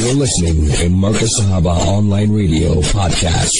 You're 0.00 0.14
listening 0.14 0.72
to 0.72 0.88
Marcus 0.88 1.38
Sahaba 1.38 1.76
Online 1.86 2.32
Radio 2.32 2.80
Podcast. 2.80 3.52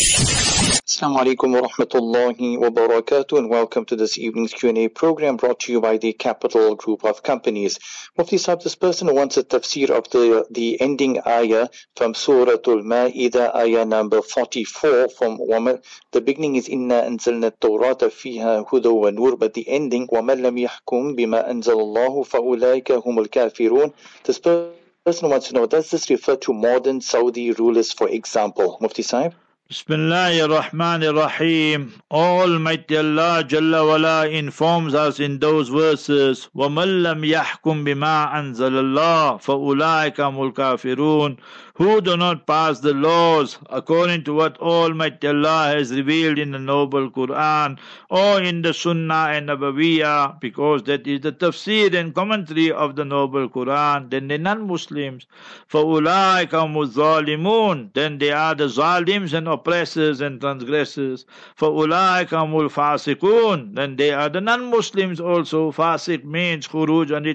Assalamu 0.89 1.19
alaikum 1.21 1.53
wa 1.53 1.69
rahmatullahi 1.69 2.59
wa 2.59 2.71
barakatuh 2.71 3.37
and 3.37 3.51
welcome 3.51 3.85
to 3.85 3.97
this 3.97 4.17
evening's 4.17 4.55
Q&A 4.55 4.89
program 4.89 5.37
brought 5.37 5.61
to 5.61 5.73
you 5.73 5.83
by 5.83 5.99
the 5.99 6.15
Capital 6.15 6.75
Group 6.75 7.05
of 7.05 7.23
Companies. 7.23 7.79
Mufti 8.17 8.39
Sahib, 8.39 8.63
this 8.63 8.75
person 8.75 9.09
who 9.09 9.15
wants 9.15 9.37
a 9.37 9.45
tafsir 9.45 9.91
of 9.91 10.09
the, 10.09 10.47
the 10.51 10.81
ending 10.81 11.21
ayah 11.27 11.69
from 11.97 12.15
Surah 12.15 12.65
Al-Ma'idah, 12.67 13.55
ayah 13.55 13.85
number 13.85 14.23
44 14.23 15.11
from 15.11 15.37
Wama. 15.37 15.85
The 16.13 16.23
beginning 16.23 16.57
is 16.57 16.67
Inna 16.67 17.03
anzalna 17.03 17.53
tawrata 17.61 18.09
fiha 18.09 18.67
huda 18.67 18.91
wa 18.91 19.11
nur, 19.11 19.37
but 19.37 19.53
the 19.53 19.69
ending 19.69 20.07
وَمَنْ 20.09 20.41
لَمْ 20.41 20.67
يَحْكُمْ 20.67 21.15
بِمَا 21.15 21.51
أَنزَلَ 21.51 21.77
اللَّهُ 21.77 22.25
فَأُولَٰئِكَ 22.25 23.05
هُمُ 23.05 23.19
الْكَافِرُونَ 23.27 23.93
This 24.25 24.39
person 24.39 24.73
wants 25.07 25.49
to 25.49 25.55
know, 25.55 25.67
does 25.67 25.91
this 25.91 26.11
refer 26.11 26.37
to 26.37 26.53
modern 26.53 27.01
Saudi 27.01 27.53
rulers, 27.53 27.93
for 27.93 28.09
example? 28.09 28.79
Mufti 28.81 29.03
Sahib? 29.03 29.35
Bismillah 29.69 30.43
ar-Rahman 30.43 31.03
ar-Rahim. 31.03 31.93
Almighty 32.09 32.99
Allah 32.99 33.43
Jalla 33.43 33.85
wala 33.85 34.29
informs 34.29 34.95
us 34.95 35.19
in 35.19 35.41
those 35.41 35.69
verses, 35.69 36.49
وَمَنْ 36.55 37.03
لَمْ 37.03 37.25
يَحْكُمْ 37.25 37.85
بِمَا 37.85 38.33
أَنزَلَ 38.33 38.79
اللَّهُ 38.79 39.41
فَأُولَٰئِكَ 39.41 40.21
هُمُ 40.21 40.53
الْكَافِرُونَ 40.53 41.37
who 41.82 42.00
do 42.00 42.16
not 42.16 42.46
pass 42.46 42.80
the 42.82 42.94
laws 42.94 43.58
according 43.72 44.24
to 44.24 44.36
what 44.36 44.56
Almighty 44.60 45.28
Allah 45.28 45.74
has 45.74 45.92
revealed 45.92 46.38
in 46.38 46.52
the 46.52 46.60
noble 46.60 47.10
Quran 47.10 47.80
or 48.08 48.40
in 48.40 48.62
the 48.62 48.72
Sunnah 48.72 49.30
and 49.32 49.50
Nabawiyah, 49.50 50.40
because 50.40 50.84
that 50.84 51.08
is 51.08 51.22
the 51.22 51.32
tafsir 51.32 51.92
and 51.96 52.14
commentary 52.14 52.72
of 52.72 52.96
the 52.96 53.04
noble 53.04 53.50
Quran, 53.50 54.12
then 54.12 54.28
the 54.28 54.38
non-Muslims. 54.38 55.26
For 55.66 55.84
zalimun, 55.84 57.90
then 57.96 58.20
they 58.20 58.32
are 58.32 58.54
the 58.54 58.66
zalims 58.66 59.34
and 59.34 59.48
oppressors 59.48 60.22
and 60.22 60.40
transgressors. 60.40 61.26
For 61.56 61.70
ulaikamul 61.70 62.70
fasiqun, 62.70 63.74
then 63.74 63.96
they 63.96 64.12
are 64.12 64.30
the 64.30 64.42
non-Muslims 64.42 65.20
also. 65.20 65.72
Fasik 65.72 66.24
means 66.26 66.68
khuruj 66.68 67.10
and 67.10 67.26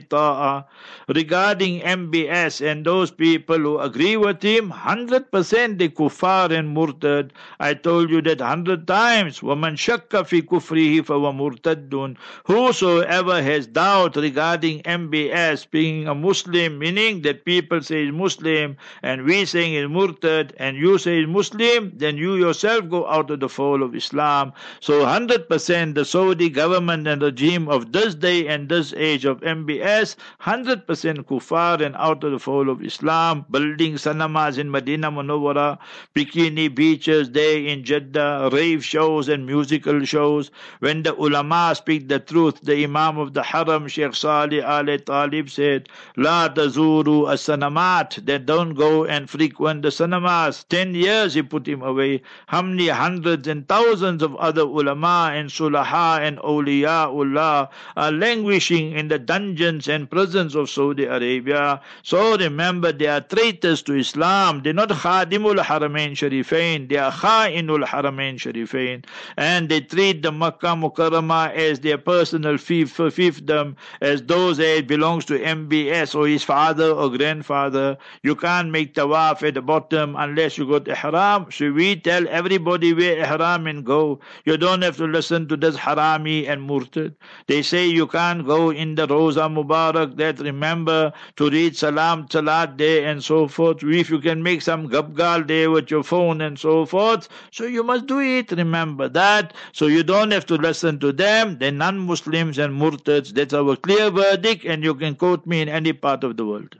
regarding 1.08 1.80
MBS 1.80 2.64
and 2.64 2.86
those 2.86 3.11
people 3.11 3.58
who 3.58 3.80
agree 3.80 4.17
with 4.17 4.36
him, 4.36 4.72
100% 4.72 5.77
the 5.77 5.89
kuffar 5.89 6.52
and 6.52 6.75
murtad. 6.75 7.31
I 7.59 7.73
told 7.73 8.09
you 8.09 8.22
that 8.23 8.39
100 8.39 8.88
times. 8.88 9.39
وَمَنْ 9.39 9.73
شَكَّ 9.75 10.09
فِي 10.09 10.41
كُفْرِهِ 10.41 11.02
فَهُوَ 11.02 11.33
مُرْتَدٌ 11.36 12.17
Whosoever 12.45 13.41
has 13.41 13.67
doubt 13.67 14.16
regarding 14.16 14.81
MBS 14.83 15.69
being 15.69 16.08
a 16.08 16.16
Muslim, 16.16 16.80
meaning 16.80 17.22
that 17.22 17.45
people 17.45 17.81
say 17.81 18.05
is 18.05 18.11
Muslim 18.11 18.77
and 19.02 19.23
we 19.25 19.45
saying 19.45 19.73
is 19.73 19.88
murtad 19.88 20.53
and 20.58 20.77
you 20.77 20.97
say 20.97 21.22
is 21.22 21.27
Muslim, 21.27 21.91
then 21.95 22.17
you 22.17 22.36
yourself 22.36 22.89
go 22.89 23.08
out 23.08 23.30
of 23.30 23.39
the 23.39 23.50
fold 23.50 23.81
of 23.81 23.95
Islam. 23.95 24.53
So 24.80 25.05
100% 25.05 25.95
the 25.95 26.05
Saudi 26.05 26.50
government 26.50 27.08
and 27.08 27.22
regime 27.22 27.67
of 27.69 27.91
this 27.91 28.16
day 28.16 28.47
and 28.47 28.69
this 28.69 28.94
age 28.94 29.25
of 29.25 29.39
MBS, 29.41 30.16
100% 30.41 30.86
kuffar 31.25 31.81
and 31.81 31.95
out 31.95 32.23
of 32.23 32.31
the 32.31 32.39
fold 32.39 32.69
of 32.69 32.83
Islam, 32.83 33.45
building 33.52 33.97
cinemas 34.27 34.58
in 34.58 34.70
Medina 34.70 35.10
Munawwara, 35.10 35.78
bikini 36.14 36.74
beaches 36.74 37.30
there 37.30 37.58
in 37.58 37.84
Jeddah, 37.84 38.50
rave 38.52 38.84
shows 38.84 39.28
and 39.28 39.46
musical 39.46 40.05
shows. 40.05 40.50
When 40.80 41.02
the 41.05 41.14
ulama 41.14 41.74
speak 41.77 42.08
the 42.08 42.18
truth, 42.18 42.60
the 42.62 42.83
Imam 42.83 43.18
of 43.18 43.34
the 43.34 43.42
Haram, 43.42 43.86
Sheikh 43.88 44.14
Salih 44.14 44.62
Al 44.62 44.86
Talib 44.98 45.48
said, 45.50 45.88
La 46.16 46.48
tazuru 46.48 47.30
as-sanamat, 47.33 48.27
that 48.27 48.46
don't 48.46 48.74
go 48.74 49.05
and 49.05 49.30
frequent 49.30 49.83
the 49.83 49.91
cinemas. 49.91 50.64
Ten 50.64 50.94
years 50.94 51.34
he 51.34 51.42
put 51.42 51.66
him 51.66 51.83
away. 51.83 52.22
How 52.48 52.62
many 52.62 52.88
hundreds 52.88 53.46
and 53.46 53.68
thousands 53.68 54.22
of 54.22 54.34
other 54.36 54.62
ulama 54.62 55.30
and 55.33 55.50
sulaha 55.50 56.18
and 56.20 56.39
awliyaullah 56.39 57.68
are 57.96 58.12
languishing 58.12 58.92
in 58.92 59.08
the 59.08 59.18
dungeons 59.18 59.89
and 59.89 60.11
prisons 60.11 60.55
of 60.55 60.68
Saudi 60.68 61.05
Arabia. 61.05 61.80
So 62.02 62.36
remember, 62.36 62.92
they 62.92 63.06
are 63.06 63.20
traitors 63.20 63.83
to 63.83 63.95
Islam. 63.95 64.05
Islam, 64.06 64.62
they're 64.62 64.72
not 64.72 64.90
khadimul 64.90 65.58
haramain 65.68 66.12
sharifain. 66.20 66.89
They 66.89 66.96
are 66.96 67.11
kha'inul 67.11 67.84
haramain 67.84 68.36
sharifain. 68.42 69.05
And 69.36 69.68
they 69.68 69.80
treat 69.80 70.22
the 70.22 70.33
Makkah 70.33 70.74
Mukarramah 70.83 71.55
as 71.55 71.80
their 71.80 71.98
personal 71.98 72.55
fiefdom, 72.55 73.74
as 74.00 74.22
those 74.22 74.58
that 74.58 74.86
belongs 74.86 75.24
to 75.27 75.39
MBS 75.39 76.14
or 76.14 76.27
his 76.28 76.42
father 76.42 76.90
or 76.90 77.11
grandfather. 77.11 77.96
You 78.22 78.36
can't 78.36 78.70
make 78.70 78.95
tawaf 78.95 79.42
at 79.46 79.55
the 79.55 79.62
bottom 79.62 80.14
unless 80.16 80.56
you 80.58 80.68
got 80.68 80.86
ihram. 80.89 81.50
So 81.50 81.72
we 81.72 81.96
tell 81.96 82.28
everybody 82.28 82.92
where 82.95 83.18
ihram 83.18 83.66
and 83.66 83.84
go. 83.84 84.20
You 84.45 84.56
don't 84.56 84.83
have 84.83 84.96
to 84.98 85.05
listen 85.05 85.48
to 85.48 85.56
this 85.56 85.77
harami 85.77 86.48
and 86.48 86.68
murtad. 86.68 87.14
They 87.48 87.62
say 87.62 87.86
you 87.86 88.06
can't 88.06 88.46
go 88.46 88.70
in 88.70 88.95
the 88.95 89.06
Rosa 89.06 89.48
Mubarak 89.56 90.16
that 90.16 90.39
remember 90.39 91.12
to 91.36 91.50
read 91.50 91.77
Salam 91.77 92.27
Salat 92.30 92.78
there 92.78 93.08
and 93.08 93.22
so 93.22 93.48
forth. 93.48 93.83
If 93.96 94.11
you 94.11 94.20
can 94.20 94.42
make 94.42 94.62
some 94.62 94.89
gabgal 94.89 95.46
there 95.48 95.70
with 95.70 95.90
your 95.90 96.02
phone 96.02 96.40
and 96.40 96.58
so 96.58 96.86
forth, 96.86 97.29
so 97.51 97.64
you 97.64 97.83
must 97.83 98.07
do 98.07 98.20
it. 98.20 98.52
Remember 98.52 99.08
that. 99.08 99.55
So 99.73 99.86
you 99.86 100.02
don't 100.02 100.30
have 100.30 100.46
to 100.46 100.55
listen 100.55 100.98
to 101.01 101.12
them. 101.12 101.58
They're 101.58 101.73
non-Muslims 101.73 102.58
and 102.58 102.80
murtads. 102.80 103.33
That's 103.34 103.55
our 103.55 103.77
clear 103.77 104.11
verdict 104.11 104.64
and 104.64 104.84
you 104.84 104.95
can 104.95 105.17
quote 105.17 105.46
me 105.46 105.62
in 105.62 105.68
any 105.68 105.92
part 105.92 106.23
of 106.24 106.36
the 106.36 106.45
world. 106.45 106.77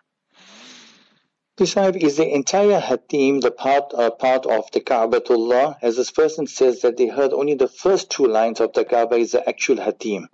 Besides, 1.57 1.97
is 1.97 2.19
the 2.19 2.35
entire 2.35 2.79
Hatim 2.79 3.41
the 3.41 3.51
part 3.51 3.95
uh, 3.95 4.11
part 4.11 4.45
of 4.45 4.71
the 4.73 4.81
Ka'batullah? 4.81 5.79
As 5.81 5.97
this 5.97 6.11
person 6.11 6.47
says 6.47 6.83
that 6.83 6.99
they 6.99 7.07
heard 7.07 7.33
only 7.33 7.55
the 7.55 7.67
first 7.67 8.11
two 8.11 8.27
lines 8.27 8.61
of 8.61 8.75
the 8.75 8.85
Kaaba 8.85 9.17
is 9.17 9.33
the 9.33 9.49
actual 9.49 9.77
Hatim. 9.77 10.29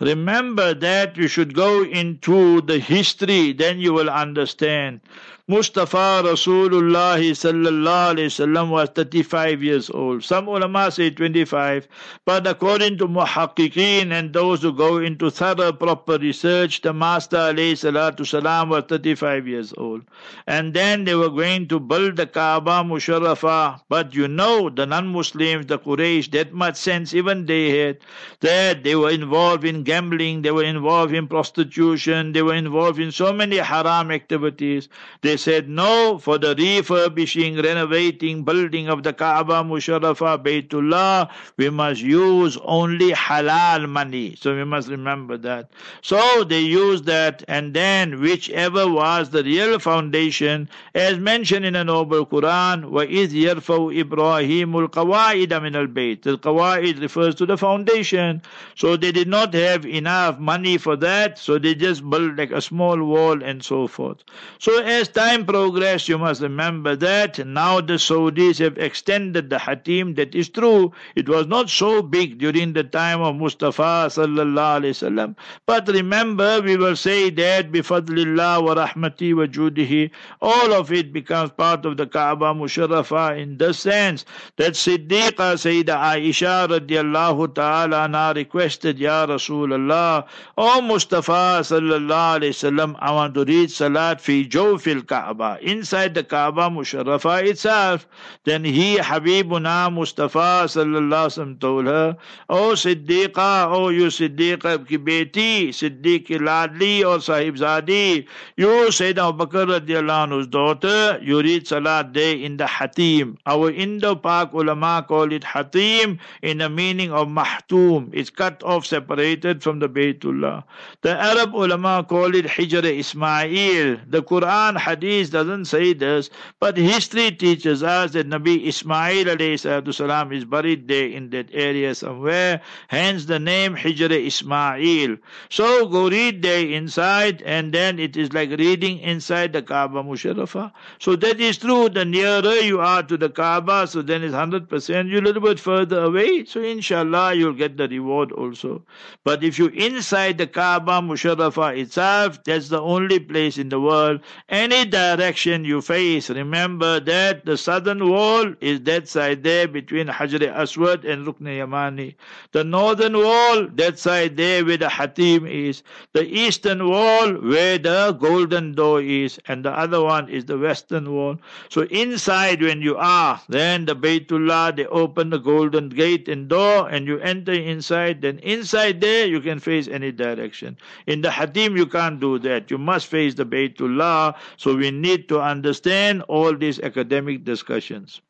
Remember 0.00 0.74
that 0.74 1.16
you 1.16 1.28
should 1.28 1.54
go 1.54 1.84
into 1.84 2.60
the 2.62 2.80
history, 2.80 3.52
then 3.52 3.78
you 3.78 3.92
will 3.92 4.10
understand. 4.10 5.00
Mustafa 5.46 6.22
Rasulullah 6.24 7.20
sallallahu 7.20 8.14
alayhi 8.14 8.32
wasallam 8.32 8.70
was 8.70 8.88
35 8.88 9.62
years 9.62 9.90
old. 9.90 10.24
Some 10.24 10.48
ulama 10.48 10.90
say 10.90 11.10
25, 11.10 11.86
but 12.24 12.46
according 12.46 12.96
to 12.96 13.06
muhakkikin 13.06 14.10
and 14.10 14.32
those 14.32 14.62
who 14.62 14.72
go 14.72 14.96
into 14.96 15.30
thorough 15.30 15.70
proper 15.70 16.16
research, 16.16 16.80
the 16.80 16.94
Master 16.94 17.36
alayhi 17.36 17.72
salatu 17.72 18.26
salam 18.26 18.70
was 18.70 18.84
35 18.88 19.46
years 19.46 19.74
old. 19.76 20.04
And 20.46 20.72
then 20.72 21.04
they 21.04 21.14
were 21.14 21.28
going 21.28 21.68
to 21.68 21.78
build 21.78 22.16
the 22.16 22.26
Kaaba 22.26 22.82
Musharrafa. 22.82 23.82
But 23.90 24.14
you 24.14 24.26
know, 24.28 24.70
the 24.70 24.86
non-Muslims, 24.86 25.66
the 25.66 25.78
Quraysh, 25.78 26.30
that 26.30 26.54
much 26.54 26.76
sense 26.76 27.12
even 27.12 27.44
they 27.44 27.68
had, 27.68 27.98
that 28.40 28.82
they 28.82 28.96
were 28.96 29.10
involved 29.10 29.66
in 29.66 29.82
gambling, 29.82 30.40
they 30.40 30.52
were 30.52 30.64
involved 30.64 31.12
in 31.12 31.28
prostitution, 31.28 32.32
they 32.32 32.40
were 32.40 32.54
involved 32.54 32.98
in 32.98 33.12
so 33.12 33.30
many 33.30 33.58
haram 33.58 34.10
activities. 34.10 34.88
They 35.20 35.33
said 35.37 35.69
no 35.69 36.17
for 36.17 36.37
the 36.37 36.55
refurbishing, 36.55 37.61
renovating, 37.61 38.43
building 38.43 38.87
of 38.87 39.03
the 39.03 39.13
Kaaba 39.13 39.63
Musharrafa 39.63 40.43
Baytullah. 40.43 41.29
We 41.57 41.69
must 41.69 42.01
use 42.01 42.57
only 42.63 43.11
halal 43.11 43.89
money. 43.89 44.35
So 44.39 44.55
we 44.55 44.63
must 44.63 44.89
remember 44.89 45.37
that. 45.37 45.69
So 46.01 46.43
they 46.43 46.61
used 46.61 47.05
that, 47.05 47.43
and 47.47 47.73
then 47.73 48.19
whichever 48.21 48.87
was 48.87 49.29
the 49.29 49.43
real 49.43 49.79
foundation, 49.79 50.69
as 50.95 51.17
mentioned 51.17 51.65
in 51.65 51.73
the 51.73 51.83
Noble 51.83 52.25
Quran, 52.25 52.85
وَإِذْ 52.85 53.29
يَرْفَوْ 53.29 54.03
إِبْرَاهِيمُ 54.03 54.87
الْقَوَائِدَ 54.87 55.49
مِنَ 55.49 55.87
الْبَيْتِ 55.87 56.21
The 56.23 56.37
qawaid 56.37 57.01
refers 57.01 57.35
to 57.35 57.45
the 57.45 57.57
foundation. 57.57 58.41
So 58.75 58.95
they 58.95 59.11
did 59.11 59.27
not 59.27 59.53
have 59.53 59.85
enough 59.85 60.39
money 60.39 60.77
for 60.77 60.95
that, 60.97 61.37
so 61.37 61.59
they 61.59 61.75
just 61.75 62.07
built 62.09 62.37
like 62.37 62.51
a 62.51 62.61
small 62.61 62.97
wall 63.03 63.43
and 63.43 63.63
so 63.63 63.87
forth. 63.87 64.23
So 64.59 64.81
as 64.81 65.09
time 65.09 65.22
progressed, 65.46 66.08
you 66.08 66.18
must 66.18 66.42
remember 66.42 66.96
that 66.96 67.44
now 67.46 67.80
the 67.80 67.94
Saudis 67.94 68.58
have 68.58 68.78
extended 68.78 69.50
the 69.50 69.58
Hatim. 69.58 70.14
That 70.16 70.34
is 70.34 70.48
true. 70.48 70.92
It 71.14 71.28
was 71.28 71.46
not 71.46 71.70
so 71.70 72.02
big 72.02 72.38
during 72.38 72.72
the 72.72 72.84
time 72.84 73.20
of 73.20 73.36
Mustafa 73.36 74.08
sallallahu 74.08 74.80
alaihi 74.80 74.94
wasallam. 74.94 75.36
But 75.66 75.88
remember, 75.88 76.60
we 76.62 76.76
will 76.76 76.96
say 76.96 77.30
that 77.30 77.72
bifadlillah 77.72 78.62
wa 78.62 78.74
rahmati 78.74 79.34
wa 79.34 79.46
judihi, 79.46 80.10
all 80.42 80.72
of 80.72 80.92
it 80.92 81.12
becomes 81.12 81.50
part 81.52 81.84
of 81.86 81.96
the 81.96 82.06
Kaaba 82.06 82.54
Musharrafa 82.54 83.38
in 83.40 83.56
the 83.58 83.72
sense 83.72 84.24
that 84.56 84.72
Siddiqa 84.72 85.54
Sayyida 85.56 85.96
Aisha 85.96 86.68
radiallahu 86.68 87.54
ta'ala 87.54 88.08
anha 88.08 88.34
requested, 88.34 88.98
Ya 88.98 89.26
Rasulullah, 89.26 90.26
O 90.58 90.80
Mustafa 90.82 91.60
sallallahu 91.62 92.40
alayhi 92.40 92.54
wasallam, 92.54 92.96
I 92.98 93.12
want 93.12 93.34
to 93.34 93.44
read 93.44 93.70
Salat 93.70 94.20
fi 94.20 94.44
Jawfil 94.44 95.06
Kaaba, 95.14 95.58
inside 95.62 96.14
the 96.14 96.24
Kaaba 96.24 96.62
Musharrafa 96.62 97.46
itself. 97.46 98.06
Then 98.42 98.64
he, 98.64 98.96
Habibuna 98.96 99.92
Mustafa 99.92 100.66
sallallahu 100.66 101.60
told 101.60 101.86
her, 101.86 102.16
O 102.48 102.72
Siddiqa, 102.72 103.70
O 103.70 103.90
you 103.90 104.06
Siddiqa 104.06 104.86
ki 104.88 104.98
beti, 104.98 105.68
Siddiq 105.68 106.26
ki 106.26 106.38
ladli 106.38 107.02
or 107.02 107.18
Sahibzadi, 107.18 108.26
you 108.56 108.66
Sayyidina 108.66 109.38
Bakr 109.38 109.78
radiallahu 109.78 110.50
daughter, 110.50 111.20
you 111.22 111.40
read 111.40 111.68
Salat 111.68 112.12
day 112.12 112.42
in 112.42 112.56
the 112.56 112.66
Hatim. 112.66 113.38
Our 113.46 113.70
Indo-Pak 113.70 114.52
ulama 114.52 115.04
call 115.06 115.32
it 115.32 115.44
Hatim 115.44 116.18
in 116.42 116.58
the 116.58 116.68
meaning 116.68 117.12
of 117.12 117.28
Mahtum. 117.28 118.10
It's 118.12 118.30
cut 118.30 118.62
off, 118.64 118.84
separated 118.84 119.62
from 119.62 119.78
the 119.78 119.88
Baytullah. 119.88 120.64
The 121.02 121.16
Arab 121.16 121.54
ulama 121.54 122.04
call 122.08 122.34
it 122.34 122.46
Hijr 122.46 122.84
Ismail. 122.84 123.98
The 124.08 124.22
Quran 124.22 124.76
Hadith 124.76 125.03
doesn't 125.30 125.66
say 125.66 125.92
this, 125.92 126.30
but 126.60 126.76
history 126.76 127.30
teaches 127.30 127.82
us 127.82 128.12
that 128.12 128.28
Nabi 128.28 128.66
Ismail 128.66 129.92
salam 129.92 130.32
is 130.32 130.44
buried 130.44 130.88
there 130.88 131.08
in 131.08 131.30
that 131.30 131.48
area 131.52 131.94
somewhere. 131.94 132.60
Hence 132.88 133.26
the 133.26 133.38
name 133.38 133.76
Hijr 133.76 134.10
Ismail. 134.10 135.16
So 135.50 135.86
go 135.88 136.08
read 136.08 136.42
there 136.42 136.66
inside, 136.66 137.42
and 137.42 137.72
then 137.72 137.98
it 137.98 138.16
is 138.16 138.32
like 138.32 138.50
reading 138.50 138.98
inside 138.98 139.52
the 139.52 139.62
Kaaba 139.62 140.02
Musharrafa. 140.02 140.72
So 140.98 141.16
that 141.16 141.40
is 141.40 141.58
true. 141.58 141.88
The 141.88 142.04
nearer 142.04 142.54
you 142.54 142.80
are 142.80 143.02
to 143.02 143.16
the 143.16 143.28
Kaaba, 143.28 143.86
so 143.86 144.02
then 144.02 144.22
it's 144.22 144.34
100%. 144.34 145.10
You're 145.10 145.20
a 145.20 145.24
little 145.24 145.42
bit 145.42 145.60
further 145.60 146.04
away, 146.04 146.44
so 146.44 146.60
inshallah 146.60 147.34
you'll 147.34 147.52
get 147.52 147.76
the 147.76 147.88
reward 147.88 148.32
also. 148.32 148.82
But 149.24 149.44
if 149.44 149.58
you're 149.58 149.74
inside 149.74 150.38
the 150.38 150.46
Kaaba 150.46 151.00
Musharrafa 151.00 151.78
itself, 151.78 152.42
that's 152.44 152.68
the 152.68 152.80
only 152.80 153.18
place 153.18 153.58
in 153.58 153.68
the 153.68 153.80
world. 153.80 154.20
Any 154.48 154.84
direction 154.94 155.64
you 155.64 155.82
face, 155.82 156.30
remember 156.30 157.00
that 157.00 157.44
the 157.44 157.56
southern 157.58 158.08
wall 158.08 158.54
is 158.60 158.80
that 158.82 159.08
side 159.08 159.42
there 159.42 159.66
between 159.66 160.06
Hajar 160.06 160.46
Aswad 160.54 161.04
and 161.04 161.26
Rukn 161.26 161.50
Yamani. 161.60 162.14
The 162.52 162.62
northern 162.62 163.16
wall, 163.18 163.66
that 163.74 163.98
side 163.98 164.36
there 164.36 164.64
where 164.64 164.76
the 164.76 164.88
Hatim 164.88 165.46
is. 165.48 165.82
The 166.12 166.24
eastern 166.24 166.88
wall 166.88 167.32
where 167.34 167.76
the 167.78 168.12
golden 168.12 168.74
door 168.74 169.02
is. 169.02 169.40
And 169.48 169.64
the 169.64 169.72
other 169.72 170.00
one 170.00 170.28
is 170.28 170.44
the 170.44 170.58
western 170.58 171.12
wall. 171.12 171.38
So 171.70 171.82
inside 171.90 172.62
when 172.62 172.80
you 172.80 172.96
are, 172.96 173.40
then 173.48 173.86
the 173.86 173.96
Baytullah, 173.96 174.76
they 174.76 174.86
open 174.86 175.30
the 175.30 175.38
golden 175.38 175.88
gate 175.88 176.28
and 176.28 176.48
door 176.48 176.88
and 176.88 177.08
you 177.08 177.18
enter 177.18 177.52
inside. 177.52 178.22
Then 178.22 178.38
inside 178.38 179.00
there 179.00 179.26
you 179.26 179.40
can 179.40 179.58
face 179.58 179.88
any 179.88 180.12
direction. 180.12 180.76
In 181.08 181.22
the 181.22 181.30
Hatim 181.30 181.76
you 181.76 181.86
can't 181.86 182.20
do 182.20 182.38
that. 182.40 182.70
You 182.70 182.78
must 182.78 183.08
face 183.08 183.34
the 183.34 183.44
Baytullah. 183.44 184.36
So 184.56 184.76
we 184.76 184.83
need 184.90 185.28
to 185.28 185.40
understand 185.40 186.22
all 186.22 186.56
these 186.56 186.80
academic 186.80 187.44
discussions. 187.44 188.20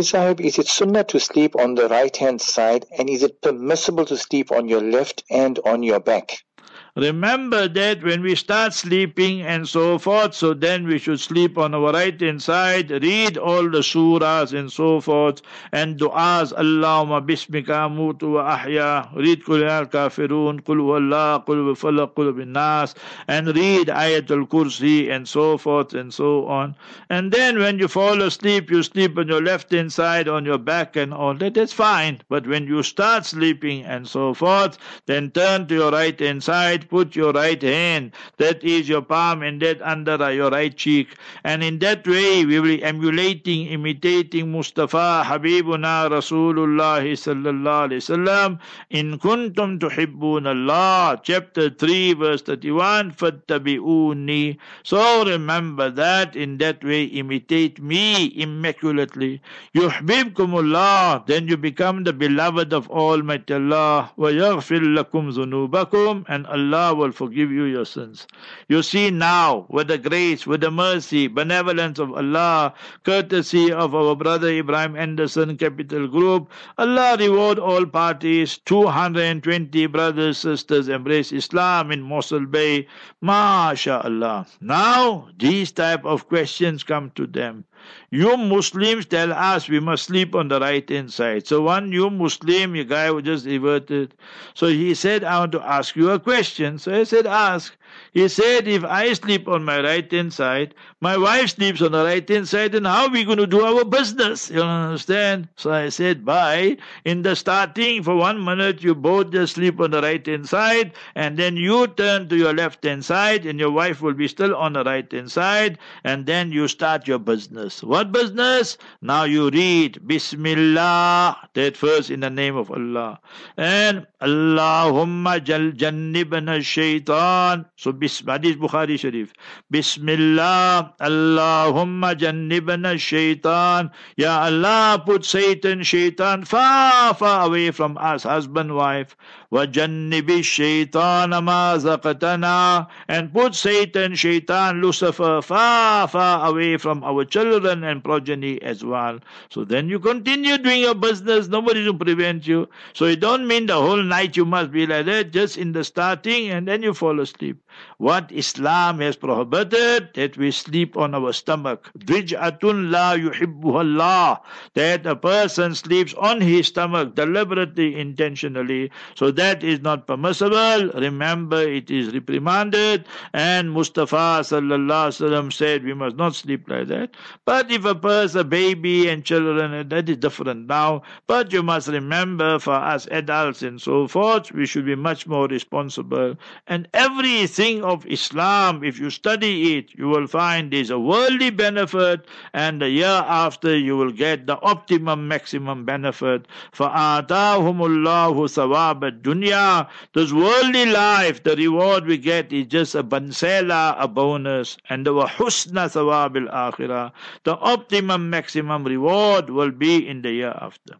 Sahib, 0.00 0.40
is 0.40 0.58
it 0.58 0.68
sunnah 0.68 1.04
to 1.04 1.20
sleep 1.20 1.54
on 1.56 1.74
the 1.74 1.88
right 1.88 2.16
hand 2.16 2.40
side 2.40 2.86
and 2.98 3.10
is 3.10 3.22
it 3.22 3.42
permissible 3.42 4.06
to 4.06 4.16
sleep 4.16 4.50
on 4.50 4.66
your 4.66 4.80
left 4.80 5.22
and 5.28 5.58
on 5.66 5.82
your 5.82 6.00
back? 6.00 6.44
Remember 6.94 7.68
that 7.68 8.02
when 8.02 8.20
we 8.20 8.34
start 8.34 8.74
sleeping 8.74 9.40
and 9.40 9.66
so 9.66 9.96
forth, 9.96 10.34
so 10.34 10.52
then 10.52 10.86
we 10.86 10.98
should 10.98 11.20
sleep 11.20 11.56
on 11.56 11.74
our 11.74 11.90
right 11.90 12.20
hand 12.20 12.42
side, 12.42 12.90
read 12.90 13.38
all 13.38 13.62
the 13.62 13.78
surahs 13.78 14.52
and 14.52 14.70
so 14.70 15.00
forth, 15.00 15.40
and 15.72 15.98
du'as, 15.98 16.52
Allahumma 16.52 17.26
bismika 17.26 17.88
mutu 17.88 18.34
wa 18.34 18.58
ahya, 18.58 19.08
read 19.16 19.42
kul 19.42 19.60
kafirun, 19.62 20.62
kul 20.66 20.82
wallah, 20.82 21.42
kul 21.46 21.74
falaq, 21.74 22.14
kul 22.14 22.30
bin 22.34 22.52
nas, 22.52 22.94
and 23.26 23.46
read 23.56 23.86
ayatul 23.86 24.46
kursi 24.46 25.10
and 25.10 25.26
so 25.26 25.56
forth 25.56 25.94
and 25.94 26.12
so 26.12 26.46
on. 26.46 26.76
And 27.08 27.32
then 27.32 27.58
when 27.58 27.78
you 27.78 27.88
fall 27.88 28.20
asleep, 28.20 28.70
you 28.70 28.82
sleep 28.82 29.16
on 29.16 29.28
your 29.28 29.40
left 29.40 29.72
hand 29.72 29.90
side, 29.94 30.28
on 30.28 30.44
your 30.44 30.58
back 30.58 30.94
and 30.96 31.14
all 31.14 31.32
that, 31.36 31.54
that's 31.54 31.72
fine. 31.72 32.20
But 32.28 32.46
when 32.46 32.66
you 32.66 32.82
start 32.82 33.24
sleeping 33.24 33.82
and 33.82 34.06
so 34.06 34.34
forth, 34.34 34.76
then 35.06 35.30
turn 35.30 35.68
to 35.68 35.74
your 35.74 35.90
right 35.90 36.20
hand 36.20 36.42
side, 36.44 36.81
put 36.88 37.16
your 37.16 37.32
right 37.32 37.60
hand, 37.62 38.12
that 38.38 38.62
is 38.64 38.88
your 38.88 39.02
palm, 39.02 39.42
and 39.42 39.60
that 39.62 39.80
under 39.82 40.32
your 40.32 40.50
right 40.50 40.76
cheek. 40.76 41.16
And 41.44 41.62
in 41.62 41.78
that 41.80 42.06
way, 42.06 42.44
we 42.44 42.58
will 42.58 42.76
be 42.76 42.82
emulating, 42.82 43.66
imitating 43.68 44.50
Mustafa, 44.50 45.22
Habibuna, 45.24 46.08
Rasulullah 46.10 47.02
sallallahu 47.02 47.88
alayhi 47.88 48.02
wasallam. 48.02 48.58
In 48.90 49.18
kuntum 49.18 49.78
tuhibbun 49.78 50.46
Allah, 50.46 51.20
chapter 51.22 51.70
3, 51.70 52.14
verse 52.14 52.42
31, 52.42 53.12
fattabi'uni. 53.12 54.56
So 54.82 55.24
remember 55.24 55.90
that, 55.90 56.36
in 56.36 56.58
that 56.58 56.82
way, 56.84 57.04
imitate 57.04 57.80
me 57.80 58.26
immaculately. 58.26 59.40
Yuhbibkumullah, 59.74 61.26
then 61.26 61.48
you 61.48 61.56
become 61.56 62.04
the 62.04 62.12
beloved 62.12 62.72
of 62.72 62.88
Almighty 62.90 63.54
Allah. 63.54 64.10
Wa 64.16 64.28
yaghfir 64.28 64.80
lakum 64.80 65.32
zunubakum, 65.32 66.24
and 66.28 66.46
Allah 66.46 66.71
Allah 66.72 66.94
will 66.94 67.12
forgive 67.12 67.52
you 67.52 67.64
your 67.64 67.84
sins. 67.84 68.26
You 68.66 68.82
see 68.82 69.10
now, 69.10 69.66
with 69.68 69.88
the 69.88 69.98
grace, 69.98 70.46
with 70.46 70.62
the 70.62 70.70
mercy, 70.70 71.26
benevolence 71.26 71.98
of 71.98 72.12
Allah, 72.12 72.72
courtesy 73.04 73.70
of 73.70 73.94
our 73.94 74.16
brother 74.16 74.48
Ibrahim 74.48 74.96
Anderson 74.96 75.58
Capital 75.58 76.08
Group, 76.08 76.50
Allah 76.78 77.16
reward 77.18 77.58
all 77.58 77.84
parties. 77.84 78.56
220 78.64 79.86
brothers, 79.86 80.38
sisters 80.38 80.88
embrace 80.88 81.30
Islam 81.30 81.92
in 81.92 82.00
Mossel 82.00 82.46
Bay. 82.46 82.86
MashaAllah. 83.22 84.46
Now, 84.62 85.28
these 85.38 85.72
type 85.72 86.06
of 86.06 86.26
questions 86.26 86.82
come 86.84 87.10
to 87.16 87.26
them. 87.26 87.66
You 88.10 88.36
Muslims 88.36 89.06
tell 89.06 89.32
us 89.32 89.68
we 89.68 89.80
must 89.80 90.04
sleep 90.04 90.34
on 90.34 90.48
the 90.48 90.60
right 90.60 90.88
hand 90.88 91.12
side. 91.12 91.46
So 91.46 91.62
one 91.62 91.90
new 91.90 92.10
Muslim, 92.10 92.74
a 92.76 92.84
guy 92.84 93.08
who 93.08 93.22
just 93.22 93.46
reverted. 93.46 94.14
So 94.54 94.68
he 94.68 94.94
said, 94.94 95.24
I 95.24 95.38
want 95.40 95.52
to 95.52 95.62
ask 95.62 95.96
you 95.96 96.10
a 96.10 96.18
question. 96.20 96.78
So 96.78 96.94
I 96.94 97.04
said, 97.04 97.26
ask. 97.26 97.76
He 98.12 98.28
said, 98.28 98.68
if 98.68 98.84
I 98.84 99.12
sleep 99.14 99.48
on 99.48 99.64
my 99.64 99.80
right 99.80 100.10
hand 100.12 100.32
side, 100.32 100.74
my 101.00 101.16
wife 101.16 101.50
sleeps 101.50 101.80
on 101.82 101.92
the 101.92 102.04
right 102.04 102.28
hand 102.28 102.46
side, 102.48 102.74
and 102.74 102.86
how 102.86 103.06
are 103.06 103.10
we 103.10 103.24
going 103.24 103.38
to 103.38 103.46
do 103.46 103.62
our 103.62 103.84
business? 103.84 104.50
You 104.50 104.62
understand? 104.62 105.48
So 105.56 105.72
I 105.72 105.88
said, 105.88 106.24
bye. 106.24 106.76
In 107.04 107.22
the 107.22 107.34
starting, 107.34 108.02
for 108.02 108.14
one 108.14 108.44
minute, 108.44 108.82
you 108.82 108.94
both 108.94 109.30
just 109.32 109.54
sleep 109.54 109.80
on 109.80 109.90
the 109.92 110.02
right 110.02 110.24
hand 110.26 110.48
side, 110.48 110.92
and 111.14 111.38
then 111.38 111.56
you 111.56 111.86
turn 111.86 112.28
to 112.28 112.36
your 112.36 112.52
left 112.52 112.84
hand 112.84 113.04
side, 113.04 113.46
and 113.46 113.58
your 113.58 113.70
wife 113.70 114.02
will 114.02 114.14
be 114.14 114.28
still 114.28 114.54
on 114.54 114.74
the 114.74 114.84
right 114.84 115.10
hand 115.10 115.30
side, 115.30 115.78
and 116.04 116.26
then 116.26 116.52
you 116.52 116.68
start 116.68 117.08
your 117.08 117.18
business. 117.18 117.82
What 117.82 118.12
business? 118.12 118.76
Now 119.00 119.24
you 119.24 119.50
read 119.50 120.06
Bismillah, 120.06 121.48
that 121.54 121.76
first 121.76 122.10
in 122.10 122.20
the 122.20 122.30
name 122.30 122.56
of 122.56 122.70
Allah. 122.70 123.20
And 123.56 124.06
Allahumma 124.20 125.42
jal 125.42 125.72
jannibna 125.72 126.62
shaitan. 126.62 127.66
So 127.82 127.90
Hadith 127.90 128.62
Bukhari 128.62 128.94
Sharif. 128.94 129.34
Bismillah, 129.66 130.94
Allahumma 131.02 132.14
jannibna 132.14 132.94
shaitan. 132.94 133.90
Ya 134.14 134.46
Allah, 134.46 135.02
put 135.04 135.24
Satan, 135.26 135.82
shaitan 135.82 136.46
far, 136.46 137.12
far 137.12 137.46
away 137.50 137.72
from 137.72 137.98
us, 137.98 138.22
husband, 138.22 138.76
wife. 138.78 139.16
وَجَنِّبِ 139.51 140.27
الشَّيْطَانَ 140.27 141.31
مَا 141.43 141.77
زَقَتَنَا 141.77 142.87
And 143.07 143.33
put 143.33 143.55
Satan, 143.55 144.15
shaitan, 144.15 144.81
Lucifer 144.81 145.41
far, 145.41 146.07
far 146.07 146.49
away 146.49 146.77
from 146.77 147.03
our 147.03 147.23
children 147.23 147.83
and 147.83 148.03
progeny 148.03 148.61
as 148.61 148.83
well. 148.83 149.19
So 149.49 149.63
then 149.63 149.87
you 149.87 149.99
continue 149.99 150.57
doing 150.57 150.81
your 150.81 150.95
business, 150.95 151.47
nobody 151.47 151.85
will 151.85 151.97
prevent 151.97 152.45
you. 152.45 152.67
So 152.93 153.05
it 153.05 153.21
don't 153.21 153.47
mean 153.47 153.67
the 153.67 153.75
whole 153.75 154.03
night 154.03 154.35
you 154.35 154.45
must 154.45 154.71
be 154.71 154.85
like 154.85 155.05
that, 155.05 155.31
just 155.31 155.57
in 155.57 155.71
the 155.71 155.83
starting 155.83 156.49
and 156.49 156.67
then 156.67 156.83
you 156.83 156.93
fall 156.93 157.19
asleep. 157.19 157.63
What 158.02 158.32
Islam 158.32 158.98
has 158.98 159.14
prohibited, 159.14 160.14
that 160.14 160.36
we 160.36 160.50
sleep 160.50 160.96
on 160.96 161.14
our 161.14 161.32
stomach. 161.32 161.88
Bid'atun 161.96 162.90
la 162.90 163.14
yuhibbuhallah. 163.14 164.40
That 164.74 165.06
a 165.06 165.14
person 165.14 165.76
sleeps 165.76 166.12
on 166.14 166.40
his 166.40 166.66
stomach 166.66 167.14
deliberately, 167.14 167.94
intentionally. 167.94 168.90
So 169.14 169.30
that 169.30 169.62
is 169.62 169.82
not 169.82 170.08
permissible. 170.08 170.90
Remember, 171.00 171.62
it 171.62 171.92
is 171.92 172.12
reprimanded. 172.12 173.06
And 173.34 173.70
Mustafa 173.70 174.42
sallallahu 174.42 175.52
said 175.52 175.84
we 175.84 175.94
must 175.94 176.16
not 176.16 176.34
sleep 176.34 176.68
like 176.68 176.88
that. 176.88 177.10
But 177.44 177.70
if 177.70 177.84
a 177.84 177.94
person, 177.94 178.40
a 178.40 178.44
baby 178.44 179.08
and 179.08 179.24
children, 179.24 179.88
that 179.88 180.08
is 180.08 180.16
different 180.16 180.66
now. 180.66 181.02
But 181.28 181.52
you 181.52 181.62
must 181.62 181.86
remember, 181.86 182.58
for 182.58 182.74
us 182.74 183.06
adults 183.12 183.62
and 183.62 183.80
so 183.80 184.08
forth, 184.08 184.50
we 184.50 184.66
should 184.66 184.86
be 184.86 184.96
much 184.96 185.28
more 185.28 185.46
responsible. 185.46 186.34
And 186.66 186.88
everything 186.94 187.91
of 187.92 188.06
Islam, 188.06 188.82
if 188.82 188.98
you 188.98 189.10
study 189.10 189.76
it, 189.76 189.94
you 189.94 190.08
will 190.08 190.26
find 190.26 190.72
is 190.72 190.90
a 190.90 190.98
worldly 190.98 191.50
benefit, 191.50 192.26
and 192.52 192.80
the 192.80 192.88
year 192.88 193.06
after 193.06 193.76
you 193.76 193.96
will 193.96 194.10
get 194.10 194.46
the 194.46 194.58
optimum, 194.60 195.28
maximum 195.28 195.84
benefit. 195.84 196.46
For 196.72 196.88
Atahumullahu 196.88 198.48
Sawab 198.48 199.22
Dunya, 199.22 199.88
this 200.14 200.32
worldly 200.32 200.86
life, 200.86 201.42
the 201.42 201.54
reward 201.56 202.06
we 202.06 202.18
get 202.18 202.52
is 202.52 202.66
just 202.66 202.94
a 202.94 203.04
bansela, 203.04 203.94
a 203.98 204.08
bonus, 204.08 204.76
and 204.88 205.06
the 205.06 205.12
husna 205.12 205.88
Sawab 205.88 206.34
Akhirah, 206.50 207.12
the 207.44 207.56
optimum, 207.56 208.30
maximum 208.30 208.84
reward 208.84 209.50
will 209.50 209.70
be 209.70 210.08
in 210.08 210.22
the 210.22 210.32
year 210.32 210.54
after. 210.60 210.94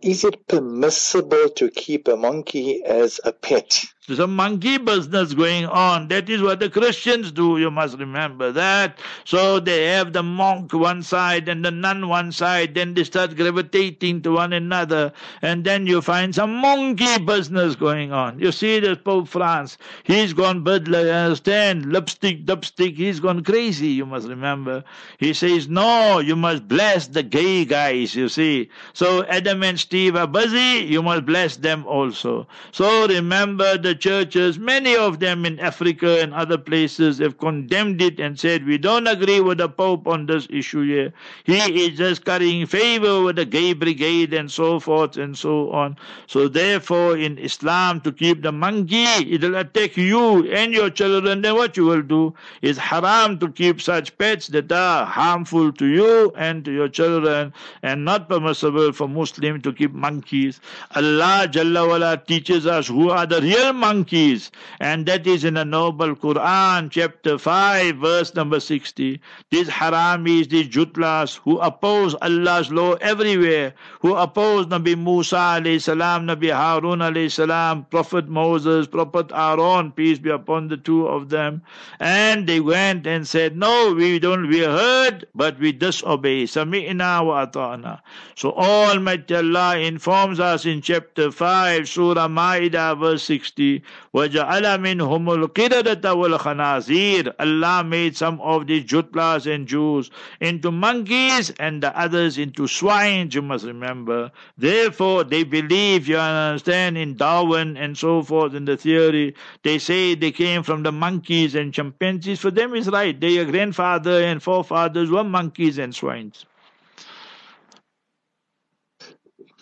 Is 0.00 0.24
it 0.24 0.46
permissible 0.46 1.50
to 1.56 1.70
keep 1.70 2.08
a 2.08 2.16
monkey 2.16 2.82
as 2.82 3.20
a 3.24 3.32
pet? 3.32 3.84
There's 4.10 4.18
a 4.18 4.26
monkey 4.26 4.76
business 4.76 5.34
going 5.34 5.66
on. 5.66 6.08
That 6.08 6.28
is 6.28 6.42
what 6.42 6.58
the 6.58 6.68
Christians 6.68 7.30
do. 7.30 7.58
You 7.58 7.70
must 7.70 7.96
remember 7.96 8.50
that. 8.50 8.98
So 9.24 9.60
they 9.60 9.86
have 9.86 10.12
the 10.12 10.24
monk 10.24 10.72
one 10.72 11.04
side 11.04 11.48
and 11.48 11.64
the 11.64 11.70
nun 11.70 12.08
one 12.08 12.32
side. 12.32 12.74
Then 12.74 12.94
they 12.94 13.04
start 13.04 13.36
gravitating 13.36 14.22
to 14.22 14.32
one 14.32 14.52
another. 14.52 15.12
And 15.42 15.62
then 15.62 15.86
you 15.86 16.02
find 16.02 16.34
some 16.34 16.52
monkey 16.56 17.20
business 17.20 17.76
going 17.76 18.10
on. 18.10 18.40
You 18.40 18.50
see 18.50 18.80
the 18.80 18.96
Pope 18.96 19.28
France. 19.28 19.78
He's 20.02 20.32
gone 20.32 20.64
birdler, 20.64 21.08
understand? 21.08 21.86
Lipstick, 21.86 22.48
lipstick. 22.48 22.96
He's 22.96 23.20
gone 23.20 23.44
crazy. 23.44 23.86
You 23.86 24.06
must 24.06 24.26
remember. 24.26 24.82
He 25.18 25.32
says, 25.34 25.68
no, 25.68 26.18
you 26.18 26.34
must 26.34 26.66
bless 26.66 27.06
the 27.06 27.22
gay 27.22 27.64
guys, 27.64 28.16
you 28.16 28.28
see. 28.28 28.70
So 28.92 29.24
Adam 29.26 29.62
and 29.62 29.78
Steve 29.78 30.16
are 30.16 30.26
busy. 30.26 30.84
You 30.84 31.00
must 31.00 31.26
bless 31.26 31.58
them 31.58 31.86
also. 31.86 32.48
So 32.72 33.06
remember 33.06 33.78
the 33.78 33.99
churches, 34.00 34.58
many 34.58 34.96
of 34.96 35.20
them 35.20 35.44
in 35.44 35.60
Africa 35.60 36.20
and 36.20 36.32
other 36.32 36.56
places, 36.56 37.18
have 37.18 37.38
condemned 37.38 38.00
it 38.00 38.18
and 38.18 38.40
said, 38.40 38.64
We 38.64 38.78
don't 38.78 39.06
agree 39.06 39.40
with 39.40 39.58
the 39.58 39.68
Pope 39.68 40.06
on 40.06 40.26
this 40.26 40.46
issue 40.50 40.82
here. 40.82 41.12
He 41.44 41.58
is 41.58 41.98
just 41.98 42.24
carrying 42.24 42.66
favor 42.66 43.22
with 43.22 43.36
the 43.36 43.44
gay 43.44 43.74
brigade 43.74 44.32
and 44.32 44.50
so 44.50 44.80
forth 44.80 45.18
and 45.18 45.36
so 45.36 45.70
on. 45.70 45.96
So, 46.26 46.48
therefore, 46.48 47.16
in 47.16 47.38
Islam, 47.38 48.00
to 48.00 48.12
keep 48.12 48.42
the 48.42 48.52
monkey, 48.52 49.04
it 49.04 49.42
will 49.42 49.56
attack 49.56 49.96
you 49.96 50.50
and 50.50 50.72
your 50.72 50.88
children. 50.88 51.42
Then, 51.42 51.54
what 51.54 51.76
you 51.76 51.84
will 51.84 52.02
do 52.02 52.34
is 52.62 52.78
haram 52.78 53.38
to 53.40 53.50
keep 53.50 53.80
such 53.82 54.16
pets 54.16 54.48
that 54.48 54.72
are 54.72 55.04
harmful 55.04 55.72
to 55.74 55.86
you 55.86 56.32
and 56.36 56.64
to 56.64 56.72
your 56.72 56.88
children, 56.88 57.52
and 57.82 58.04
not 58.04 58.28
permissible 58.28 58.92
for 58.92 59.06
Muslim 59.08 59.60
to 59.60 59.72
keep 59.72 59.92
monkeys. 59.92 60.60
Allah 60.96 61.46
Jalla 61.50 62.26
teaches 62.26 62.66
us 62.66 62.88
who 62.88 63.10
are 63.10 63.26
the 63.26 63.42
real 63.42 63.74
monkeys 63.74 63.89
monkeys. 63.90 64.50
And 64.78 65.06
that 65.06 65.26
is 65.26 65.44
in 65.44 65.54
the 65.54 65.64
Noble 65.64 66.14
Quran, 66.14 66.90
chapter 66.90 67.38
5, 67.38 67.96
verse 67.96 68.34
number 68.34 68.60
60. 68.60 69.20
These 69.50 69.68
haramis, 69.68 70.48
these 70.48 70.68
jutlas, 70.68 71.38
who 71.44 71.58
oppose 71.58 72.14
Allah's 72.22 72.70
law 72.70 72.92
everywhere, 73.12 73.74
who 74.00 74.14
oppose 74.14 74.66
Nabi 74.66 74.94
Musa 74.96 75.42
alayhi 75.58 75.82
salam, 75.82 76.26
Nabi 76.26 76.54
Harun 76.60 77.00
alayhi 77.00 77.32
salam, 77.32 77.84
Prophet 77.90 78.28
Moses, 78.28 78.86
Prophet 78.86 79.32
Aaron, 79.32 79.90
peace 79.90 80.18
be 80.18 80.30
upon 80.30 80.68
the 80.68 80.76
two 80.76 81.06
of 81.08 81.28
them. 81.30 81.62
And 81.98 82.46
they 82.46 82.60
went 82.60 83.06
and 83.06 83.26
said, 83.26 83.56
No, 83.56 83.94
we 83.96 84.18
don't, 84.20 84.48
we 84.48 84.60
heard, 84.60 85.26
but 85.34 85.58
we 85.58 85.72
disobey. 85.72 86.44
Sami'na 86.44 87.26
wa 87.26 87.46
ata'na. 87.46 88.00
So 88.36 88.52
Almighty 88.52 89.34
Allah 89.34 89.78
informs 89.78 90.38
us 90.38 90.64
in 90.64 90.80
chapter 90.80 91.30
5, 91.32 91.88
Surah 91.88 92.28
Ma'idah, 92.28 92.98
verse 92.98 93.24
60. 93.24 93.69
وَجَعَلَ 93.69 94.63
مِنْهُمُ 94.79 95.49
الْقِرَدَةَ 95.49 96.01
وَالْخَنَازِيرَ 96.01 97.33
Allah 97.39 97.83
made 97.83 98.15
some 98.15 98.39
of 98.41 98.67
the 98.67 98.83
jutlas 98.83 99.45
and 99.53 99.67
Jews 99.67 100.09
into 100.39 100.71
monkeys 100.71 101.51
and 101.59 101.83
the 101.83 101.97
others 101.97 102.37
into 102.37 102.67
swine, 102.67 103.29
you 103.31 103.41
must 103.41 103.65
remember. 103.65 104.31
Therefore, 104.57 105.23
they 105.23 105.43
believe, 105.43 106.07
you 106.07 106.17
understand, 106.17 106.97
in 106.97 107.15
Darwin 107.15 107.77
and 107.77 107.97
so 107.97 108.23
forth 108.23 108.53
in 108.53 108.65
the 108.65 108.77
theory. 108.77 109.35
They 109.63 109.79
say 109.79 110.15
they 110.15 110.31
came 110.31 110.63
from 110.63 110.83
the 110.83 110.91
monkeys 110.91 111.55
and 111.55 111.73
chimpanzees. 111.73 112.39
For 112.39 112.51
them, 112.51 112.73
it's 112.75 112.87
right. 112.87 113.19
Their 113.19 113.45
grandfather 113.45 114.23
and 114.23 114.41
forefathers 114.41 115.09
were 115.09 115.23
monkeys 115.23 115.77
and 115.77 115.93
swines. 115.93 116.45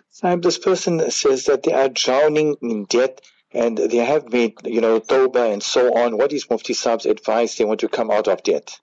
Sahib, 0.09 0.41
this 0.41 0.57
person 0.57 1.09
says 1.09 1.45
that 1.45 1.63
they 1.63 1.73
are 1.73 1.89
drowning 1.89 2.55
in 2.61 2.85
debt 2.85 3.21
and 3.52 3.78
they 3.78 3.96
have 3.96 4.30
made, 4.32 4.54
you 4.64 4.80
know, 4.80 5.00
tawbah 5.00 5.52
and 5.52 5.62
so 5.62 5.94
on. 5.96 6.16
What 6.18 6.32
is 6.32 6.48
Mufti 6.50 6.74
Saab's 6.74 7.06
advice? 7.06 7.56
They 7.56 7.64
want 7.64 7.80
to 7.80 7.88
come 7.88 8.10
out 8.10 8.28
of 8.28 8.42
debt. 8.42 8.78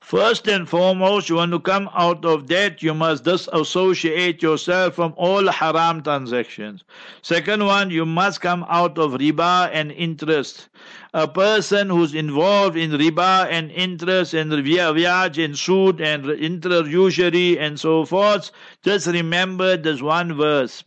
First 0.00 0.46
and 0.46 0.68
foremost, 0.68 1.28
you 1.28 1.34
want 1.36 1.50
to 1.52 1.58
come 1.58 1.90
out 1.92 2.24
of 2.24 2.46
debt, 2.46 2.82
you 2.82 2.94
must 2.94 3.24
disassociate 3.24 4.40
yourself 4.42 4.94
from 4.94 5.12
all 5.16 5.50
haram 5.50 6.02
transactions. 6.02 6.84
Second 7.20 7.66
one, 7.66 7.90
you 7.90 8.06
must 8.06 8.40
come 8.40 8.64
out 8.68 8.96
of 8.96 9.12
riba 9.12 9.70
and 9.72 9.90
interest. 9.90 10.68
A 11.14 11.26
person 11.26 11.90
who's 11.90 12.14
involved 12.14 12.76
in 12.76 12.92
riba 12.92 13.48
and 13.50 13.72
interest 13.72 14.34
and 14.34 14.52
viage 14.52 15.38
and 15.38 15.58
suit 15.58 16.00
and 16.00 16.30
interest 16.30 16.90
usury 16.90 17.58
and 17.58 17.78
so 17.80 18.04
forth, 18.04 18.52
just 18.84 19.08
remember 19.08 19.76
this 19.76 20.00
one 20.00 20.32
verse 20.34 20.84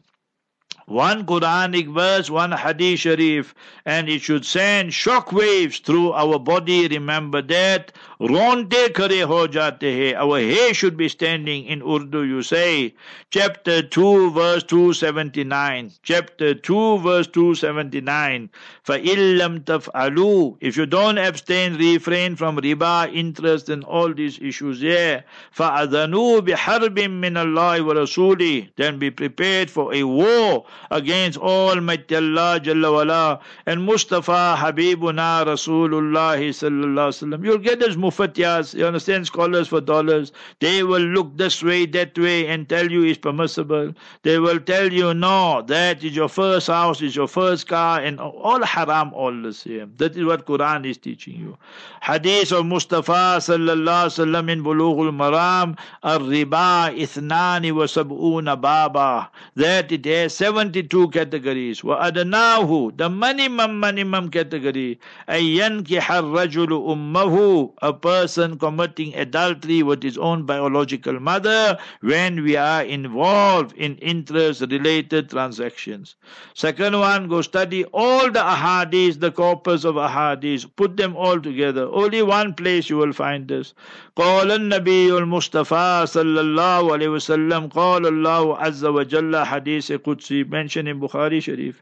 one 0.90 1.26
Quranic 1.26 1.92
verse, 1.92 2.30
one 2.30 2.52
Hadith 2.52 3.00
Sharif, 3.00 3.54
and 3.84 4.08
it 4.08 4.20
should 4.22 4.44
send 4.44 4.94
shock 4.94 5.32
waves 5.32 5.80
through 5.80 6.12
our 6.12 6.38
body. 6.38 6.86
Remember 6.86 7.42
that. 7.42 7.92
Ronte 8.20 8.94
kare 8.94 9.26
ho 9.26 9.48
jate 9.48 9.82
hai. 9.82 10.14
Our 10.14 10.40
hair 10.40 10.72
should 10.72 10.96
be 10.96 11.08
standing 11.08 11.64
in 11.64 11.82
Urdu, 11.82 12.22
you 12.22 12.40
say. 12.42 12.94
Chapter 13.30 13.82
2, 13.82 14.30
verse 14.30 14.62
279. 14.62 15.90
Chapter 16.02 16.54
2, 16.54 16.98
verse 16.98 17.26
279. 17.26 18.48
فَإِلَّمْ 18.86 19.64
تَفْعَلُوا 19.64 20.56
If 20.60 20.76
you 20.76 20.86
don't 20.86 21.18
abstain, 21.18 21.76
refrain 21.76 22.36
from 22.36 22.58
riba, 22.58 23.12
interest, 23.12 23.68
and 23.68 23.82
all 23.84 24.14
these 24.14 24.38
issues 24.38 24.80
there. 24.80 25.24
فَأَذَنُوا 25.56 26.40
بِحَرْبٍ 26.40 26.94
مِّنَ 26.94 27.34
اللَّهِ 27.34 27.80
وَرَسُولِهِ 27.80 28.70
Then 28.76 28.98
be 28.98 29.10
prepared 29.10 29.68
for 29.68 29.92
a 29.92 30.04
war 30.04 30.64
against 30.89 31.37
Almighty 31.37 32.15
Allah 32.15 32.59
Jalla 32.61 32.91
wala, 32.91 33.39
and 33.65 33.85
Mustafa 33.85 34.55
Habibuna 34.57 35.45
Rasulullah 35.45 36.37
Sallallahu 36.37 37.43
You'll 37.45 37.57
get 37.57 37.79
those 37.79 37.95
mufatiyas, 37.95 38.73
you 38.73 38.85
understand, 38.85 39.27
scholars 39.27 39.67
for 39.67 39.81
dollars. 39.81 40.31
They 40.59 40.83
will 40.83 41.01
look 41.01 41.37
this 41.37 41.61
way, 41.63 41.85
that 41.87 42.17
way, 42.17 42.47
and 42.47 42.67
tell 42.67 42.89
you 42.89 43.03
it's 43.03 43.17
permissible. 43.17 43.93
They 44.23 44.39
will 44.39 44.59
tell 44.59 44.91
you, 44.91 45.13
no, 45.13 45.61
that 45.67 46.03
is 46.03 46.15
your 46.15 46.29
first 46.29 46.67
house, 46.67 47.01
is 47.01 47.15
your 47.15 47.27
first 47.27 47.67
car, 47.67 47.99
and 48.01 48.19
all 48.19 48.63
haram, 48.63 49.13
all 49.13 49.33
the 49.41 49.53
same. 49.53 49.93
That 49.97 50.15
is 50.15 50.25
what 50.25 50.45
Quran 50.45 50.85
is 50.85 50.97
teaching 50.97 51.35
you. 51.35 51.57
Hadith 52.01 52.51
of 52.51 52.65
Mustafa 52.65 53.37
Sallallahu 53.37 54.25
Alaihi 54.25 54.49
in 54.49 54.63
Bulughul 54.63 55.11
Maram, 55.11 55.77
Ar-Riba 56.03 56.97
Ithnani 56.97 57.71
wa 57.71 57.83
Sab'una 57.83 58.59
Baba, 58.59 59.29
that 59.55 59.91
it 59.91 60.05
has 60.05 60.33
70 60.35 60.70
72 60.70 61.08
categories 61.10 61.82
وأدناه 61.82 62.96
the 62.96 63.08
minimum 63.10 63.80
minimum 63.80 64.30
category 64.30 64.98
أن 65.28 65.42
ينكح 65.42 66.12
الرجل 66.12 66.72
أمه 66.72 67.72
a 67.82 67.92
person 67.92 68.56
committing 68.56 69.12
adultery 69.16 69.82
with 69.82 70.02
his 70.02 70.16
own 70.16 70.44
biological 70.46 71.18
mother 71.18 71.76
when 72.00 72.44
we 72.44 72.56
are 72.56 72.82
involved 72.84 73.72
in 73.76 73.96
interest 73.96 74.60
related 74.70 75.28
transactions 75.28 76.14
second 76.54 76.96
one 76.98 77.26
go 77.26 77.42
study 77.42 77.84
all 77.86 78.30
the 78.30 78.44
ahadith 78.54 79.18
the 79.18 79.32
corpus 79.32 79.84
of 79.84 79.96
ahadith 79.96 80.64
put 80.76 80.96
them 80.96 81.16
all 81.16 81.40
together 81.40 81.88
only 81.90 82.22
one 82.22 82.54
place 82.54 82.88
you 82.88 82.96
will 82.96 83.12
find 83.12 83.48
this 83.48 83.74
قال 84.16 84.50
النبي 84.52 85.18
المصطفى 85.18 86.04
صلى 86.06 86.40
الله 86.40 86.92
عليه 86.92 87.08
وسلم 87.08 87.68
قال 87.68 88.06
الله 88.06 88.58
عز 88.58 88.84
وجل 88.84 89.36
حديث 89.44 89.92
قدسي 89.92 90.44
mentioned 90.51 90.87
in 90.87 90.99
Bukhari 90.99 91.41
Sharif 91.41 91.81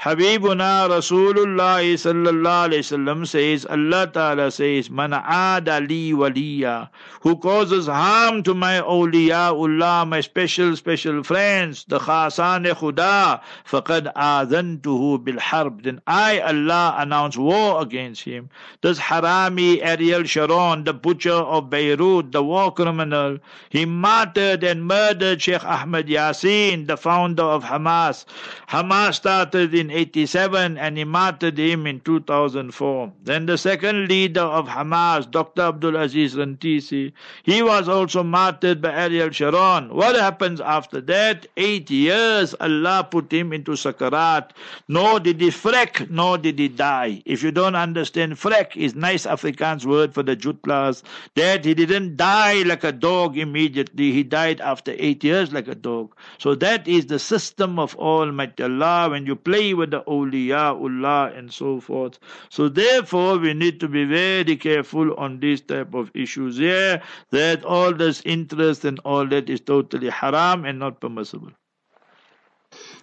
Habibuna 0.00 0.88
Rasulullah 0.92 1.80
sallallahu 2.04 2.68
alayhi 2.68 2.84
wasallam 2.84 3.26
says 3.26 3.66
Allah 3.66 4.06
Ta'ala 4.12 4.50
says 4.50 4.90
Man 4.90 5.12
aada 5.12 5.80
li 5.88 6.12
waliya 6.12 6.90
who 7.22 7.36
causes 7.36 7.86
harm 7.86 8.42
to 8.42 8.54
my 8.54 8.74
awliyaullah 8.80 10.06
my 10.06 10.20
special 10.20 10.76
special 10.76 11.22
friends 11.22 11.84
the 11.88 11.98
khasan 11.98 12.66
khuda 12.66 13.40
faqad 13.64 14.12
aadhantuhu 14.14 15.24
bil 15.24 15.40
harb 15.40 15.82
then 15.82 16.00
I 16.06 16.40
Allah 16.40 16.96
announce 16.98 17.36
war 17.38 17.80
against 17.82 18.22
him 18.24 18.50
this 18.82 18.98
harami 19.00 19.82
Ariel 19.82 20.24
Sharon 20.24 20.84
the 20.84 20.92
butcher 20.92 21.40
of 21.56 21.70
Beirut, 21.70 22.32
the 22.32 22.42
war 22.42 22.72
criminal. 22.74 23.38
He 23.68 23.84
martyred 23.84 24.64
and 24.64 24.84
murdered 24.84 25.40
Sheikh 25.40 25.64
Ahmed 25.64 26.08
Yassin, 26.08 26.86
the 26.86 26.96
founder 26.96 27.44
of 27.44 27.64
Hamas. 27.64 28.09
Hamas. 28.10 28.24
Hamas 28.68 29.14
started 29.14 29.74
in 29.74 29.90
87 29.90 30.78
and 30.78 30.96
he 30.96 31.04
martyred 31.04 31.58
him 31.58 31.86
in 31.86 32.00
2004. 32.00 33.12
Then 33.24 33.46
the 33.46 33.58
second 33.58 34.08
leader 34.08 34.40
of 34.40 34.68
Hamas, 34.68 35.30
Dr. 35.30 35.62
Abdul 35.62 35.96
Aziz 35.96 36.34
Rantisi, 36.34 37.12
he 37.42 37.62
was 37.62 37.88
also 37.88 38.22
martyred 38.22 38.80
by 38.80 38.92
Ariel 38.92 39.30
Sharon. 39.30 39.94
What 39.94 40.16
happens 40.16 40.60
after 40.60 41.00
that? 41.02 41.46
Eight 41.56 41.90
years, 41.90 42.54
Allah 42.60 43.06
put 43.10 43.32
him 43.32 43.52
into 43.52 43.72
Sakarat. 43.72 44.50
Nor 44.88 45.20
did 45.20 45.40
he 45.40 45.48
frek, 45.48 46.10
nor 46.10 46.38
did 46.38 46.58
he 46.58 46.68
die. 46.68 47.22
If 47.24 47.42
you 47.42 47.50
don't 47.50 47.76
understand, 47.76 48.34
frek 48.34 48.76
is 48.76 48.94
nice 48.94 49.26
Afrikaans 49.26 49.84
word 49.84 50.14
for 50.14 50.22
the 50.22 50.36
jutlas. 50.36 51.02
That 51.34 51.64
he 51.64 51.74
didn't 51.74 52.16
die 52.16 52.62
like 52.62 52.84
a 52.84 52.92
dog 52.92 53.36
immediately. 53.36 54.12
He 54.12 54.22
died 54.22 54.60
after 54.60 54.94
eight 54.98 55.22
years 55.24 55.52
like 55.52 55.68
a 55.68 55.74
dog. 55.74 56.14
So 56.38 56.54
that 56.56 56.86
is 56.86 57.06
the 57.06 57.18
system 57.18 57.78
of 57.78 57.96
Almighty 58.00 58.62
Allah 58.62 59.10
when 59.10 59.26
you 59.26 59.36
play 59.36 59.74
with 59.74 59.90
the 59.90 60.00
awliyaullah 60.02 61.38
and 61.38 61.52
so 61.52 61.80
forth. 61.80 62.18
So 62.48 62.68
therefore 62.68 63.38
we 63.38 63.54
need 63.54 63.78
to 63.80 63.88
be 63.88 64.04
very 64.04 64.56
careful 64.56 65.14
on 65.14 65.40
these 65.40 65.60
type 65.60 65.94
of 65.94 66.10
issues 66.14 66.56
here 66.56 67.02
that 67.30 67.64
all 67.64 67.92
this 67.92 68.22
interest 68.24 68.84
and 68.84 68.98
all 69.04 69.26
that 69.28 69.50
is 69.50 69.60
totally 69.60 70.08
haram 70.08 70.64
and 70.64 70.78
not 70.78 71.00
permissible. 71.00 71.50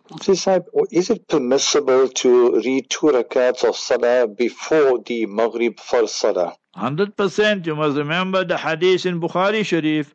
Oh, 0.10 0.88
is 0.90 1.10
it 1.10 1.28
permissible 1.28 2.08
to 2.08 2.62
read 2.62 2.90
two 2.90 3.08
rakats 3.08 3.66
of 3.66 3.76
salah 3.76 4.26
before 4.26 5.00
the 5.00 5.26
Maghrib 5.26 5.78
for 5.80 6.08
salah? 6.08 6.56
100% 6.78 7.66
you 7.66 7.76
must 7.76 7.98
remember 7.98 8.46
the 8.46 8.58
hadith 8.58 9.06
in 9.06 9.20
Bukhari 9.20 9.66
Sharif 9.66 10.14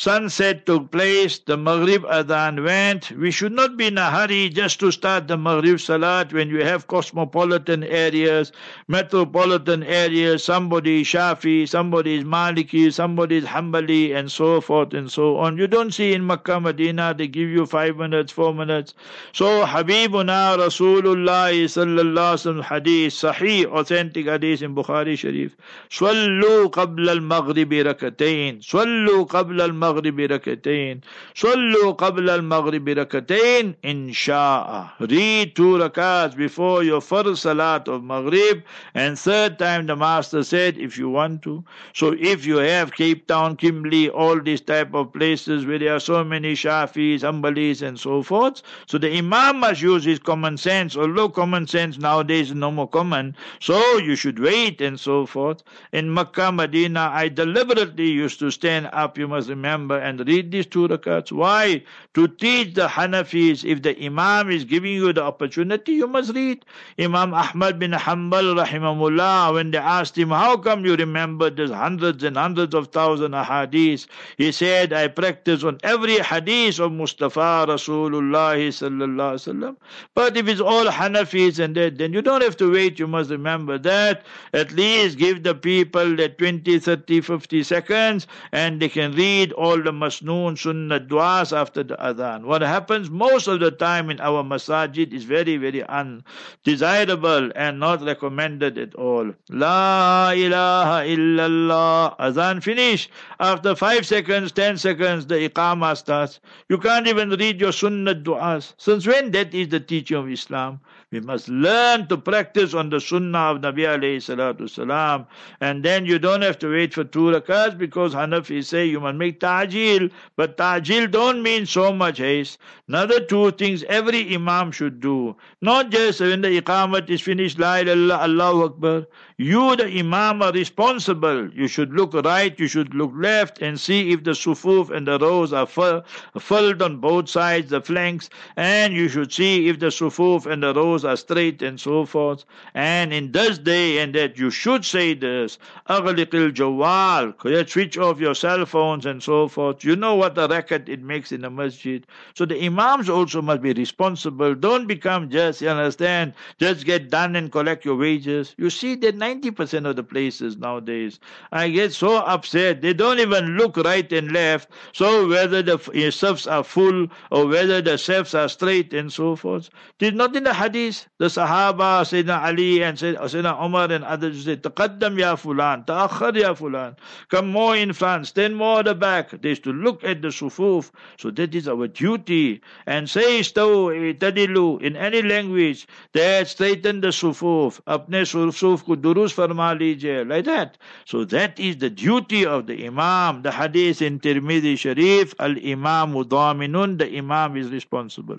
Sunset 0.00 0.64
took 0.64 0.92
place, 0.92 1.40
the 1.40 1.56
Maghrib 1.56 2.04
Adhan 2.04 2.64
went. 2.64 3.10
We 3.10 3.32
should 3.32 3.50
not 3.50 3.76
be 3.76 3.88
in 3.88 3.98
a 3.98 4.08
hurry 4.12 4.48
just 4.48 4.78
to 4.78 4.92
start 4.92 5.26
the 5.26 5.36
Maghrib 5.36 5.80
Salat 5.80 6.32
when 6.32 6.50
you 6.50 6.62
have 6.62 6.86
cosmopolitan 6.86 7.82
areas, 7.82 8.52
metropolitan 8.86 9.82
areas, 9.82 10.44
somebody 10.44 11.00
is 11.00 11.08
Shafi, 11.08 11.68
somebody 11.68 12.14
is 12.14 12.22
Maliki, 12.22 12.92
somebody 12.92 13.38
is 13.38 13.44
Hanbali, 13.46 14.14
and 14.14 14.30
so 14.30 14.60
forth 14.60 14.94
and 14.94 15.10
so 15.10 15.36
on. 15.38 15.58
You 15.58 15.66
don't 15.66 15.92
see 15.92 16.12
in 16.12 16.24
Makkah, 16.24 16.60
Medina, 16.60 17.12
they 17.12 17.26
give 17.26 17.48
you 17.48 17.66
five 17.66 17.96
minutes, 17.96 18.30
four 18.30 18.54
minutes. 18.54 18.94
So 19.32 19.66
Habibuna 19.66 20.56
Rasulullah 20.58 21.50
sallallahu 21.74 22.62
hadith, 22.62 23.14
sahih, 23.14 23.64
authentic 23.64 24.26
hadith 24.26 24.62
in 24.62 24.76
Bukhari 24.76 25.18
Sharif. 25.18 25.56
Swallu 25.90 26.70
qabla 26.70 27.18
al-maghribi 27.18 27.82
rakatain. 27.82 28.60
Swallu 28.62 29.26
qabla 29.26 29.62
al 29.62 29.87
المغرب 29.87 30.19
ركعتين 30.19 31.01
صلوا 31.35 31.91
قبل 31.91 32.29
المغرب 32.29 32.89
ركعتين 32.89 33.75
إن 33.85 34.13
شاء 34.13 34.89
read 34.99 35.55
two 35.55 35.77
rakats 35.77 36.35
before 36.35 36.83
your 36.83 37.01
first 37.01 37.41
salat 37.41 37.87
of 37.87 38.03
Maghrib 38.03 38.61
and 38.93 39.17
third 39.17 39.57
time 39.59 39.87
the 39.87 39.95
master 39.95 40.43
said 40.43 40.77
if 40.77 40.97
you 40.97 41.09
want 41.09 41.41
to 41.41 41.63
so 41.93 42.15
if 42.19 42.45
you 42.45 42.57
have 42.57 42.93
Cape 42.93 43.27
Town 43.27 43.55
Kimberley 43.55 44.09
all 44.09 44.39
these 44.39 44.61
type 44.61 44.93
of 44.93 45.11
places 45.13 45.65
where 45.65 45.79
there 45.79 45.95
are 45.95 45.99
so 45.99 46.23
many 46.23 46.53
Shafis 46.53 47.21
Hanbalis 47.21 47.81
and 47.81 47.99
so 47.99 48.23
forth 48.23 48.61
so 48.87 48.97
the 48.97 49.11
Imam 49.17 49.59
must 49.59 49.81
use 49.81 50.03
his 50.03 50.19
common 50.19 50.57
sense 50.57 50.95
although 50.95 51.29
common 51.29 51.67
sense 51.67 51.97
nowadays 51.97 52.49
is 52.49 52.55
no 52.55 52.71
more 52.71 52.87
common 52.87 53.35
so 53.59 53.97
you 53.97 54.15
should 54.15 54.39
wait 54.39 54.81
and 54.81 54.99
so 54.99 55.25
forth 55.25 55.63
in 55.91 56.13
Makkah 56.13 56.51
Medina 56.51 57.09
I 57.13 57.29
deliberately 57.29 58.09
used 58.09 58.39
to 58.39 58.51
stand 58.51 58.89
up 58.93 59.17
you 59.17 59.27
must 59.27 59.49
remember 59.49 59.76
and 59.90 60.26
read 60.26 60.50
these 60.50 60.66
two 60.66 60.88
rakats. 60.88 61.30
Why? 61.30 61.82
To 62.14 62.26
teach 62.26 62.74
the 62.74 62.88
Hanafis, 62.88 63.64
if 63.64 63.82
the 63.82 63.94
Imam 64.04 64.50
is 64.50 64.64
giving 64.64 64.92
you 64.92 65.12
the 65.12 65.22
opportunity, 65.22 65.92
you 65.92 66.06
must 66.06 66.34
read. 66.34 66.64
Imam 66.98 67.32
Ahmad 67.32 67.78
bin 67.78 67.92
Hanbal, 67.92 68.64
rahimahullah, 68.64 69.54
when 69.54 69.70
they 69.70 69.78
asked 69.78 70.16
him, 70.18 70.30
How 70.30 70.56
come 70.56 70.84
you 70.84 70.96
remember 70.96 71.50
there's 71.50 71.70
hundreds 71.70 72.24
and 72.24 72.36
hundreds 72.36 72.74
of 72.74 72.88
thousand 72.88 73.32
hadiths? 73.32 74.06
He 74.36 74.50
said, 74.52 74.92
I 74.92 75.08
practice 75.08 75.62
on 75.62 75.78
every 75.82 76.18
hadith 76.18 76.80
of 76.80 76.92
Mustafa 76.92 77.66
Rasulullah 77.68 78.56
sallallahu 78.56 79.38
alaihi 79.38 79.76
But 80.14 80.36
if 80.36 80.48
it's 80.48 80.60
all 80.60 80.86
Hanafis 80.86 81.58
and 81.58 81.74
that, 81.76 81.98
then 81.98 82.12
you 82.12 82.22
don't 82.22 82.42
have 82.42 82.56
to 82.56 82.72
wait. 82.72 82.98
You 82.98 83.06
must 83.06 83.30
remember 83.30 83.78
that. 83.78 84.24
At 84.52 84.72
least 84.72 85.18
give 85.18 85.42
the 85.42 85.54
people 85.54 86.16
the 86.16 86.28
20, 86.28 86.78
30, 86.78 87.20
50 87.20 87.62
seconds 87.62 88.26
and 88.52 88.80
they 88.80 88.88
can 88.88 89.12
read 89.12 89.52
all 89.58 89.82
the 89.82 89.92
masnoon 89.92 90.56
sunnah 90.56 91.00
du'as 91.00 91.52
after 91.60 91.82
the 91.82 91.96
adhan. 91.96 92.44
What 92.44 92.62
happens 92.62 93.10
most 93.10 93.48
of 93.48 93.60
the 93.60 93.70
time 93.70 94.10
in 94.10 94.20
our 94.20 94.44
masajid 94.44 95.12
is 95.12 95.24
very, 95.24 95.56
very 95.56 95.82
undesirable 95.86 97.50
and 97.56 97.80
not 97.80 98.02
recommended 98.02 98.78
at 98.78 98.94
all. 98.94 99.32
La 99.50 100.30
ilaha 100.30 101.06
illallah. 101.14 102.16
Adhan 102.18 102.62
finish. 102.62 103.08
After 103.40 103.74
five 103.74 104.06
seconds, 104.06 104.52
ten 104.52 104.78
seconds, 104.78 105.26
the 105.26 105.48
iqamah 105.48 105.96
starts. 105.96 106.40
You 106.68 106.78
can't 106.78 107.08
even 107.08 107.30
read 107.30 107.60
your 107.60 107.72
sunnah 107.72 108.14
du'as. 108.14 108.74
Since 108.78 109.06
when 109.06 109.32
that 109.32 109.52
is 109.54 109.68
the 109.68 109.80
teaching 109.80 110.16
of 110.16 110.30
Islam? 110.30 110.80
We 111.10 111.20
must 111.20 111.48
learn 111.48 112.06
to 112.08 112.18
practice 112.18 112.74
on 112.74 112.90
the 112.90 113.00
sunnah 113.00 113.52
of 113.52 113.62
Nabi 113.62 113.84
alayhi 113.86 114.18
salatu 114.18 114.68
salam. 114.68 115.26
And 115.58 115.82
then 115.82 116.04
you 116.04 116.18
don't 116.18 116.42
have 116.42 116.58
to 116.58 116.70
wait 116.70 116.92
for 116.92 117.02
two 117.02 117.30
rakats 117.32 117.78
because 117.78 118.12
Hanafi 118.12 118.62
say 118.62 118.84
you 118.84 119.00
must 119.00 119.16
make 119.16 119.40
ta'jil. 119.40 120.10
But 120.36 120.58
ta'jil 120.58 121.10
don't 121.10 121.42
mean 121.42 121.64
so 121.64 121.94
much 121.94 122.18
haste. 122.18 122.58
Another 122.88 123.20
two 123.20 123.52
things 123.52 123.84
every 123.84 124.34
imam 124.34 124.70
should 124.70 125.00
do. 125.00 125.34
Not 125.62 125.88
just 125.88 126.20
when 126.20 126.42
the 126.42 126.60
iqamat 126.60 127.08
is 127.08 127.22
finished, 127.22 127.58
la 127.58 127.76
ilaha 127.76 128.24
Allahu 128.24 128.64
Akbar. 128.64 129.06
You, 129.40 129.76
the 129.76 129.86
Imam, 129.86 130.42
are 130.42 130.50
responsible. 130.50 131.48
You 131.52 131.68
should 131.68 131.92
look 131.92 132.12
right, 132.12 132.58
you 132.58 132.66
should 132.66 132.92
look 132.92 133.12
left, 133.14 133.62
and 133.62 133.78
see 133.78 134.10
if 134.10 134.24
the 134.24 134.32
sufuf 134.32 134.90
and 134.90 135.06
the 135.06 135.16
rows 135.16 135.52
are 135.52 135.64
filled 135.64 136.82
on 136.82 136.96
both 136.96 137.28
sides, 137.28 137.70
the 137.70 137.80
flanks, 137.80 138.30
and 138.56 138.92
you 138.92 139.08
should 139.08 139.32
see 139.32 139.68
if 139.68 139.78
the 139.78 139.92
sufuf 139.92 140.44
and 140.44 140.64
the 140.64 140.74
rows 140.74 140.97
are 141.04 141.16
straight 141.16 141.62
and 141.62 141.80
so 141.80 142.04
forth. 142.04 142.44
And 142.74 143.12
in 143.12 143.32
this 143.32 143.58
day 143.58 143.98
and 143.98 144.14
that, 144.14 144.38
you 144.38 144.50
should 144.50 144.84
say 144.84 145.14
this, 145.14 145.58
Aghliqil 145.88 146.52
Jawal, 146.52 147.68
switch 147.68 147.98
off 147.98 148.20
your 148.20 148.34
cell 148.34 148.64
phones 148.66 149.06
and 149.06 149.22
so 149.22 149.48
forth. 149.48 149.84
You 149.84 149.96
know 149.96 150.14
what 150.14 150.38
a 150.38 150.46
racket 150.48 150.88
it 150.88 151.02
makes 151.02 151.32
in 151.32 151.42
the 151.42 151.50
masjid. 151.50 152.06
So 152.34 152.44
the 152.44 152.64
Imams 152.64 153.08
also 153.08 153.42
must 153.42 153.62
be 153.62 153.72
responsible. 153.72 154.54
Don't 154.54 154.86
become 154.86 155.30
just, 155.30 155.60
you 155.60 155.68
understand, 155.68 156.34
just 156.58 156.84
get 156.84 157.10
done 157.10 157.36
and 157.36 157.50
collect 157.52 157.84
your 157.84 157.96
wages. 157.96 158.54
You 158.56 158.70
see 158.70 158.94
that 158.96 159.16
90% 159.16 159.88
of 159.88 159.96
the 159.96 160.02
places 160.02 160.56
nowadays. 160.56 161.20
I 161.52 161.68
get 161.70 161.92
so 161.92 162.16
upset. 162.16 162.82
They 162.82 162.92
don't 162.92 163.18
even 163.20 163.56
look 163.56 163.76
right 163.76 164.10
and 164.12 164.32
left. 164.32 164.70
So 164.92 165.28
whether 165.28 165.62
the 165.62 165.78
eh, 165.94 166.10
safs 166.10 166.46
are 166.46 166.64
full 166.64 167.08
or 167.30 167.46
whether 167.46 167.80
the 167.80 167.98
safs 167.98 168.34
are 168.34 168.48
straight 168.48 168.92
and 168.92 169.12
so 169.12 169.36
forth. 169.36 169.70
Did 169.98 170.14
not 170.16 170.34
in 170.34 170.44
the 170.44 170.54
hadith. 170.54 170.87
The 171.18 171.26
Sahaba, 171.26 172.02
Sayyidina 172.02 172.44
Ali 172.44 172.82
and 172.82 172.96
Sayyidina 172.96 173.64
Umar 173.64 173.92
and 173.92 174.04
others 174.04 174.44
say, 174.44 174.56
Taqaddam 174.56 175.18
ya 175.18 175.36
fulan, 175.36 175.86
ta'akhar 175.86 176.36
ya 176.36 176.54
fulan. 176.54 176.96
Come 177.28 177.50
more 177.52 177.76
in 177.76 177.92
front, 177.92 178.26
stand 178.26 178.56
more 178.56 178.80
at 178.80 178.86
the 178.86 178.94
back. 178.94 179.30
They 179.42 179.54
to 179.54 179.72
look 179.72 180.04
at 180.04 180.22
the 180.22 180.28
sufuf. 180.28 180.90
So 181.18 181.30
that 181.32 181.54
is 181.54 181.68
our 181.68 181.88
duty. 181.88 182.60
And 182.86 183.08
say 183.10 183.40
tadilu 183.40 184.80
in 184.82 184.96
any 184.96 185.22
language 185.22 185.86
that 186.12 186.48
straighten 186.48 187.00
the 187.00 187.08
sufuf. 187.08 187.80
Apne 187.86 188.24
sufuf 188.24 188.84
ko 188.84 188.94
durus. 188.94 189.36
Like 189.38 190.44
that. 190.44 190.78
So 191.04 191.24
that 191.24 191.58
is 191.58 191.76
the 191.78 191.90
duty 191.90 192.46
of 192.46 192.66
the 192.66 192.86
Imam. 192.86 193.42
The 193.42 193.52
hadith 193.52 194.00
in 194.02 194.20
Tirmidhi 194.20 194.78
Sharif, 194.78 195.34
Al-Imam 195.38 196.14
Daminun, 196.14 196.98
the 196.98 197.16
Imam 197.16 197.56
is 197.56 197.70
responsible. 197.70 198.38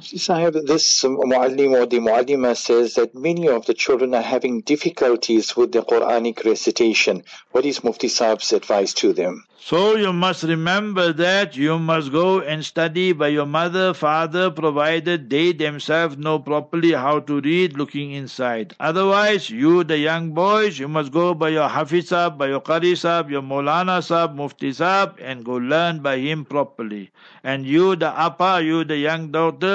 Sahib, 0.00 0.54
this 0.66 1.02
muallim 1.02 1.72
or 1.72 1.86
the 1.86 1.98
muallima 1.98 2.56
says 2.56 2.94
that 2.94 3.14
many 3.14 3.48
of 3.48 3.66
the 3.66 3.74
children 3.74 4.14
are 4.14 4.22
having 4.22 4.62
difficulties 4.62 5.56
with 5.56 5.72
the 5.72 5.82
Quranic 5.82 6.44
recitation. 6.44 7.22
What 7.50 7.66
is 7.66 7.84
Mufti 7.84 8.08
Sahib's 8.08 8.52
advice 8.52 8.94
to 8.94 9.12
them? 9.12 9.44
So 9.64 9.94
you 9.94 10.12
must 10.12 10.42
remember 10.42 11.12
that 11.12 11.56
you 11.56 11.78
must 11.78 12.10
go 12.10 12.40
and 12.40 12.64
study 12.64 13.12
by 13.12 13.28
your 13.28 13.46
mother, 13.46 13.94
father, 13.94 14.50
provided 14.50 15.30
they 15.30 15.52
themselves 15.52 16.18
know 16.18 16.40
properly 16.40 16.94
how 16.94 17.20
to 17.20 17.40
read 17.40 17.78
looking 17.78 18.10
inside. 18.10 18.74
Otherwise, 18.80 19.50
you, 19.50 19.84
the 19.84 19.98
young 19.98 20.32
boys, 20.32 20.80
you 20.80 20.88
must 20.88 21.12
go 21.12 21.32
by 21.32 21.50
your 21.50 21.68
Hafiz 21.68 22.10
by 22.10 22.48
your 22.48 22.60
Qari 22.60 22.98
Sahib, 22.98 23.30
your 23.30 23.42
Maulana 23.42 24.02
Sahib, 24.02 24.34
Mufti 24.34 24.72
Sahib, 24.72 25.14
and 25.20 25.44
go 25.44 25.54
learn 25.54 26.00
by 26.00 26.18
him 26.18 26.44
properly. 26.44 27.12
And 27.44 27.64
you, 27.64 27.94
the 27.94 28.08
Appa, 28.18 28.62
you, 28.64 28.82
the 28.82 28.96
young 28.96 29.30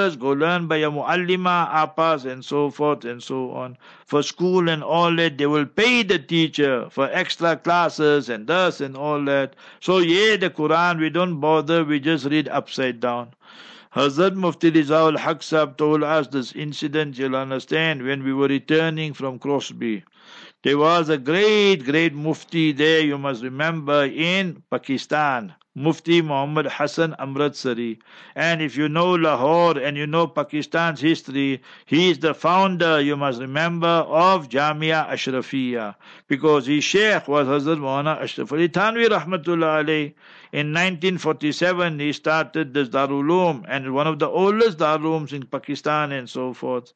daughters, 0.08 0.20
go 0.20 0.32
learn 0.32 0.66
by 0.66 0.76
your 0.76 0.90
Muallima, 0.90 1.68
Appas, 1.70 2.24
and 2.24 2.44
so 2.44 2.70
forth 2.70 3.04
and 3.04 3.22
so 3.22 3.50
on. 3.52 3.76
For 4.06 4.22
school 4.22 4.68
and 4.68 4.82
all 4.82 5.14
that, 5.16 5.38
they 5.38 5.46
will 5.46 5.66
pay 5.66 6.02
the 6.02 6.18
teacher 6.18 6.88
for 6.90 7.10
extra 7.12 7.56
classes 7.56 8.28
and 8.28 8.46
this 8.46 8.80
and 8.80 8.96
all 8.96 9.22
that. 9.26 9.54
So, 9.80 9.98
yeah, 9.98 10.36
the 10.36 10.50
Quran, 10.50 10.98
we 11.00 11.10
don't 11.10 11.40
bother, 11.40 11.84
we 11.84 12.00
just 12.00 12.24
read 12.26 12.48
upside 12.48 13.00
down. 13.00 13.34
Hazrat 13.94 14.34
Mufti 14.34 14.70
Rizal 14.70 15.16
Haq 15.18 15.42
Sahib 15.42 15.76
told 15.76 16.02
us 16.02 16.28
this 16.28 16.52
incident, 16.52 17.18
you'll 17.18 17.36
understand, 17.36 18.02
when 18.02 18.22
we 18.22 18.32
were 18.32 18.48
returning 18.48 19.14
from 19.14 19.38
Crosby. 19.38 20.04
There 20.62 20.78
was 20.78 21.08
a 21.08 21.18
great, 21.18 21.84
great 21.84 22.14
Mufti 22.14 22.72
there, 22.72 23.00
you 23.00 23.18
must 23.18 23.42
remember, 23.42 24.04
in 24.04 24.62
Pakistan. 24.70 25.54
Mufti 25.78 26.20
Muhammad 26.22 26.66
Hassan 26.66 27.14
Amritsari. 27.18 27.98
And 28.34 28.60
if 28.60 28.76
you 28.76 28.88
know 28.88 29.14
Lahore 29.14 29.78
and 29.78 29.96
you 29.96 30.06
know 30.06 30.26
Pakistan's 30.26 31.00
history, 31.00 31.62
he 31.86 32.10
is 32.10 32.18
the 32.18 32.34
founder, 32.34 33.00
you 33.00 33.16
must 33.16 33.40
remember, 33.40 33.86
of 33.86 34.48
Jamia 34.48 35.08
Ashrafiyya. 35.08 35.94
Because 36.26 36.66
his 36.66 36.82
sheikh 36.84 37.28
was 37.28 37.46
Hazrat 37.46 37.78
Maulana 37.78 38.20
Ashraf 38.20 38.52
Ali 38.52 38.68
Thanwi 38.68 39.08
Rahmatullah. 39.08 40.12
In 40.50 40.72
1947, 40.72 41.98
he 41.98 42.12
started 42.12 42.72
this 42.72 42.88
Darul 42.88 43.64
and 43.68 43.92
one 43.92 44.06
of 44.06 44.18
the 44.18 44.28
oldest 44.28 44.78
Darul 44.78 45.30
in 45.32 45.42
Pakistan 45.42 46.12
and 46.12 46.28
so 46.28 46.54
forth. 46.54 46.94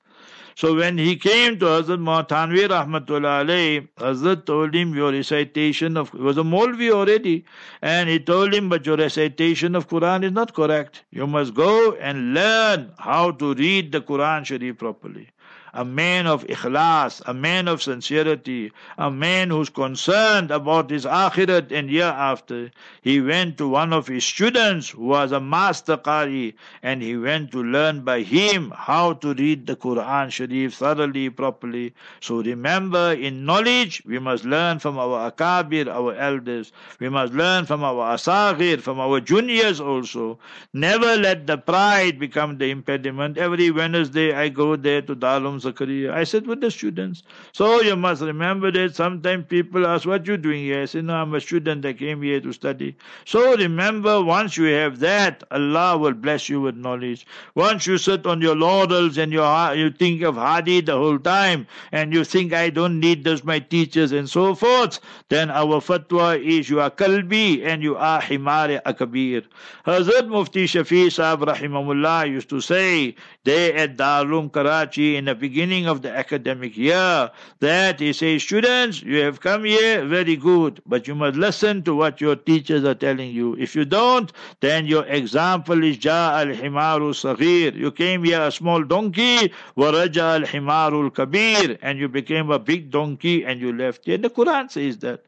So 0.54 0.74
when 0.74 0.98
he 0.98 1.16
came 1.16 1.58
to 1.58 1.66
Hazrat 1.66 2.00
Mahtanvi 2.00 2.68
Rahmatullah 2.68 3.44
alayhi, 3.44 3.88
Hazrat 3.96 4.46
told 4.46 4.74
him 4.74 4.94
your 4.94 5.12
recitation 5.12 5.96
of, 5.96 6.12
was 6.14 6.36
a 6.36 6.42
Molvi 6.42 6.90
already, 6.90 7.44
and 7.80 8.08
he 8.08 8.18
told 8.18 8.54
him, 8.54 8.68
but 8.68 8.86
your 8.86 8.96
recitation 8.96 9.74
of 9.74 9.88
Quran 9.88 10.24
is 10.24 10.32
not 10.32 10.54
correct. 10.54 11.04
You 11.10 11.26
must 11.26 11.54
go 11.54 11.92
and 11.92 12.34
learn 12.34 12.92
how 12.98 13.32
to 13.32 13.54
read 13.54 13.92
the 13.92 14.00
Quran 14.00 14.44
Sharif 14.44 14.78
properly 14.78 15.28
a 15.74 15.84
man 15.84 16.26
of 16.26 16.46
ikhlas, 16.46 17.22
a 17.26 17.32
man 17.32 17.66
of 17.66 17.82
sincerity, 17.82 18.70
a 18.98 19.10
man 19.10 19.48
who's 19.48 19.70
concerned 19.70 20.50
about 20.50 20.90
his 20.90 21.06
akhirat 21.06 21.72
and 21.72 21.90
year 21.90 22.04
after. 22.04 22.70
He 23.00 23.20
went 23.20 23.56
to 23.58 23.68
one 23.68 23.92
of 23.92 24.06
his 24.06 24.24
students 24.24 24.90
who 24.90 25.04
was 25.04 25.32
a 25.32 25.40
master 25.40 25.96
qari 25.96 26.54
and 26.82 27.00
he 27.00 27.16
went 27.16 27.52
to 27.52 27.62
learn 27.62 28.02
by 28.02 28.20
him 28.20 28.72
how 28.76 29.14
to 29.14 29.32
read 29.34 29.66
the 29.66 29.76
Quran 29.76 30.30
Sharif 30.30 30.74
thoroughly, 30.74 31.30
properly. 31.30 31.94
So 32.20 32.42
remember, 32.42 33.12
in 33.12 33.46
knowledge, 33.46 34.02
we 34.04 34.18
must 34.18 34.44
learn 34.44 34.78
from 34.78 34.98
our 34.98 35.30
akabir, 35.30 35.88
our 35.88 36.14
elders. 36.14 36.72
We 36.98 37.08
must 37.08 37.32
learn 37.32 37.64
from 37.64 37.82
our 37.82 38.14
asagir, 38.16 38.80
from 38.80 39.00
our 39.00 39.20
juniors 39.20 39.80
also. 39.80 40.38
Never 40.74 41.16
let 41.16 41.46
the 41.46 41.56
pride 41.56 42.18
become 42.18 42.58
the 42.58 42.70
impediment. 42.70 43.38
Every 43.38 43.70
Wednesday 43.70 44.34
I 44.34 44.48
go 44.50 44.76
there 44.76 45.00
to 45.02 45.16
Darul 45.16 45.61
Zakaria. 45.62 46.12
I 46.12 46.24
said 46.24 46.46
with 46.46 46.60
the 46.60 46.70
students. 46.70 47.22
So 47.52 47.80
you 47.80 47.96
must 47.96 48.22
remember 48.22 48.70
that 48.72 48.94
sometimes 48.94 49.46
people 49.48 49.86
ask, 49.86 50.06
What 50.06 50.26
you 50.26 50.36
doing 50.36 50.64
here? 50.64 50.82
I 50.82 50.84
said, 50.86 51.04
No, 51.04 51.14
I'm 51.14 51.34
a 51.34 51.40
student. 51.40 51.86
I 51.86 51.92
came 51.92 52.22
here 52.22 52.40
to 52.40 52.52
study. 52.52 52.96
So 53.24 53.56
remember, 53.56 54.22
once 54.22 54.56
you 54.56 54.64
have 54.64 54.98
that, 55.00 55.42
Allah 55.50 55.96
will 55.96 56.14
bless 56.14 56.48
you 56.48 56.60
with 56.60 56.76
knowledge. 56.76 57.26
Once 57.54 57.86
you 57.86 57.98
sit 57.98 58.26
on 58.26 58.40
your 58.40 58.56
laurels 58.56 59.16
and 59.18 59.32
you, 59.32 59.42
you 59.74 59.90
think 59.90 60.22
of 60.22 60.34
Hadi 60.36 60.80
the 60.80 60.96
whole 60.96 61.18
time, 61.18 61.66
and 61.92 62.12
you 62.12 62.24
think, 62.24 62.52
I 62.52 62.70
don't 62.70 62.98
need 63.00 63.24
those, 63.24 63.44
my 63.44 63.58
teachers, 63.60 64.12
and 64.12 64.28
so 64.28 64.54
forth, 64.54 64.98
then 65.28 65.50
our 65.50 65.80
fatwa 65.80 66.42
is 66.42 66.68
you 66.68 66.80
are 66.80 66.90
kalbi 66.90 67.64
and 67.64 67.82
you 67.82 67.96
are 67.96 68.20
himari 68.20 68.82
akabir. 68.82 69.44
Hazrat 69.86 70.28
Mufti 70.28 70.66
Shafi 70.66 71.10
Sahib 71.12 71.40
Rahimahullah 71.40 72.28
used 72.28 72.48
to 72.48 72.60
say, 72.60 73.14
they 73.44 73.72
at 73.74 73.96
Darul 73.96 74.52
Karachi 74.52 75.16
in 75.16 75.26
the 75.26 75.34
beginning 75.34 75.51
of 75.86 76.02
the 76.02 76.10
academic 76.10 76.76
year 76.76 77.30
that 77.60 78.00
he 78.00 78.12
says, 78.12 78.42
students, 78.42 79.02
you 79.02 79.18
have 79.18 79.40
come 79.40 79.64
here, 79.64 80.04
very 80.06 80.36
good, 80.36 80.80
but 80.86 81.06
you 81.06 81.14
must 81.14 81.36
listen 81.36 81.82
to 81.82 81.94
what 81.94 82.20
your 82.20 82.36
teachers 82.36 82.84
are 82.84 82.94
telling 82.94 83.30
you. 83.30 83.54
If 83.58 83.76
you 83.76 83.84
don't, 83.84 84.32
then 84.60 84.86
your 84.86 85.04
example 85.04 85.84
is 85.84 86.02
Ja 86.02 86.38
al 86.38 86.46
Himaru 86.46 87.12
Saghir. 87.12 87.74
You 87.74 87.90
came 87.90 88.24
here 88.24 88.42
a 88.42 88.50
small 88.50 88.82
donkey, 88.82 89.52
Waraja 89.76 90.40
al 90.40 90.42
Himaru 90.42 91.12
Kabir, 91.12 91.78
and 91.82 91.98
you 91.98 92.08
became 92.08 92.50
a 92.50 92.58
big 92.58 92.90
donkey 92.90 93.44
and 93.44 93.60
you 93.60 93.72
left 93.72 94.06
here. 94.06 94.18
The 94.18 94.30
Quran 94.30 94.70
says 94.70 94.98
that. 94.98 95.24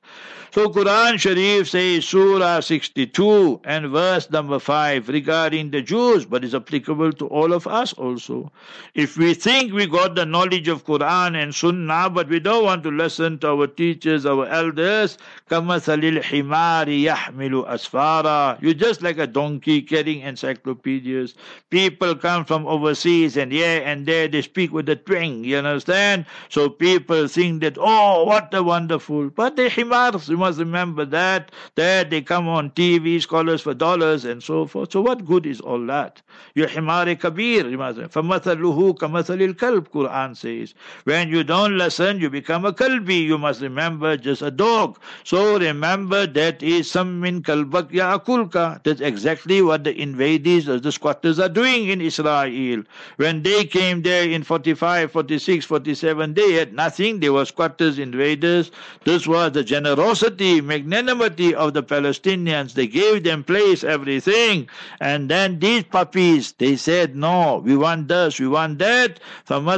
So 0.55 0.69
Quran 0.69 1.19
Sharif 1.19 1.69
says 1.69 2.05
Surah 2.05 2.61
62 2.61 3.61
and 3.65 3.89
verse 3.89 4.31
number 4.31 4.61
5 4.61 5.09
regarding 5.09 5.73
the 5.73 5.83
Jews, 5.83 6.27
but 6.27 6.45
is 6.45 6.55
applicable 6.55 7.13
to 7.15 7.27
all 7.27 7.53
of 7.53 7.67
us 7.67 7.93
also. 7.95 8.53
If 8.95 9.17
we 9.17 9.35
think 9.35 9.73
we 9.73 9.89
got 9.89 10.14
the 10.14 10.26
knowledge 10.26 10.68
of 10.68 10.86
Quran 10.86 11.42
and 11.42 11.54
Sunnah, 11.54 12.10
but 12.10 12.30
we 12.30 12.40
don't 12.40 12.64
want 12.64 12.84
to 12.84 12.92
listen 12.92 13.40
to 13.40 13.50
our 13.50 13.68
teachers, 13.68 14.26
our 14.26 14.46
elders, 14.48 15.18
كَمَثَلِ 15.50 16.22
الْحِمَارِ 16.22 16.88
يَحْمِلُ 17.04 17.68
أَسْفَارًا 17.68 18.62
You're 18.62 18.74
just 18.74 19.02
like 19.02 19.18
a 19.18 19.28
donkey 19.28 19.82
carrying 19.82 20.22
encyclopedias. 20.22 21.36
People 21.70 22.16
come 22.16 22.46
from 22.46 22.68
overseas 22.68 23.38
and 23.38 23.52
here 23.52 23.82
and 23.84 24.06
there 24.06 24.28
they 24.28 24.42
speak 24.42 24.72
with 24.72 24.88
a 24.90 24.96
twang, 24.96 25.44
you 25.44 25.58
understand? 25.58 26.26
So 26.50 26.70
people 26.70 27.28
think 27.28 27.62
that, 27.62 27.78
oh, 27.80 28.26
what 28.26 28.54
a 28.54 28.64
wonderful, 28.64 29.30
but 29.30 29.56
the 29.56 29.70
himars, 29.70 30.30
must 30.30 30.60
remember 30.60 31.06
that, 31.06 31.52
that 31.76 32.10
they 32.10 32.22
come 32.22 32.48
on 32.48 32.72
TV, 32.72 33.22
scholars 33.22 33.62
for 33.62 33.74
dollars 33.74 34.26
and 34.26 34.42
so 34.42 34.66
forth. 34.66 34.92
So 34.92 35.02
what 35.02 35.26
good 35.26 35.46
is 35.46 35.60
all 35.60 35.86
that? 35.88 36.22
Your 36.56 36.68
himari 36.68 37.20
kabir, 37.20 37.68
you 37.68 37.78
must 37.78 38.00
فَمَثَلُهُ 38.00 38.98
كَمَثَلِ 38.98 39.54
الْكَلْبِ 39.54 40.03
Quran 40.05 40.37
says. 40.37 40.75
When 41.05 41.29
you 41.29 41.45
don't 41.45 41.77
listen, 41.77 42.21
you 42.21 42.31
become 42.31 42.65
a 42.65 42.73
kalbi. 42.73 43.25
You 43.25 43.39
must 43.39 43.61
remember 43.61 44.17
just 44.17 44.43
a 44.43 44.51
dog. 44.51 44.99
So 45.25 45.59
remember 45.59 46.27
that 46.27 46.63
is 46.63 46.91
some 46.91 47.21
min 47.21 47.43
kalbak 47.43 47.91
akulka. 47.91 48.83
That's 48.83 49.01
exactly 49.01 49.63
what 49.63 49.85
the 49.85 50.01
invaders, 50.01 50.67
the 50.67 50.93
squatters 50.93 51.39
are 51.39 51.49
doing 51.49 51.89
in 51.89 52.01
Israel. 52.01 52.83
When 53.17 53.43
they 53.43 53.65
came 53.65 54.03
there 54.03 54.29
in 54.29 54.43
45, 54.43 55.13
46, 55.13 55.65
47, 55.65 56.35
they 56.35 56.53
had 56.53 56.75
nothing. 56.75 57.21
They 57.21 57.31
were 57.31 57.45
squatters, 57.45 57.99
invaders. 57.99 58.71
This 59.05 59.27
was 59.27 59.53
the 59.53 59.65
generosity 59.65 60.61
magnanimity 60.61 61.55
of 61.55 61.75
the 61.75 61.83
Palestinians. 61.83 62.75
They 62.75 62.87
gave 62.87 63.25
them 63.25 63.45
place, 63.45 63.85
everything. 63.85 64.69
And 65.01 65.31
then 65.31 65.59
these 65.59 65.85
puppies, 65.85 66.53
they 66.53 66.77
said, 66.77 67.17
no, 67.17 67.63
we 67.65 67.77
want 67.77 68.09
this, 68.09 68.41
we 68.41 68.49
want 68.49 68.79
that 68.79 69.21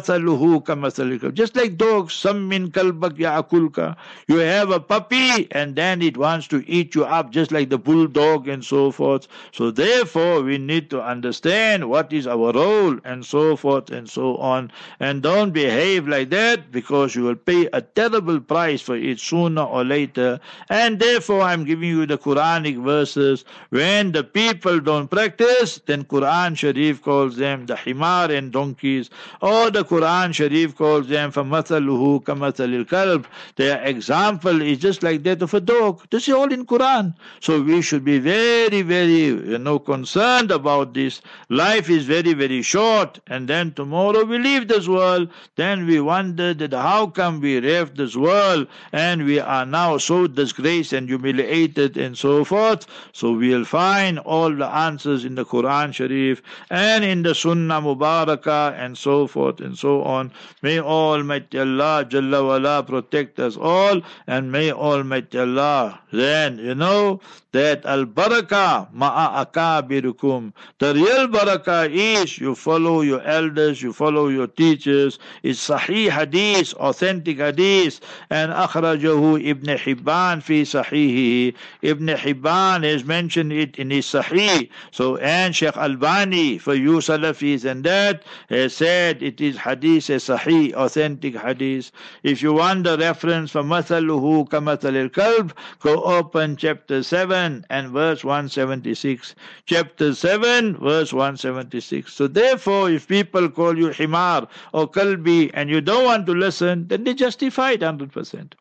mathaluhu. 0.07 1.33
Just 1.35 1.57
like 1.57 1.77
dogs, 1.77 2.15
some 2.15 2.49
min 2.49 2.71
kalbak 2.71 3.17
ya'akulka. 3.19 3.97
You 4.29 4.39
have 4.39 4.71
a 4.71 4.81
puppy 4.81 5.49
and 5.53 5.77
then 5.77 6.03
it 6.03 6.17
wants 6.17 6.49
to 6.49 6.65
eat 6.71 6.95
you 6.95 7.05
up 7.05 7.31
just 7.31 7.53
like 7.53 7.71
the 7.71 7.79
bulldog 7.79 8.49
and 8.49 8.65
so 8.65 8.91
forth. 8.91 9.29
So 9.53 9.71
therefore 9.71 10.43
we 10.43 10.59
need 10.59 10.91
to 10.91 11.03
understand 11.03 11.89
what 11.89 12.13
is 12.13 12.27
our 12.27 12.53
role 12.53 12.99
and 13.05 13.25
so 13.25 13.57
forth 13.57 13.91
and 13.91 14.09
so 14.09 14.37
on. 14.37 14.71
And 15.01 15.23
don't 15.23 15.53
behave 15.53 16.09
like 16.09 16.31
that 16.31 16.73
because 16.73 17.15
you 17.15 17.25
will 17.25 17.37
pay 17.37 17.69
a 17.73 17.81
terrible 17.81 18.41
price 18.41 18.81
for 18.81 18.97
it 18.97 19.21
sooner 19.21 19.63
or 19.63 19.85
later. 19.85 20.41
And 20.69 20.99
therefore 20.99 21.43
I'm 21.43 21.65
giving 21.65 21.89
you 21.89 22.07
the 22.07 22.19
Quranic 22.19 22.83
verses. 22.83 23.45
When 23.71 24.13
the 24.13 24.25
people 24.25 24.81
don't 24.81 25.09
practice, 25.09 25.81
then 25.87 26.05
Quran 26.05 26.57
Sharif 26.57 27.03
calls 27.03 27.37
them 27.37 27.67
the 27.67 27.75
himar 27.75 28.31
and 28.31 28.53
donkeys 28.53 29.11
or 29.41 29.71
the 29.71 29.85
Quran 29.96 30.34
Sharif 30.34 30.76
calls 30.76 31.08
them 31.08 31.32
فَمَثَلُهُ 31.32 32.24
كَمَثَلِ 32.24 32.86
الْكَلْبِ 32.86 33.26
Their 33.56 33.82
example 33.84 34.62
is 34.62 34.78
just 34.78 35.04
like 35.04 35.24
that 35.24 35.42
of 35.42 35.54
a 35.54 35.62
dog. 35.62 36.04
This 36.10 36.28
is 36.28 36.34
all 36.34 36.52
in 36.52 36.66
Quran. 36.66 37.16
So 37.40 37.62
we 37.62 37.82
should 37.82 38.04
be 38.04 38.20
very, 38.20 38.82
very, 38.82 39.26
you 39.26 39.58
know, 39.58 39.80
concerned 39.80 40.52
about 40.52 40.94
this. 40.94 41.22
Life 41.50 41.90
is 41.90 42.06
very, 42.06 42.34
very 42.34 42.62
short, 42.62 43.20
and 43.28 43.48
then 43.48 43.74
tomorrow 43.74 44.24
we 44.24 44.38
leave 44.38 44.68
this 44.68 44.88
world. 44.88 45.30
Then 45.56 45.86
we 45.86 46.00
wonder 46.00 46.54
that 46.54 46.74
how 46.74 47.08
come 47.08 47.40
we 47.42 47.60
left 47.60 47.96
this 47.96 48.16
world 48.16 48.68
and 48.92 49.26
we 49.26 49.40
are 49.40 49.66
now 49.66 49.98
so 49.98 50.28
disgraced 50.28 50.94
and 50.94 51.08
humiliated 51.08 51.98
and 51.98 52.18
so 52.18 52.44
forth. 52.44 52.86
So 53.14 53.34
we'll 53.34 53.66
find 53.66 54.20
all 54.20 54.54
the 54.54 54.68
answers 54.68 55.26
in 55.26 55.36
the 55.36 55.46
Quran 55.46 55.94
Sharif 55.94 56.42
and 56.70 57.04
in 57.04 57.24
the 57.24 57.36
Sunnah 57.36 57.82
Mubarakah 57.82 58.74
and 58.78 58.98
so 58.98 59.28
forth 59.28 59.60
and 59.62 59.78
so 59.78 59.85
on. 59.87 60.33
May 60.63 60.81
Almighty 60.81 61.59
Allah 61.59 62.07
Jalla 62.09 62.47
wala 62.47 62.83
protect 62.83 63.39
us 63.39 63.57
all 63.57 64.01
and 64.27 64.53
may 64.53 64.73
Almighty 64.73 65.39
Allah 65.39 66.01
then, 66.13 66.59
you 66.59 66.75
know, 66.75 67.21
that 67.53 67.85
al 67.87 68.05
barakah 68.07 68.89
ma'a 68.93 69.45
akabirukum. 69.45 70.53
The 70.79 70.95
real 70.95 71.29
barakah 71.29 71.91
is 71.91 72.39
you 72.39 72.55
follow 72.55 73.01
your 73.01 73.23
elders, 73.23 73.83
you 73.83 73.93
follow 73.93 74.29
your 74.29 74.47
teachers. 74.47 75.19
It's 75.43 75.69
sahih 75.69 76.11
hadith, 76.11 76.75
authentic 76.75 77.39
hadith, 77.39 78.01
and 78.31 78.53
akhrajahu 78.53 79.43
Ibn 79.45 79.77
Hibban 79.77 80.43
fi 80.43 80.63
sahihi. 80.63 81.55
Ibn 81.83 82.07
Hibban 82.09 82.85
has 82.85 83.05
mentioned 83.05 83.53
it 83.53 83.77
in 83.77 83.91
his 83.91 84.07
sahih. 84.07 84.69
So, 84.91 85.17
and 85.17 85.55
Sheikh 85.55 85.77
Albani, 85.77 86.59
for 86.59 86.75
you 86.75 86.99
Salafis 86.99 87.65
and 87.65 87.85
that, 87.85 88.23
has 88.49 88.75
said 88.75 89.23
it 89.23 89.41
is 89.41 89.57
hadith 89.57 89.76
hadith 89.77 90.11
is 90.11 90.25
sahih, 90.25 90.73
authentic 90.75 91.37
hadith. 91.37 91.91
If 92.23 92.43
you 92.43 92.55
want 92.55 92.85
the 92.85 92.97
reference 92.99 93.51
for 93.51 93.63
mathaluhu 93.63 94.49
kamathal 94.49 95.13
kalb, 95.13 95.53
go 95.81 96.03
open 96.03 96.57
chapter 96.57 97.03
7 97.03 97.67
and 97.69 97.91
verse 97.91 98.25
176. 98.25 99.35
Chapter 99.67 100.15
7, 100.15 100.79
verse 100.79 101.13
176. 101.13 102.13
So 102.13 102.27
therefore, 102.27 102.91
if 102.91 103.07
people 103.07 103.49
call 103.51 103.77
you 103.77 103.89
himar 103.89 104.49
or 104.73 104.89
kalbi 104.89 105.51
and 105.53 105.69
you 105.69 105.81
don't 105.81 106.05
want 106.05 106.27
to 106.27 106.33
listen, 106.33 106.89
then 106.89 107.05
they 107.05 107.15
justify 107.15 107.73
it 107.73 107.81
100%. 107.81 108.53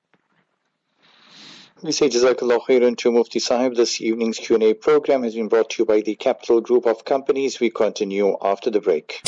We 1.84 1.91
say 1.91 2.10
Jazakallah 2.10 2.62
khairan 2.67 2.97
to 2.99 3.12
Mufti 3.12 3.39
Sahib. 3.39 3.75
This 3.75 4.01
evening's 4.01 4.39
Q&A 4.39 4.73
program 4.73 5.23
has 5.23 5.36
been 5.36 5.49
brought 5.49 5.69
to 5.71 5.84
you 5.84 5.86
by 5.86 6.01
the 6.01 6.15
Capital 6.15 6.62
Group 6.62 6.88
of 6.88 7.06
Companies. 7.06 7.60
We 7.60 7.69
continue 7.69 8.38
after 8.41 8.71
the 8.71 8.80
break. 8.80 9.21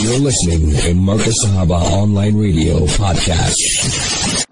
You're 0.00 0.20
listening 0.20 0.70
to 0.76 0.94
Marcus 0.94 1.44
Sahaba 1.44 1.80
Online 1.92 2.36
Radio 2.36 2.86
Podcast. 2.86 3.56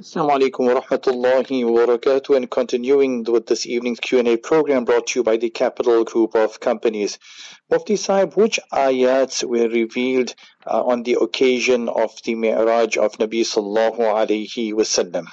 Assalamu 0.00 0.30
alaikum 0.38 0.66
wa 0.74 0.80
rahmatullahi 0.80 1.64
wa 1.64 1.86
barakatuh 1.86 2.36
and 2.36 2.50
continuing 2.50 3.22
with 3.22 3.46
this 3.46 3.64
evening's 3.64 4.00
Q&A 4.00 4.36
program 4.38 4.84
brought 4.84 5.06
to 5.08 5.20
you 5.20 5.22
by 5.22 5.36
the 5.36 5.50
Capital 5.50 6.02
Group 6.02 6.34
of 6.34 6.58
Companies. 6.58 7.18
Mufti 7.70 7.94
Sahib, 7.94 8.34
which 8.34 8.58
ayats 8.72 9.44
were 9.44 9.68
revealed 9.68 10.34
uh, 10.66 10.82
on 10.82 11.04
the 11.04 11.16
occasion 11.20 11.88
of 11.88 12.10
the 12.24 12.34
Mi'raj 12.34 12.96
of 12.96 13.12
Nabi 13.18 13.42
sallallahu 13.42 13.98
alayhi 13.98 14.72
wasallam? 14.72 15.26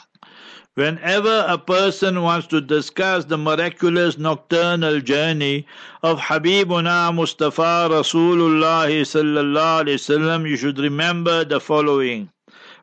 Whenever 0.75 1.45
a 1.47 1.59
person 1.59 2.23
wants 2.23 2.47
to 2.47 2.59
discuss 2.59 3.25
the 3.25 3.37
miraculous 3.37 4.17
nocturnal 4.17 5.01
journey 5.01 5.67
of 6.01 6.19
Habibuna 6.19 7.13
Mustafa 7.13 7.87
Rasulullah 7.91 8.89
sallallahu 8.89 10.49
you 10.49 10.57
should 10.57 10.79
remember 10.79 11.45
the 11.45 11.59
following. 11.59 12.32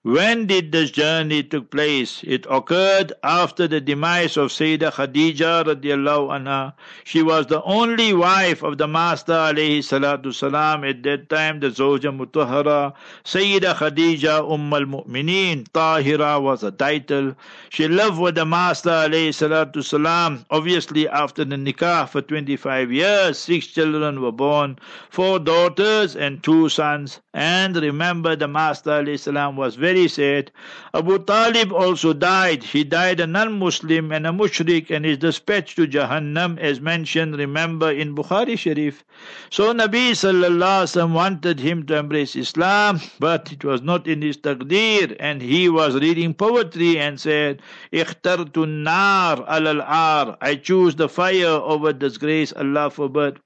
When 0.03 0.47
did 0.47 0.73
this 0.73 0.91
journey 0.91 1.43
took 1.43 1.71
place? 1.71 2.25
It 2.27 2.47
occurred 2.49 3.13
after 3.23 3.69
the 3.69 3.83
demise 3.83 4.39
of 4.39 4.49
Sayyidah 4.49 4.93
Khadija 4.93 5.63
radiallahu 5.67 6.41
anha. 6.41 6.73
She 7.05 7.23
was 7.23 7.49
the 7.49 7.63
only 7.65 8.15
wife 8.15 8.63
of 8.63 8.79
the 8.79 8.89
Master 8.89 9.35
alayhi 9.35 9.81
salatu 9.81 10.33
salam 10.33 10.85
at 10.85 11.03
that 11.03 11.29
time, 11.29 11.61
the 11.61 11.67
Zawja 11.67 12.17
Mutahara. 12.17 12.95
Sayyidah 13.27 13.75
Khadija 13.75 14.51
Umm 14.51 14.73
al-Mu'mineen, 14.73 15.69
Tahira 15.69 16.41
was 16.41 16.63
a 16.63 16.71
title. 16.71 17.37
She 17.69 17.87
lived 17.87 18.19
with 18.19 18.37
the 18.37 18.47
Master 18.47 18.89
alayhi 18.89 19.37
salatu 19.37 19.85
salam, 19.85 20.47
obviously 20.51 21.11
after 21.11 21.45
the 21.45 21.57
nikah 21.57 22.09
for 22.09 22.23
25 22.23 22.91
years. 22.91 23.37
Six 23.37 23.67
children 23.67 24.23
were 24.23 24.33
born, 24.33 24.79
four 25.11 25.39
daughters 25.39 26.17
and 26.17 26.43
two 26.43 26.71
sons. 26.71 27.21
And 27.35 27.77
remember 27.77 28.35
the 28.35 28.49
Master 28.49 29.03
alayhi 29.03 29.21
salam 29.21 29.57
was 29.57 29.75
very 29.75 29.89
very 29.90 30.07
sad. 30.07 30.53
Abu 30.94 31.18
Talib 31.18 31.72
also 31.72 32.12
died. 32.12 32.62
He 32.62 32.85
died 32.85 33.18
a 33.18 33.26
non 33.26 33.59
Muslim 33.59 34.12
and 34.12 34.24
a 34.24 34.31
mushrik 34.31 34.88
and 34.88 35.05
is 35.05 35.18
dispatched 35.18 35.74
to 35.76 35.87
Jahannam 35.88 36.59
as 36.61 36.81
mentioned, 36.81 37.37
remember, 37.37 37.90
in 37.90 38.14
Bukhari 38.14 38.57
Sharif. 38.57 39.03
So 39.50 39.74
Nabi 39.74 40.12
Sallallahu 40.12 41.12
wanted 41.12 41.59
him 41.59 41.87
to 41.87 41.96
embrace 41.96 42.37
Islam, 42.37 43.00
but 43.18 43.50
it 43.50 43.64
was 43.64 43.83
not 43.83 44.07
in 44.07 44.22
his 44.22 44.37
taqdeer 44.38 45.16
and 45.18 45.42
he 45.42 45.68
was 45.68 45.96
reading 45.96 46.35
poetry 46.35 46.96
and 46.98 47.18
said, 47.18 47.61
Ikhtartu 47.92 48.68
nar 48.68 49.44
al 49.48 49.83
ar. 49.83 50.37
I 50.40 50.55
choose 50.55 50.94
the 50.94 51.09
fire 51.09 51.59
over 51.74 51.92
disgrace, 51.92 52.53
Allah 52.53 52.90
forbid. 52.90 53.40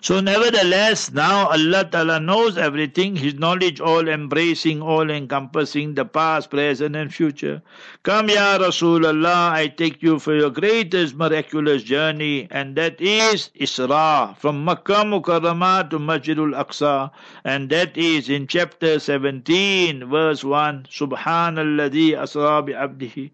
So 0.00 0.20
nevertheless, 0.20 1.12
now 1.12 1.48
Allah 1.48 1.88
Ta'ala 1.90 2.20
knows 2.20 2.58
everything, 2.58 3.16
His 3.16 3.34
knowledge 3.34 3.80
all 3.80 4.08
embracing, 4.08 4.82
all 4.82 5.10
encompassing 5.10 5.94
the 5.94 6.04
past, 6.04 6.50
present 6.50 6.94
and 6.96 7.12
future. 7.12 7.62
Come 8.02 8.28
Ya 8.28 8.58
Rasulullah, 8.58 9.52
I 9.52 9.68
take 9.68 10.02
you 10.02 10.18
for 10.18 10.34
your 10.34 10.50
greatest 10.50 11.14
miraculous 11.14 11.82
journey 11.82 12.48
and 12.50 12.76
that 12.76 13.00
is 13.00 13.50
Isra. 13.58 14.36
From 14.36 14.64
Makkah 14.64 15.04
Mukarramah 15.04 15.88
to 15.90 15.98
Masjidul 15.98 16.52
Aqsa. 16.52 17.10
And 17.44 17.70
that 17.70 17.96
is 17.96 18.28
in 18.28 18.46
chapter 18.46 18.98
17 18.98 20.08
verse 20.10 20.44
1 20.44 20.86
Subhanalladhi 20.90 22.16
Asra 22.18 22.62
bi 22.62 22.72
abdihi. 22.72 23.30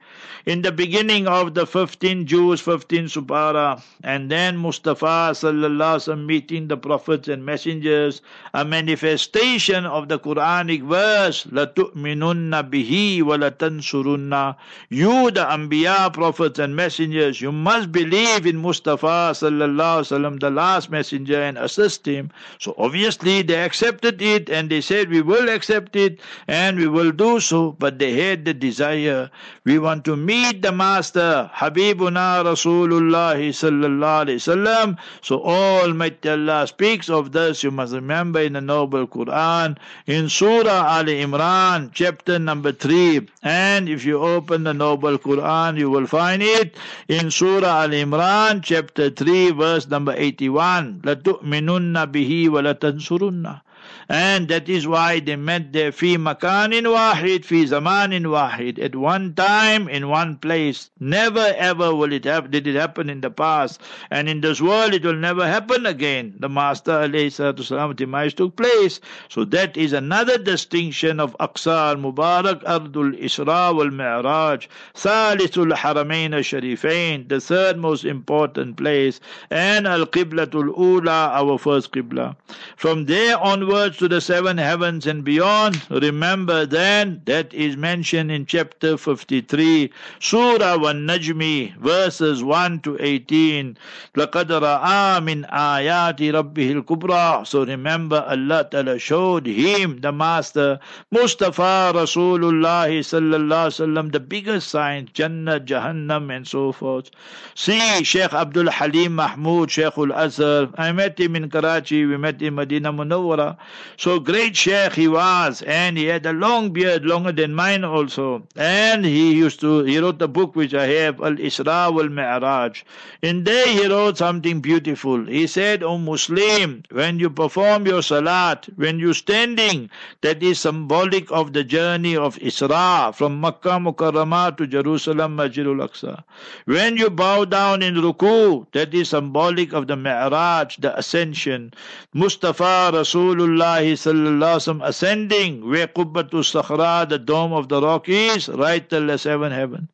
In 0.46 0.62
the 0.62 0.72
beginning 0.72 1.26
of 1.26 1.54
the 1.54 1.66
15 1.66 2.26
Jews 2.26 2.60
15 2.60 3.06
Supara 3.06 3.82
and 4.04 4.30
then 4.30 4.56
Mustafa 4.56 5.32
sallallahu 5.34 6.19
meeting 6.19 6.67
the 6.67 6.77
prophets 6.77 7.27
and 7.27 7.45
messengers, 7.45 8.21
a 8.53 8.65
manifestation 8.65 9.85
of 9.85 10.09
the 10.09 10.19
Quranic 10.19 10.83
verse, 10.83 11.45
لَتُؤْمِنُنَّ 11.45 12.51
بِهِ 12.69 13.21
وَلَتَنْصُرُنَّ 13.21 14.55
You, 14.89 15.31
the 15.31 15.45
Anbiya, 15.45 16.13
prophets 16.13 16.59
and 16.59 16.75
messengers, 16.75 17.41
you 17.41 17.51
must 17.51 17.91
believe 17.91 18.45
in 18.45 18.57
Mustafa 18.57 19.31
sallallahu 19.33 20.05
sallam, 20.05 20.39
the 20.39 20.49
last 20.49 20.89
messenger, 20.89 21.41
and 21.41 21.57
assist 21.57 22.05
him. 22.05 22.31
So 22.59 22.75
obviously 22.77 23.41
they 23.41 23.63
accepted 23.63 24.21
it 24.21 24.49
and 24.49 24.69
they 24.69 24.81
said, 24.81 25.09
we 25.09 25.21
will 25.21 25.49
accept 25.49 25.95
it 25.95 26.19
and 26.47 26.77
we 26.77 26.87
will 26.87 27.11
do 27.11 27.39
so, 27.39 27.71
but 27.79 27.99
they 27.99 28.13
had 28.13 28.45
the 28.45 28.53
desire. 28.53 29.29
We 29.63 29.79
want 29.79 30.05
to 30.05 30.15
meet 30.15 30.61
the 30.61 30.71
Master, 30.71 31.49
Habibuna 31.53 32.43
Rasulullah 32.43 33.35
sallallahu 33.35 34.25
alayhi 34.25 34.41
wasallam. 34.41 34.97
So 35.21 35.41
all 35.41 35.93
my 35.93 36.08
Almighty 36.09 36.29
Allah 36.29 36.65
speaks 36.65 37.11
of 37.11 37.31
this, 37.31 37.61
you 37.61 37.69
must 37.69 37.93
remember 37.93 38.39
in 38.39 38.53
the 38.53 38.61
Noble 38.61 39.05
Quran, 39.05 39.77
in 40.07 40.29
Surah 40.29 40.97
Al 40.97 41.05
Imran, 41.05 41.91
chapter 41.93 42.39
number 42.39 42.71
3. 42.71 43.27
And 43.43 43.87
if 43.87 44.03
you 44.03 44.19
open 44.19 44.63
the 44.63 44.73
Noble 44.73 45.19
Quran, 45.19 45.77
you 45.77 45.91
will 45.91 46.07
find 46.07 46.41
it 46.41 46.75
in 47.07 47.29
Surah 47.29 47.83
Al 47.83 47.89
Imran, 47.89 48.63
chapter 48.63 49.11
3, 49.11 49.51
verse 49.51 49.87
number 49.87 50.15
81. 50.17 51.01
لَتُؤْمِنُنَّ 51.03 52.11
بِهِ 52.11 52.49
وَلَتَنْصُرُنَّ 52.49 53.61
and 54.10 54.48
that 54.48 54.68
is 54.68 54.88
why 54.88 55.20
they 55.20 55.36
met 55.36 55.72
there 55.72 55.92
fi 55.92 56.16
makanin 56.16 56.82
wahid, 56.82 57.44
fi 57.44 57.64
zamanin 57.64 58.24
wahid, 58.24 58.76
at 58.82 58.96
one 58.96 59.32
time, 59.34 59.88
in 59.88 60.08
one 60.08 60.36
place. 60.36 60.90
Never 60.98 61.54
ever 61.56 61.94
will 61.94 62.12
it 62.12 62.24
have, 62.24 62.50
did 62.50 62.66
it 62.66 62.74
happen 62.74 63.08
in 63.08 63.20
the 63.20 63.30
past, 63.30 63.80
and 64.10 64.28
in 64.28 64.40
this 64.40 64.60
world 64.60 64.94
it 64.94 65.04
will 65.04 65.14
never 65.14 65.46
happen 65.46 65.86
again. 65.86 66.34
The 66.40 66.48
Master 66.48 66.90
alayhi 66.90 67.94
demise 67.94 68.34
took 68.34 68.56
place. 68.56 68.98
So 69.28 69.44
that 69.44 69.76
is 69.76 69.92
another 69.92 70.38
distinction 70.38 71.20
of 71.20 71.36
Aqsa 71.38 71.90
al-Mubarak, 71.90 72.64
Ardul 72.64 73.16
Isra 73.16 73.72
wal 73.72 73.92
Mi'raj, 73.92 74.66
Salisul 74.92 75.72
Haramain 75.72 76.34
al-Sharifain, 76.34 77.28
the 77.28 77.40
third 77.40 77.78
most 77.78 78.04
important 78.04 78.76
place, 78.76 79.20
and 79.50 79.86
Al-Qiblatul 79.86 80.76
Ula, 80.76 81.30
our 81.32 81.58
first 81.58 81.92
Qibla. 81.92 82.34
From 82.74 83.06
there 83.06 83.38
onwards, 83.38 83.99
to 83.99 84.07
the 84.07 84.21
seven 84.21 84.57
heavens 84.57 85.05
and 85.05 85.23
beyond. 85.23 85.81
Remember 85.89 86.65
then 86.65 87.21
that 87.25 87.53
is 87.53 87.75
mentioned 87.75 88.31
in 88.31 88.45
chapter 88.45 88.97
53, 88.97 89.91
Surah 90.19 90.77
Wan 90.77 91.05
Najmi, 91.05 91.75
verses 91.75 92.41
1 92.41 92.79
to 92.81 92.97
18. 92.99 93.77
لَقَدْ 94.15 94.47
رَآ 94.47 95.19
مِنْ 95.19 95.49
آيَاتِ 95.51 96.19
رَبِّهِ 96.19 96.83
الْكُبْرَى 96.83 97.45
So 97.45 97.65
remember 97.65 98.25
Allah 98.27 98.65
Ta'ala 98.71 98.97
showed 98.97 99.45
him, 99.45 99.99
the 99.99 100.11
Master, 100.11 100.79
Mustafa 101.11 101.91
Rasulullah 101.93 102.87
Sallallahu 102.87 103.69
Alaihi 103.69 104.11
the 104.13 104.19
biggest 104.21 104.69
sign, 104.69 105.09
Jannah, 105.13 105.59
Jahannam 105.59 106.33
and 106.35 106.47
so 106.47 106.71
forth. 106.71 107.11
See 107.55 108.03
Sheikh 108.03 108.33
Abdul 108.33 108.69
Halim 108.71 109.15
Mahmud, 109.15 109.69
Sheikh 109.69 109.97
Al-Azhar. 109.97 110.69
I 110.75 110.91
met 110.93 111.19
him 111.19 111.35
in 111.35 111.49
Karachi, 111.49 112.05
we 112.05 112.15
met 112.17 112.41
in 112.41 112.55
Medina 112.55 112.93
Munawwara. 112.93 113.57
So 113.96 114.18
great 114.18 114.56
sheikh 114.56 114.94
he 114.94 115.08
was, 115.08 115.62
and 115.62 115.98
he 115.98 116.06
had 116.06 116.24
a 116.26 116.32
long 116.32 116.70
beard, 116.70 117.04
longer 117.04 117.32
than 117.32 117.54
mine 117.54 117.84
also. 117.84 118.46
And 118.56 119.04
he 119.04 119.34
used 119.34 119.60
to, 119.60 119.84
he 119.84 119.98
wrote 119.98 120.22
a 120.22 120.28
book 120.28 120.56
which 120.56 120.74
I 120.74 120.86
have, 120.86 121.20
Al 121.20 121.36
Isra 121.36 121.92
wal 121.92 122.08
Mi'raj. 122.08 122.82
In 123.22 123.44
there 123.44 123.66
he 123.66 123.86
wrote 123.86 124.18
something 124.18 124.60
beautiful. 124.60 125.24
He 125.26 125.46
said, 125.46 125.82
O 125.82 125.98
Muslim, 125.98 126.82
when 126.90 127.18
you 127.18 127.30
perform 127.30 127.86
your 127.86 128.02
salat, 128.02 128.68
when 128.76 128.98
you're 128.98 129.14
standing, 129.14 129.90
that 130.22 130.42
is 130.42 130.60
symbolic 130.60 131.30
of 131.30 131.52
the 131.52 131.64
journey 131.64 132.16
of 132.16 132.36
Isra 132.36 133.14
from 133.14 133.40
Makkah 133.40 133.78
Mukarramah 133.78 134.56
to 134.56 134.66
Jerusalem 134.66 135.36
Masjidul 135.36 135.86
Aqsa. 135.86 136.24
When 136.64 136.96
you 136.96 137.10
bow 137.10 137.44
down 137.44 137.82
in 137.82 137.96
ruku, 137.96 138.66
that 138.72 138.94
is 138.94 139.10
symbolic 139.10 139.72
of 139.72 139.86
the 139.86 139.96
Mi'raj, 139.96 140.76
the 140.78 140.96
ascension. 140.98 141.72
Mustafa 142.14 142.90
Rasulullah 142.92 143.79
Rasulullah 143.79 144.57
sallallahu 144.57 144.87
ascending 144.87 145.69
where 145.69 145.87
Qubbatu 145.87 146.43
Sakhra, 146.43 147.07
the 147.07 147.17
dome 147.17 147.53
of 147.53 147.69
the 147.69 147.81
rock 147.81 148.09
is, 148.09 148.49
right 148.49 148.89
till 148.89 149.07
the 149.07 149.17
seventh 149.17 149.53
heaven. 149.53 149.87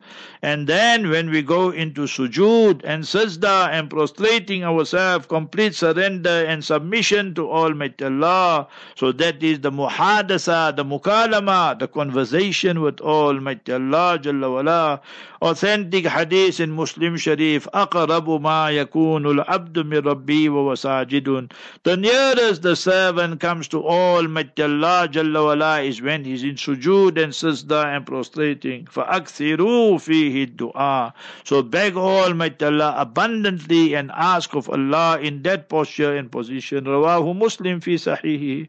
And 0.43 0.67
then 0.67 1.09
when 1.09 1.29
we 1.29 1.43
go 1.43 1.69
into 1.69 2.01
sujood 2.01 2.81
and 2.83 3.03
sajda 3.03 3.69
and 3.69 3.89
prostrating 3.89 4.63
ourselves, 4.63 5.27
complete 5.27 5.75
surrender 5.75 6.45
and 6.47 6.65
submission 6.65 7.35
to 7.35 7.51
Almighty 7.51 8.05
Allah. 8.05 8.67
So 8.95 9.11
that 9.11 9.43
is 9.43 9.59
the 9.59 9.71
muhadasa, 9.71 10.75
the 10.75 10.83
mukalama, 10.83 11.77
the 11.77 11.87
conversation 11.87 12.81
with 12.81 12.99
Almighty 13.01 13.73
Allah 13.73 14.17
Jalla 14.19 14.51
wala. 14.51 15.01
Authentic 15.43 16.05
hadith 16.05 16.59
in 16.59 16.71
Muslim 16.71 17.17
Sharif, 17.17 17.67
أقرب 17.73 18.41
ما 18.41 18.69
يكون 18.69 19.25
العبد 19.25 19.79
من 19.85 19.97
ربي 19.97 20.49
وهو 20.49 20.75
ساجد. 20.75 21.51
The 21.83 21.97
nearest 21.97 22.61
the 22.61 22.75
servant 22.75 23.39
comes 23.39 23.67
to 23.69 23.74
Almighty 23.75 24.63
Allah 24.63 25.07
Jalla 25.11 25.45
wala 25.45 25.81
is 25.81 26.01
when 26.01 26.23
he's 26.23 26.43
in 26.43 26.55
sujood 26.55 27.21
and 27.21 27.33
sajda 27.33 27.95
and 27.95 28.05
prostrating. 28.05 28.85
فأكثروا 28.85 29.97
فيه 29.99 30.55
الدعاء. 30.55 31.13
So 31.43 31.61
beg 31.61 31.95
Almighty 31.97 32.65
Allah 32.65 32.95
abundantly 32.97 33.95
and 33.95 34.11
ask 34.15 34.53
of 34.53 34.69
Allah 34.69 35.19
in 35.19 35.41
that 35.43 35.69
posture 35.69 36.15
and 36.15 36.31
position. 36.31 36.85
Rawahu 36.85 37.35
Muslim 37.35 37.81
fi 37.81 37.95
sahihi. 37.95 38.67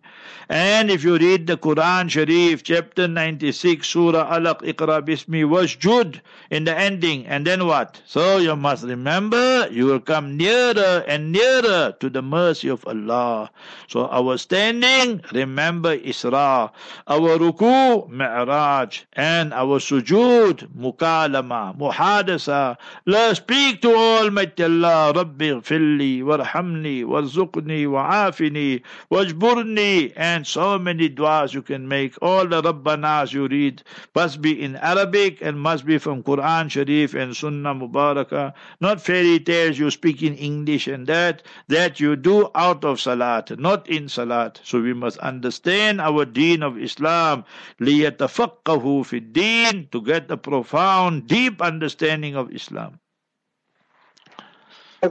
And 0.48 0.90
if 0.90 1.04
you 1.04 1.16
read 1.16 1.46
the 1.46 1.56
Quran 1.56 2.10
Sharif, 2.10 2.62
chapter 2.62 3.08
96, 3.08 3.86
Surah 3.86 4.38
Alaq, 4.38 4.60
Iqra 4.62 5.00
Bismi, 5.00 5.44
Wasjud, 5.44 6.20
in 6.50 6.64
the 6.64 6.78
ending, 6.78 7.26
and 7.26 7.46
then 7.46 7.66
what? 7.66 8.02
So 8.04 8.38
you 8.38 8.54
must 8.56 8.84
remember, 8.84 9.68
you 9.70 9.86
will 9.86 10.00
come 10.00 10.36
nearer 10.36 11.04
and 11.08 11.32
nearer 11.32 11.94
to 12.00 12.10
the 12.10 12.20
mercy 12.20 12.68
of 12.68 12.84
Allah. 12.86 13.50
So 13.88 14.08
our 14.08 14.36
standing, 14.36 14.85
remember 15.33 15.97
Isra. 15.97 16.71
Our 17.07 17.37
ruku, 17.37 18.09
Mi'raj. 18.09 19.03
And 19.13 19.53
our 19.53 19.79
sujood, 19.79 20.67
Mukalama, 20.75 21.77
Muhadasa. 21.77 22.77
Let's 23.05 23.39
speak 23.39 23.81
to 23.81 23.95
Almighty 23.95 24.63
Allah, 24.63 25.13
Rabbi 25.15 25.51
Filli, 25.61 26.21
Warhamni, 26.21 27.03
Warzuqni, 27.03 27.87
Wa'afini, 27.87 28.81
Wajburni, 29.11 30.13
and 30.15 30.45
so 30.45 30.77
many 30.79 31.09
du'as 31.09 31.53
you 31.53 31.61
can 31.61 31.87
make. 31.87 32.15
All 32.21 32.47
the 32.47 32.61
Rabbanas 32.61 33.33
you 33.33 33.47
read 33.47 33.83
must 34.15 34.41
be 34.41 34.61
in 34.61 34.75
Arabic 34.77 35.41
and 35.41 35.59
must 35.59 35.85
be 35.85 35.97
from 35.97 36.23
Quran 36.23 36.69
Sharif 36.69 37.13
and 37.13 37.35
Sunnah 37.35 37.75
Mubarakah. 37.75 38.53
Not 38.81 39.01
fairy 39.01 39.39
tales 39.39 39.77
you 39.79 39.91
speak 39.91 40.21
in 40.23 40.35
English 40.35 40.87
and 40.87 41.07
that, 41.07 41.43
that 41.67 41.99
you 41.99 42.15
do 42.15 42.49
out 42.55 42.83
of 42.83 42.99
Salat, 42.99 43.57
not 43.59 43.87
in 43.89 44.09
Salat. 44.09 44.59
So 44.63 44.76
we 44.76 44.92
must 44.92 45.18
understand 45.18 46.00
our 46.00 46.24
deen 46.24 46.62
of 46.62 46.76
Islam. 46.78 47.44
لِيَتَفَقَّهُ 47.80 48.84
فِي 49.02 49.32
الدِّينِ 49.32 49.90
To 49.92 50.00
get 50.02 50.30
a 50.30 50.36
profound, 50.36 51.26
deep 51.26 51.62
understanding 51.62 52.36
of 52.36 52.52
Islam 52.52 53.00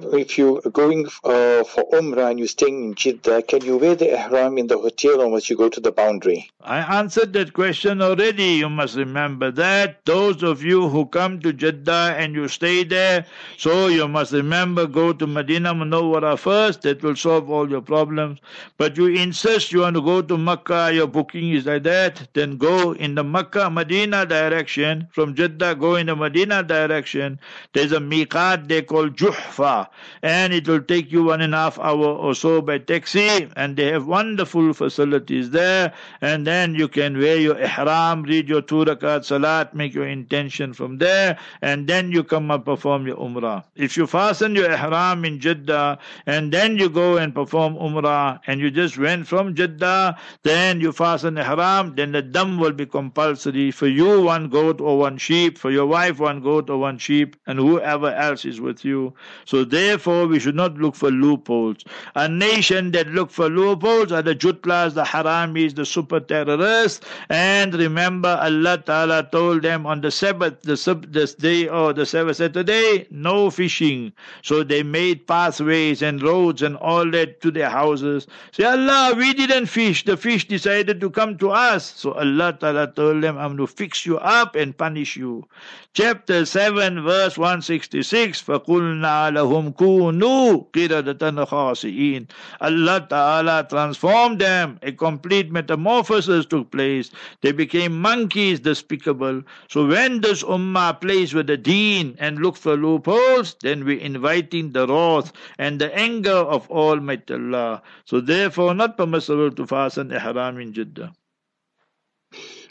if 0.04 0.38
you're 0.38 0.60
going 0.60 1.06
uh, 1.24 1.64
for 1.64 1.84
Umrah 1.92 2.30
and 2.30 2.38
you're 2.38 2.48
staying 2.48 2.84
in 2.84 2.94
Jeddah, 2.94 3.42
can 3.42 3.64
you 3.64 3.76
wear 3.76 3.94
the 3.94 4.12
ihram 4.12 4.58
in 4.58 4.66
the 4.66 4.78
hotel 4.78 5.20
or 5.20 5.30
must 5.30 5.50
you 5.50 5.56
go 5.56 5.68
to 5.68 5.80
the 5.80 5.92
boundary? 5.92 6.50
I 6.60 6.78
answered 6.98 7.32
that 7.34 7.52
question 7.52 8.02
already. 8.02 8.44
You 8.62 8.68
must 8.68 8.96
remember 8.96 9.50
that. 9.52 10.04
Those 10.04 10.42
of 10.42 10.62
you 10.62 10.88
who 10.88 11.06
come 11.06 11.40
to 11.40 11.52
Jeddah 11.52 12.14
and 12.18 12.34
you 12.34 12.48
stay 12.48 12.84
there, 12.84 13.26
so 13.56 13.86
you 13.86 14.08
must 14.08 14.32
remember 14.32 14.86
go 14.86 15.12
to 15.12 15.26
Medina 15.26 15.74
Munawwara 15.74 16.38
first. 16.38 16.82
That 16.82 17.02
will 17.02 17.16
solve 17.16 17.50
all 17.50 17.70
your 17.70 17.82
problems. 17.82 18.40
But 18.78 18.96
you 18.96 19.06
insist 19.06 19.72
you 19.72 19.80
want 19.80 19.96
to 19.96 20.02
go 20.02 20.22
to 20.22 20.36
Makkah, 20.36 20.90
your 20.92 21.06
booking 21.06 21.52
is 21.52 21.66
like 21.66 21.84
that, 21.84 22.28
then 22.34 22.56
go 22.56 22.92
in 22.92 23.14
the 23.14 23.24
Makkah 23.24 23.70
Medina 23.70 24.26
direction. 24.26 25.08
From 25.12 25.34
Jeddah, 25.34 25.76
go 25.76 25.96
in 25.96 26.06
the 26.06 26.16
Medina 26.16 26.62
direction. 26.62 27.38
There's 27.72 27.92
a 27.92 27.98
miqat 27.98 28.68
they 28.68 28.82
call 28.82 29.08
Juhfa 29.08 29.85
and 30.22 30.52
it 30.52 30.68
will 30.68 30.82
take 30.82 31.10
you 31.12 31.24
one 31.24 31.40
and 31.40 31.54
a 31.54 31.56
half 31.56 31.78
hour 31.78 32.06
or 32.06 32.34
so 32.34 32.60
by 32.60 32.78
taxi. 32.78 33.48
And 33.56 33.76
they 33.76 33.86
have 33.92 34.06
wonderful 34.06 34.72
facilities 34.72 35.50
there. 35.50 35.92
And 36.20 36.46
then 36.46 36.74
you 36.74 36.88
can 36.88 37.18
wear 37.18 37.36
your 37.38 37.58
ihram 37.58 38.22
read 38.22 38.48
your 38.48 38.62
two 38.62 38.84
rakat 38.84 39.24
salat 39.24 39.74
make 39.74 39.94
your 39.94 40.06
intention 40.06 40.72
from 40.72 40.98
there. 40.98 41.38
And 41.62 41.86
then 41.86 42.12
you 42.12 42.24
come 42.24 42.50
and 42.50 42.64
perform 42.64 43.06
your 43.06 43.16
umrah. 43.16 43.64
If 43.74 43.96
you 43.96 44.06
fasten 44.06 44.54
your 44.54 44.70
ihram 44.70 45.24
in 45.24 45.40
Jeddah 45.40 45.98
and 46.26 46.52
then 46.52 46.76
you 46.76 46.88
go 46.88 47.16
and 47.16 47.34
perform 47.34 47.76
umrah 47.76 48.40
and 48.46 48.60
you 48.60 48.70
just 48.70 48.98
went 48.98 49.26
from 49.26 49.54
Jeddah 49.54 50.16
then 50.42 50.80
you 50.80 50.92
fasten 50.92 51.36
ihram 51.38 51.94
then 51.96 52.12
the 52.12 52.22
dam 52.22 52.58
will 52.58 52.72
be 52.72 52.86
compulsory 52.86 53.70
for 53.70 53.86
you 53.86 54.22
one 54.22 54.48
goat 54.48 54.80
or 54.80 54.98
one 54.98 55.18
sheep 55.18 55.58
for 55.58 55.70
your 55.70 55.86
wife 55.86 56.18
one 56.18 56.40
goat 56.40 56.70
or 56.70 56.78
one 56.78 56.98
sheep 56.98 57.36
and 57.46 57.58
whoever 57.58 58.12
else 58.12 58.44
is 58.44 58.60
with 58.60 58.84
you. 58.84 59.14
So 59.44 59.64
therefore 59.65 60.27
we 60.27 60.39
should 60.39 60.55
not 60.55 60.75
look 60.75 60.95
for 60.95 61.09
loopholes. 61.09 61.83
A 62.15 62.27
nation 62.27 62.91
that 62.91 63.07
look 63.07 63.31
for 63.31 63.49
loopholes 63.49 64.11
are 64.11 64.21
the 64.21 64.35
Jutlas, 64.35 64.93
the 64.93 65.03
Haramis, 65.03 65.75
the 65.75 65.85
super 65.85 66.19
terrorists. 66.19 67.05
And 67.29 67.73
remember, 67.73 68.39
Allah 68.41 68.77
Ta'ala 68.77 69.29
told 69.31 69.61
them 69.61 69.85
on 69.85 70.01
the 70.01 70.11
Sabbath, 70.11 70.61
the 70.61 71.05
this 71.09 71.33
day 71.33 71.67
or 71.67 71.93
the 71.93 72.05
Sabbath 72.05 72.37
Saturday, 72.37 73.07
no 73.09 73.49
fishing. 73.49 74.13
So 74.41 74.63
they 74.63 74.83
made 74.83 75.27
pathways 75.27 76.01
and 76.01 76.21
roads 76.21 76.61
and 76.61 76.77
all 76.77 77.09
that 77.11 77.41
to 77.41 77.51
their 77.51 77.69
houses. 77.69 78.27
Say, 78.51 78.63
Allah, 78.63 79.13
we 79.15 79.33
didn't 79.33 79.67
fish. 79.67 80.05
The 80.05 80.17
fish 80.17 80.47
decided 80.47 80.99
to 81.01 81.09
come 81.09 81.37
to 81.37 81.51
us. 81.51 81.85
So 81.85 82.13
Allah 82.13 82.57
Ta'ala 82.59 82.87
told 82.87 83.23
them, 83.23 83.37
I'm 83.37 83.55
going 83.55 83.67
to 83.67 83.67
fix 83.67 84.05
you 84.05 84.17
up 84.17 84.55
and 84.55 84.77
punish 84.77 85.15
you. 85.15 85.47
Chapter 85.93 86.45
7, 86.45 87.03
verse 87.03 87.37
166, 87.37 88.41
فَقُلْنَا 88.41 89.31
لَهُمْ 89.35 89.54
minkum 89.62 89.74
kunu 89.74 90.70
qiradatan 90.72 91.46
khasi'in. 91.46 92.28
Allah 92.60 93.06
Ta'ala 93.08 93.66
transformed 93.68 94.40
them. 94.40 94.78
A 94.82 94.92
complete 94.92 95.50
metamorphosis 95.50 96.46
took 96.46 96.70
place. 96.70 97.10
They 97.42 97.52
became 97.52 98.00
monkeys 98.00 98.60
despicable. 98.60 99.42
So 99.68 99.86
when 99.86 100.20
this 100.20 100.42
ummah 100.42 101.00
plays 101.00 101.34
with 101.34 101.46
the 101.46 101.56
deen 101.56 102.16
and 102.18 102.38
look 102.38 102.56
for 102.56 102.76
loopholes, 102.76 103.56
then 103.62 103.84
we're 103.84 104.00
inviting 104.00 104.72
the 104.72 104.86
wrath 104.86 105.32
and 105.58 105.80
the 105.80 105.94
anger 105.96 106.30
of 106.30 106.70
Almighty 106.70 107.34
Allah. 107.34 107.82
So 108.04 108.20
therefore 108.20 108.74
not 108.74 108.96
permissible 108.96 109.50
to 109.50 109.66
fasten 109.66 110.12
ihram 110.12 110.58
in 110.60 110.72
Jeddah. 110.72 111.12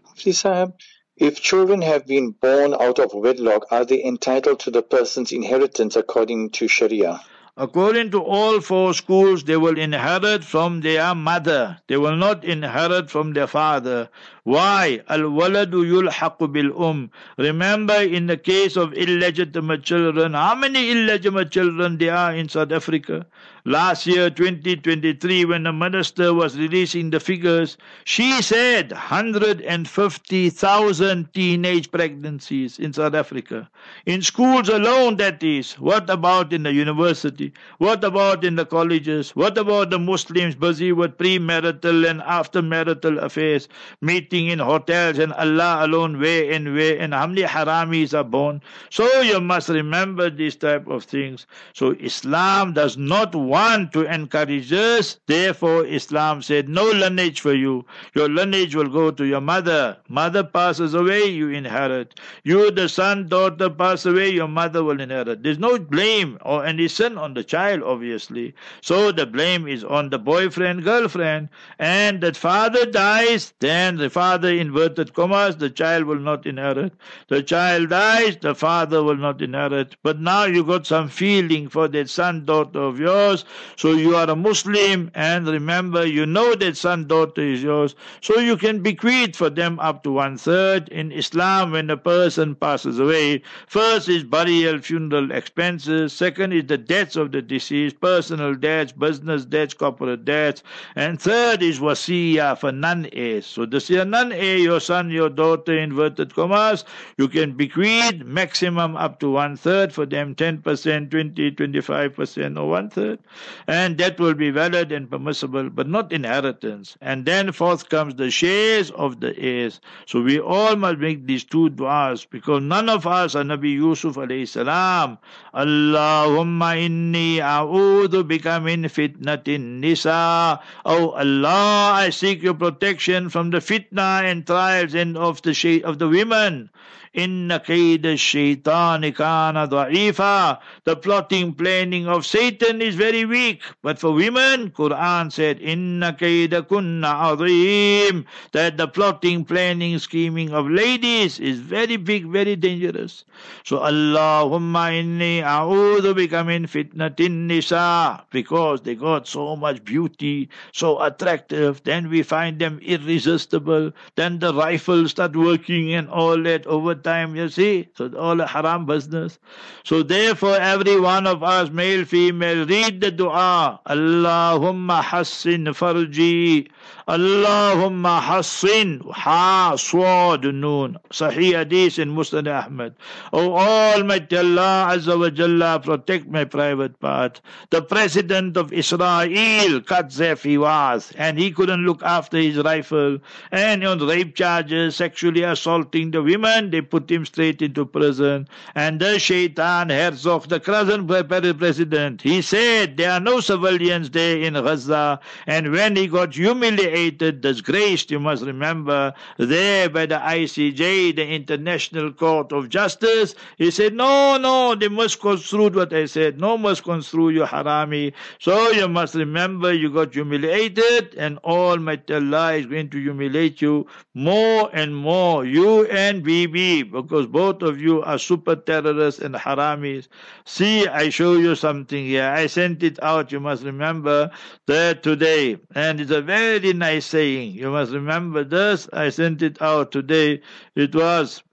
Mufti 0.03 0.31
sir 0.31 0.71
if 1.17 1.41
children 1.41 1.81
have 1.81 2.05
been 2.05 2.31
born 2.31 2.73
out 2.79 2.99
of 2.99 3.13
wedlock, 3.13 3.65
are 3.71 3.85
they 3.85 4.03
entitled 4.03 4.59
to 4.61 4.71
the 4.71 4.81
person's 4.81 5.31
inheritance 5.31 5.95
according 5.95 6.49
to 6.51 6.67
Sharia? 6.67 7.21
According 7.57 8.11
to 8.11 8.21
all 8.21 8.59
four 8.59 8.93
schools, 8.93 9.45
they 9.45 9.55
will 9.55 9.77
inherit 9.77 10.43
from 10.43 10.81
their 10.81 11.15
mother. 11.15 11.77
They 11.87 11.95
will 11.95 12.17
not 12.17 12.43
inherit 12.43 13.09
from 13.09 13.31
their 13.31 13.47
father. 13.47 14.09
Why? 14.45 15.01
Al-waladu 15.09 15.83
yulhaqu 15.83 16.53
bil-um. 16.53 17.09
Remember 17.39 17.95
in 17.95 18.27
the 18.27 18.37
case 18.37 18.77
of 18.77 18.93
illegitimate 18.93 19.81
children, 19.81 20.35
how 20.35 20.53
many 20.53 20.91
illegitimate 20.91 21.49
children 21.49 21.97
there 21.97 22.15
are 22.15 22.31
in 22.31 22.47
South 22.47 22.71
Africa? 22.71 23.25
Last 23.67 24.05
year, 24.05 24.29
2023, 24.29 25.45
when 25.45 25.63
the 25.63 25.73
minister 25.73 26.35
was 26.35 26.55
releasing 26.55 27.09
the 27.09 27.19
figures, 27.19 27.77
she 28.03 28.43
said 28.43 28.91
150,000 28.91 31.33
teenage 31.33 31.89
pregnancies 31.89 32.77
in 32.77 32.93
South 32.93 33.15
Africa. 33.15 33.67
In 34.05 34.21
schools 34.21 34.69
alone, 34.69 35.17
that 35.17 35.41
is. 35.41 35.73
What 35.79 36.11
about 36.11 36.53
in 36.53 36.61
the 36.61 36.71
university? 36.71 37.53
What 37.79 38.03
about 38.03 38.45
in 38.45 38.55
the 38.55 38.67
colleges? 38.67 39.35
What 39.35 39.57
about 39.57 39.89
the 39.89 39.97
Muslims 39.97 40.53
busy 40.53 40.91
with 40.91 41.17
premarital 41.17 42.07
and 42.07 42.21
aftermarital 42.21 43.17
affairs, 43.17 43.67
meeting 43.99 44.34
in 44.43 44.59
hotels 44.59 45.17
and 45.17 45.31
Allah 45.33 45.79
alone 45.81 46.19
where 46.19 46.51
and 46.51 46.75
where 46.75 46.99
and 46.99 47.13
how 47.13 47.27
many 47.27 47.43
haramis 47.43 48.13
are 48.13 48.23
born. 48.23 48.61
So 48.89 49.21
you 49.21 49.39
must 49.39 49.69
remember 49.69 50.29
these 50.29 50.55
type 50.55 50.87
of 50.87 51.05
things. 51.05 51.47
So 51.73 51.91
Islam 51.99 52.73
does 52.73 52.97
not 52.97 53.33
want 53.33 53.93
to 53.93 54.03
encourage 54.13 54.71
us. 54.73 55.19
Therefore 55.27 55.85
Islam 55.85 56.41
said 56.41 56.67
no 56.67 56.83
lineage 56.83 57.39
for 57.39 57.53
you. 57.53 57.85
Your 58.13 58.27
lineage 58.27 58.75
will 58.75 58.89
go 58.89 59.11
to 59.11 59.25
your 59.25 59.41
mother. 59.41 59.97
Mother 60.09 60.43
passes 60.43 60.93
away, 60.93 61.25
you 61.25 61.49
inherit. 61.49 62.19
You, 62.43 62.71
the 62.71 62.89
son, 62.89 63.27
daughter 63.29 63.69
pass 63.69 64.05
away, 64.05 64.29
your 64.29 64.47
mother 64.47 64.83
will 64.83 64.99
inherit. 64.99 65.43
There's 65.43 65.59
no 65.59 65.79
blame 65.79 66.37
or 66.41 66.65
any 66.65 66.87
sin 66.87 67.17
on 67.17 67.33
the 67.33 67.43
child, 67.43 67.83
obviously. 67.83 68.53
So 68.81 69.11
the 69.11 69.25
blame 69.25 69.67
is 69.67 69.83
on 69.83 70.09
the 70.09 70.19
boyfriend, 70.19 70.83
girlfriend. 70.83 71.49
And 71.79 72.21
the 72.21 72.33
father 72.33 72.85
dies, 72.85 73.53
then 73.59 73.97
the 73.97 74.09
father, 74.09 74.24
inverted 74.33 75.13
commas, 75.13 75.57
the 75.57 75.69
child 75.69 76.05
will 76.05 76.19
not 76.19 76.45
inherit. 76.45 76.93
The 77.27 77.43
child 77.43 77.89
dies, 77.89 78.37
the 78.37 78.55
father 78.55 79.03
will 79.03 79.17
not 79.17 79.41
inherit. 79.41 79.95
But 80.03 80.19
now 80.19 80.45
you 80.45 80.63
got 80.63 80.85
some 80.85 81.09
feeling 81.09 81.69
for 81.69 81.87
that 81.89 82.09
son, 82.09 82.45
daughter 82.45 82.79
of 82.79 82.99
yours. 82.99 83.45
So 83.75 83.93
you 83.93 84.15
are 84.15 84.29
a 84.29 84.35
Muslim, 84.35 85.11
and 85.13 85.47
remember, 85.47 86.05
you 86.05 86.25
know 86.25 86.55
that 86.55 86.77
son, 86.77 87.07
daughter 87.07 87.41
is 87.41 87.63
yours. 87.63 87.95
So 88.21 88.39
you 88.39 88.57
can 88.57 88.81
bequeath 88.81 89.35
for 89.35 89.49
them 89.49 89.79
up 89.79 90.03
to 90.03 90.11
one 90.11 90.37
third. 90.37 90.89
In 90.89 91.11
Islam, 91.11 91.71
when 91.71 91.89
a 91.89 91.97
person 91.97 92.55
passes 92.55 92.99
away, 92.99 93.41
first 93.67 94.09
is 94.09 94.23
burial, 94.23 94.79
funeral 94.79 95.31
expenses. 95.31 96.13
Second 96.13 96.53
is 96.53 96.65
the 96.65 96.77
debts 96.77 97.15
of 97.15 97.31
the 97.31 97.41
deceased, 97.41 97.99
personal 98.01 98.55
debts, 98.55 98.91
business 98.91 99.45
debts, 99.45 99.73
corporate 99.73 100.25
debts. 100.25 100.63
And 100.95 101.21
third 101.21 101.61
is 101.61 101.79
wasiya 101.79 102.57
for 102.57 102.71
non-heirs. 102.71 103.45
So 103.45 103.65
this 103.65 103.89
is 103.89 103.97
a 104.15 104.35
eh, 104.35 104.55
your 104.55 104.79
son, 104.79 105.09
your 105.09 105.29
daughter, 105.29 105.77
inverted 105.77 106.33
commas, 106.33 106.85
you 107.17 107.27
can 107.27 107.55
bequeath 107.57 108.23
maximum 108.23 108.95
up 108.95 109.19
to 109.19 109.31
one 109.31 109.57
third 109.57 109.93
for 109.93 110.05
them, 110.05 110.35
10%, 110.35 111.11
20, 111.11 111.51
25%, 111.51 112.59
or 112.59 112.69
one 112.69 112.89
third. 112.89 113.19
And 113.67 113.97
that 113.97 114.19
will 114.19 114.33
be 114.33 114.49
valid 114.49 114.91
and 114.91 115.09
permissible, 115.09 115.69
but 115.69 115.87
not 115.87 116.11
inheritance. 116.11 116.97
And 117.01 117.25
then 117.25 117.51
forth 117.51 117.89
comes 117.89 118.15
the 118.15 118.31
shares 118.31 118.91
of 118.91 119.19
the 119.19 119.37
heirs. 119.37 119.81
So 120.05 120.21
we 120.21 120.39
all 120.39 120.75
must 120.75 120.99
make 120.99 121.25
these 121.25 121.43
two 121.43 121.69
du'as 121.69 122.25
because 122.29 122.61
none 122.61 122.89
of 122.89 123.05
us 123.07 123.35
are 123.35 123.43
Nabi 123.43 123.73
Yusuf 123.73 124.15
alayhi 124.15 124.47
salam. 124.47 125.17
Allahumma 125.53 126.75
inni 126.77 127.37
a'udhu 127.39 128.23
bika 128.23 128.61
min 128.63 128.83
fitnatin 128.83 129.79
nisa. 129.79 130.59
Oh 130.85 131.11
Allah, 131.11 131.93
I 131.95 132.09
seek 132.09 132.43
your 132.43 132.53
protection 132.53 133.29
from 133.29 133.49
the 133.49 133.57
fitna 133.59 134.04
and 134.23 134.45
trials 134.45 134.93
and 134.93 135.17
of 135.17 135.41
the 135.41 135.81
of 135.83 135.99
the 135.99 136.07
women. 136.07 136.69
Inna 137.15 137.61
kaida 137.61 138.15
shaitani 138.19 139.15
kana 139.15 139.67
da'ifa. 139.69 140.59
The 140.83 140.97
plotting, 140.97 141.53
planning 141.53 142.07
of 142.07 142.25
Satan 142.25 142.81
is 142.81 142.95
very 142.95 143.23
weak. 143.23 143.61
But 143.81 143.99
for 143.99 144.11
women, 144.11 144.71
Quran 144.71 145.31
said, 145.31 145.61
Inna 145.61 146.11
kaida 146.11 146.63
kunna 146.63 147.31
azim. 147.31 148.25
That 148.51 148.75
the 148.75 148.89
plotting, 148.89 149.45
planning, 149.45 149.97
scheming 149.99 150.51
of 150.51 150.69
ladies 150.69 151.39
is 151.39 151.59
very 151.59 151.95
big, 151.95 152.25
very 152.25 152.57
dangerous. 152.57 153.23
So 153.63 153.79
Allahumma 153.79 154.91
inni 154.91 155.41
a'udhu 155.41 156.13
bika 156.13 156.45
min 156.45 156.65
fitnatin 156.67 157.47
nisa. 157.47 158.25
Because 158.29 158.81
they 158.81 158.95
got 158.95 159.25
so 159.25 159.55
much 159.55 159.85
beauty, 159.85 160.49
so 160.73 161.01
attractive. 161.01 161.81
Then 161.85 162.09
we 162.09 162.23
find 162.23 162.59
them 162.59 162.79
irresistible. 162.83 163.93
Then 164.15 164.39
the 164.39 164.53
rifles 164.53 165.11
start 165.11 165.33
working 165.33 165.93
and 165.93 166.09
all 166.09 166.43
that 166.43 166.67
over 166.67 167.04
time, 167.05 167.35
you 167.35 167.47
see. 167.47 167.87
So 167.95 168.11
all 168.17 168.41
a 168.41 168.47
haram 168.47 168.85
business. 168.85 169.39
So 169.85 170.03
therefore, 170.03 170.57
every 170.57 170.99
one 170.99 171.27
of 171.27 171.43
us, 171.43 171.69
male, 171.69 172.03
female, 172.05 172.65
read 172.65 172.99
the 173.01 173.11
dua. 173.11 173.79
Allahumma 173.85 175.01
hassin 175.03 175.65
farji. 175.81 176.67
Allahumma 177.07 178.19
hassin. 178.19 179.01
Ha, 179.11 179.75
swad, 179.77 180.43
noon. 180.43 180.97
Sahih 181.11 181.53
hadith 181.59 181.99
in 181.99 182.15
Musnad 182.15 182.47
Ahmad. 182.51 182.95
Oh 183.31 183.55
Almighty 183.55 184.37
Allah 184.37 184.87
Azza 184.89 185.19
wa 185.19 185.29
Jalla, 185.29 185.83
protect 185.83 186.27
my 186.27 186.45
private 186.45 186.99
part. 186.99 187.41
The 187.69 187.83
president 187.83 188.57
of 188.57 188.73
Israel, 188.73 189.81
Katsav 189.91 190.41
he 190.41 190.57
was, 190.57 191.13
and 191.15 191.37
he 191.37 191.51
couldn't 191.51 191.85
look 191.85 192.01
after 192.01 192.37
his 192.37 192.57
rifle. 192.57 193.19
And 193.51 193.85
on 193.85 193.99
rape 193.99 194.35
charges, 194.35 194.95
sexually 194.95 195.43
assaulting 195.43 196.09
the 196.09 196.23
women, 196.23 196.71
they 196.71 196.81
put 196.95 197.11
him 197.11 197.25
straight 197.25 197.61
into 197.61 197.85
prison. 197.85 198.47
And 198.73 199.01
the 199.01 199.19
Shaitan 199.19 199.89
Herzog, 199.89 200.47
the 200.47 200.61
present 200.61 201.59
president, 201.59 202.21
he 202.21 202.41
said 202.41 202.95
there 202.95 203.11
are 203.11 203.19
no 203.19 203.41
civilians 203.41 204.09
there 204.11 204.37
in 204.37 204.53
Gaza. 204.53 205.19
And 205.45 205.73
when 205.73 205.97
he 205.97 206.07
got 206.07 206.33
humiliated, 206.35 207.41
disgraced, 207.41 208.11
you 208.11 208.19
must 208.21 208.43
remember, 208.45 209.13
there 209.37 209.89
by 209.89 210.05
the 210.05 210.15
ICJ, 210.15 211.17
the 211.17 211.27
International 211.27 212.13
Court 212.13 212.53
of 212.53 212.69
Justice, 212.69 213.35
he 213.57 213.71
said, 213.71 213.93
No, 213.93 214.37
no, 214.37 214.75
they 214.75 214.87
must 214.87 215.19
construe 215.19 215.69
what 215.69 215.91
I 215.91 216.05
said. 216.05 216.39
No 216.39 216.57
must 216.57 216.83
construe 216.83 217.31
you 217.31 217.41
harami. 217.41 218.13
So 218.39 218.71
you 218.71 218.87
must 218.87 219.15
remember 219.15 219.73
you 219.73 219.89
got 219.89 220.13
humiliated, 220.13 221.13
and 221.17 221.39
Almighty 221.39 222.13
Allah 222.13 222.53
is 222.53 222.67
going 222.67 222.89
to 222.91 223.01
humiliate 223.01 223.61
you 223.61 223.85
more 224.13 224.69
and 224.71 224.95
more. 224.95 225.43
You 225.43 225.85
and 225.87 226.23
Bibi, 226.23 226.84
because 226.91 227.27
both 227.27 227.61
of 227.61 227.79
you 227.79 228.01
are 228.03 228.17
super 228.17 228.55
terrorists 228.55 229.21
and 229.21 229.35
haramis. 229.35 230.07
See, 230.45 230.87
I 230.87 231.09
show 231.09 231.33
you 231.33 231.55
something 231.55 232.05
here. 232.05 232.25
I 232.25 232.47
sent 232.47 232.83
it 232.83 233.01
out. 233.03 233.31
You 233.31 233.39
must 233.39 233.63
remember 233.63 234.31
that 234.67 235.03
today. 235.03 235.57
And 235.73 235.99
it's 235.99 236.11
a 236.11 236.21
very 236.21 236.73
nice 236.73 237.05
saying. 237.05 237.53
You 237.53 237.71
must 237.71 237.91
remember 237.91 238.43
this. 238.43 238.87
I 238.93 239.09
sent 239.09 239.41
it 239.41 239.61
out 239.61 239.91
today. 239.91 240.41
It 240.75 240.95
was 240.95 241.43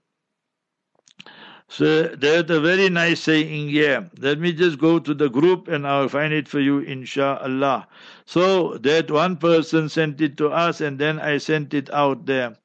so 1.73 2.03
there's 2.03 2.51
a 2.51 2.61
very 2.61 2.87
nice 2.89 3.21
saying 3.21 3.69
here. 3.69 4.07
Let 4.19 4.39
me 4.39 4.53
just 4.53 4.77
go 4.77 4.99
to 4.99 5.11
the 5.11 5.27
group 5.27 5.67
and 5.67 5.87
I'll 5.87 6.07
find 6.07 6.31
it 6.31 6.47
for 6.47 6.59
you, 6.59 6.77
inshallah. 6.77 7.87
So 8.25 8.77
that 8.77 9.09
one 9.09 9.37
person 9.37 9.89
sent 9.89 10.21
it 10.21 10.37
to 10.37 10.49
us 10.49 10.81
and 10.81 10.99
then 10.99 11.19
I 11.19 11.39
sent 11.39 11.73
it 11.73 11.91
out 11.91 12.27
there. 12.27 12.57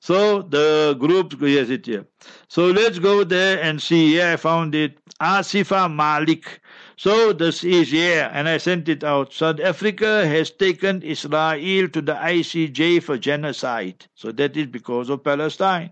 So 0.00 0.42
the 0.42 0.96
group, 0.98 1.34
yes, 1.40 1.70
it 1.70 1.86
here. 1.86 2.06
So 2.48 2.66
let's 2.66 2.98
go 2.98 3.24
there 3.24 3.60
and 3.62 3.80
see. 3.80 4.12
Here 4.12 4.32
I 4.32 4.36
found 4.36 4.74
it. 4.74 4.98
Asifa 5.20 5.92
Malik. 5.92 6.60
So 6.98 7.32
this 7.34 7.62
is 7.62 7.90
here, 7.90 8.30
and 8.32 8.48
I 8.48 8.56
sent 8.56 8.88
it 8.88 9.04
out. 9.04 9.32
South 9.32 9.60
Africa 9.60 10.26
has 10.26 10.50
taken 10.50 11.02
Israel 11.02 11.88
to 11.88 12.00
the 12.00 12.14
ICJ 12.14 13.02
for 13.02 13.18
genocide. 13.18 14.06
So 14.14 14.32
that 14.32 14.56
is 14.56 14.66
because 14.66 15.10
of 15.10 15.22
Palestine. 15.22 15.90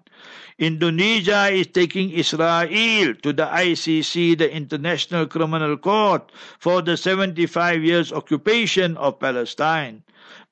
Indonesia 0.58 1.50
is 1.52 1.66
taking 1.66 2.10
Israel 2.10 3.14
to 3.22 3.32
the 3.32 3.44
ICC, 3.44 4.38
the 4.38 4.50
International 4.50 5.26
Criminal 5.26 5.76
Court, 5.76 6.30
for 6.58 6.80
the 6.80 6.96
75 6.96 7.82
years 7.82 8.12
occupation 8.12 8.96
of 8.96 9.18
Palestine. 9.18 10.02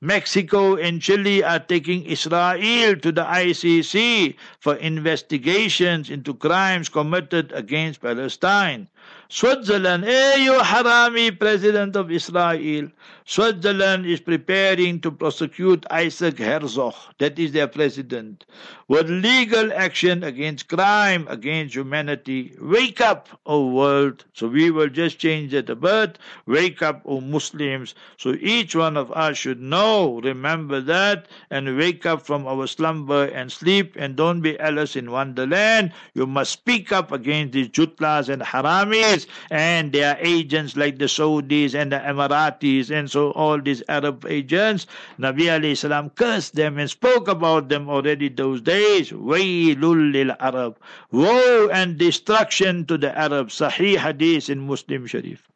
Mexico 0.01 0.77
and 0.77 1.01
Chile 1.01 1.43
are 1.43 1.59
taking 1.61 2.05
Israel 2.05 2.97
to 2.97 3.13
the 3.13 3.25
ICC 3.25 4.37
for 4.59 4.75
investigations 4.77 6.11
into 6.11 6.35
crimes 6.35 6.89
committed 6.89 7.53
against 7.53 8.03
Palestine. 8.03 8.89
Switzerland, 9.35 10.05
hey 10.05 10.45
you 10.45 10.53
Harami, 10.61 11.31
President 11.39 11.97
of 11.97 12.11
Israel. 12.11 12.91
Switzerland 13.25 14.05
is 14.05 14.21
preparing 14.21 15.01
to 15.01 15.11
prosecute 15.11 15.87
Isaac 15.91 16.39
Herzog, 16.39 16.95
that 17.19 17.39
is 17.39 17.53
their 17.53 17.69
president, 17.69 18.45
with 18.89 19.09
legal 19.09 19.73
action 19.73 20.23
against 20.23 20.69
crime 20.69 21.27
against 21.31 21.75
humanity. 21.75 22.55
Wake 22.61 23.01
up, 23.01 23.29
O 23.47 23.69
world. 23.69 24.25
So 24.35 24.49
we 24.49 24.71
will 24.71 24.89
just 24.89 25.19
change 25.19 25.55
it 25.55 25.71
a 25.71 25.77
bit. 25.77 26.19
Wake 26.47 26.83
up, 26.83 27.01
O 27.07 27.21
Muslims. 27.23 27.95
So 28.19 28.35
each 28.41 28.75
one 28.77 28.99
of 28.99 29.11
us 29.13 29.39
should 29.39 29.63
know, 29.63 30.21
remember 30.21 30.81
that, 30.83 31.29
and 31.49 31.79
wake 31.79 32.05
up 32.05 32.21
from 32.21 32.47
our 32.47 32.67
slumber 32.67 33.27
and 33.27 33.51
sleep, 33.51 33.95
and 33.97 34.15
don't 34.15 34.43
be 34.43 34.61
Alice 34.61 34.97
in 34.97 35.11
Wonderland. 35.11 35.93
You 36.13 36.27
must 36.27 36.53
speak 36.53 36.93
up 36.93 37.13
against 37.13 37.53
these 37.53 37.69
jutlas 37.69 38.29
and 38.29 38.43
haramis 38.43 39.22
and 39.51 39.93
their 39.93 40.17
agents 40.21 40.77
like 40.77 40.99
the 40.99 41.07
Saudis 41.07 41.75
and 41.75 41.93
the 41.93 41.99
Emiratis 41.99 42.91
and 42.91 43.11
so 43.11 43.31
all 43.33 43.61
these 43.61 43.83
Arab 43.89 44.27
agents. 44.29 44.87
Nabi 45.19 45.49
alayhi 45.53 45.77
salam 45.77 46.11
cursed 46.11 46.55
them 46.55 46.79
and 46.79 46.89
spoke 46.91 47.29
about 47.29 47.69
them 47.69 47.89
already 47.89 48.29
those 48.29 48.61
days. 48.61 49.11
Waylul 49.11 50.13
lil 50.13 50.37
Arab. 50.41 50.79
Woe 51.11 51.69
and 51.69 51.99
destruction 51.99 52.87
to 52.87 52.99
the 52.99 53.17
Arabs. 53.17 53.59
Sahih 53.59 53.97
hadith 53.97 54.51
in 54.51 54.61
Muslim 54.61 55.07
Sharif. 55.07 55.49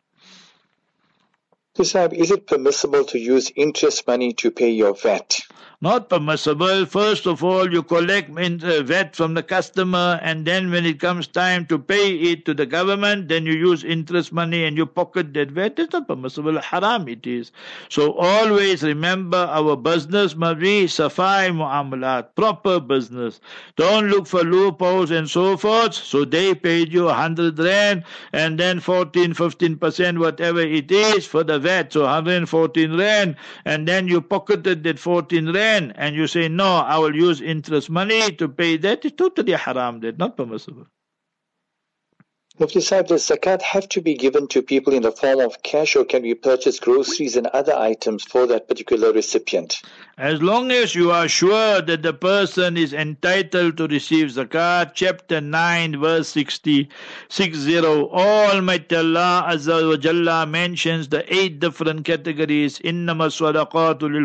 Sahib, 1.84 2.14
is 2.14 2.30
it 2.30 2.46
permissible 2.46 3.04
to 3.04 3.18
use 3.18 3.52
interest 3.54 4.06
money 4.06 4.32
to 4.34 4.50
pay 4.50 4.70
your 4.70 4.94
VAT? 4.94 5.40
Not 5.82 6.08
permissible. 6.08 6.86
First 6.86 7.26
of 7.26 7.44
all, 7.44 7.70
you 7.70 7.82
collect 7.82 8.30
uh, 8.30 8.82
VAT 8.82 9.14
from 9.14 9.34
the 9.34 9.42
customer, 9.42 10.18
and 10.22 10.46
then 10.46 10.70
when 10.70 10.86
it 10.86 10.98
comes 10.98 11.26
time 11.26 11.66
to 11.66 11.78
pay 11.78 12.14
it 12.16 12.46
to 12.46 12.54
the 12.54 12.64
government, 12.64 13.28
then 13.28 13.44
you 13.44 13.52
use 13.52 13.84
interest 13.84 14.32
money 14.32 14.64
and 14.64 14.78
you 14.78 14.86
pocket 14.86 15.34
that 15.34 15.50
VAT. 15.50 15.78
It's 15.78 15.92
not 15.92 16.08
permissible. 16.08 16.58
Haram 16.62 17.06
it 17.08 17.26
is. 17.26 17.52
So 17.90 18.14
always 18.14 18.82
remember 18.82 19.36
our 19.36 19.76
business 19.76 20.34
must 20.34 20.60
be 20.60 20.86
safai 20.86 21.50
muamalat, 21.52 22.28
proper 22.36 22.80
business. 22.80 23.38
Don't 23.76 24.08
look 24.08 24.26
for 24.26 24.44
loopholes 24.44 25.10
and 25.10 25.28
so 25.28 25.58
forth. 25.58 25.92
So 25.92 26.24
they 26.24 26.54
paid 26.54 26.90
you 26.90 27.08
hundred 27.08 27.58
rand, 27.58 28.04
and 28.32 28.58
then 28.58 28.80
14, 28.80 29.34
15 29.34 29.76
percent, 29.76 30.20
whatever 30.20 30.60
it 30.60 30.90
is, 30.90 31.26
for 31.26 31.44
the 31.44 31.58
VAT. 31.58 31.92
So 31.92 32.04
114 32.04 32.96
rand, 32.96 33.36
and 33.66 33.86
then 33.86 34.08
you 34.08 34.22
pocketed 34.22 34.82
that 34.84 34.98
14 34.98 35.52
rand 35.52 35.65
and 35.66 36.16
you 36.16 36.26
say, 36.26 36.48
no, 36.48 36.76
I 36.76 36.98
will 36.98 37.14
use 37.14 37.40
interest 37.40 37.90
money 37.90 38.32
to 38.32 38.48
pay 38.48 38.76
that, 38.78 39.04
it's 39.04 39.16
totally 39.16 39.52
haram, 39.52 40.00
that's 40.00 40.18
not 40.18 40.36
permissible. 40.36 40.86
Mufti 42.58 42.80
Sahib, 42.80 43.08
does 43.08 43.28
zakat 43.28 43.60
have 43.60 43.86
to 43.90 44.00
be 44.00 44.14
given 44.14 44.48
to 44.48 44.62
people 44.62 44.94
in 44.94 45.02
the 45.02 45.12
form 45.12 45.40
of 45.40 45.62
cash 45.62 45.94
or 45.94 46.06
can 46.06 46.22
we 46.22 46.32
purchase 46.32 46.80
groceries 46.80 47.36
and 47.36 47.46
other 47.48 47.74
items 47.74 48.24
for 48.24 48.46
that 48.46 48.66
particular 48.66 49.12
recipient? 49.12 49.82
As 50.18 50.40
long 50.40 50.72
as 50.72 50.94
you 50.94 51.10
are 51.10 51.28
sure 51.28 51.82
that 51.82 52.00
the 52.02 52.14
person 52.14 52.78
is 52.78 52.94
entitled 52.94 53.76
to 53.76 53.86
receive 53.86 54.28
zakat, 54.28 54.92
chapter 54.94 55.42
9, 55.42 56.00
verse 56.00 56.28
60, 56.28 56.88
60 57.28 57.78
Almighty 57.80 58.96
Allah 58.96 59.44
Azza 59.46 59.86
wa 59.86 59.96
Jalla 59.96 60.48
mentions 60.48 61.08
the 61.08 61.22
eight 61.30 61.60
different 61.60 62.06
categories. 62.06 62.78
Innama 62.78 63.28
sadaqatu 63.28 64.10
lil 64.10 64.24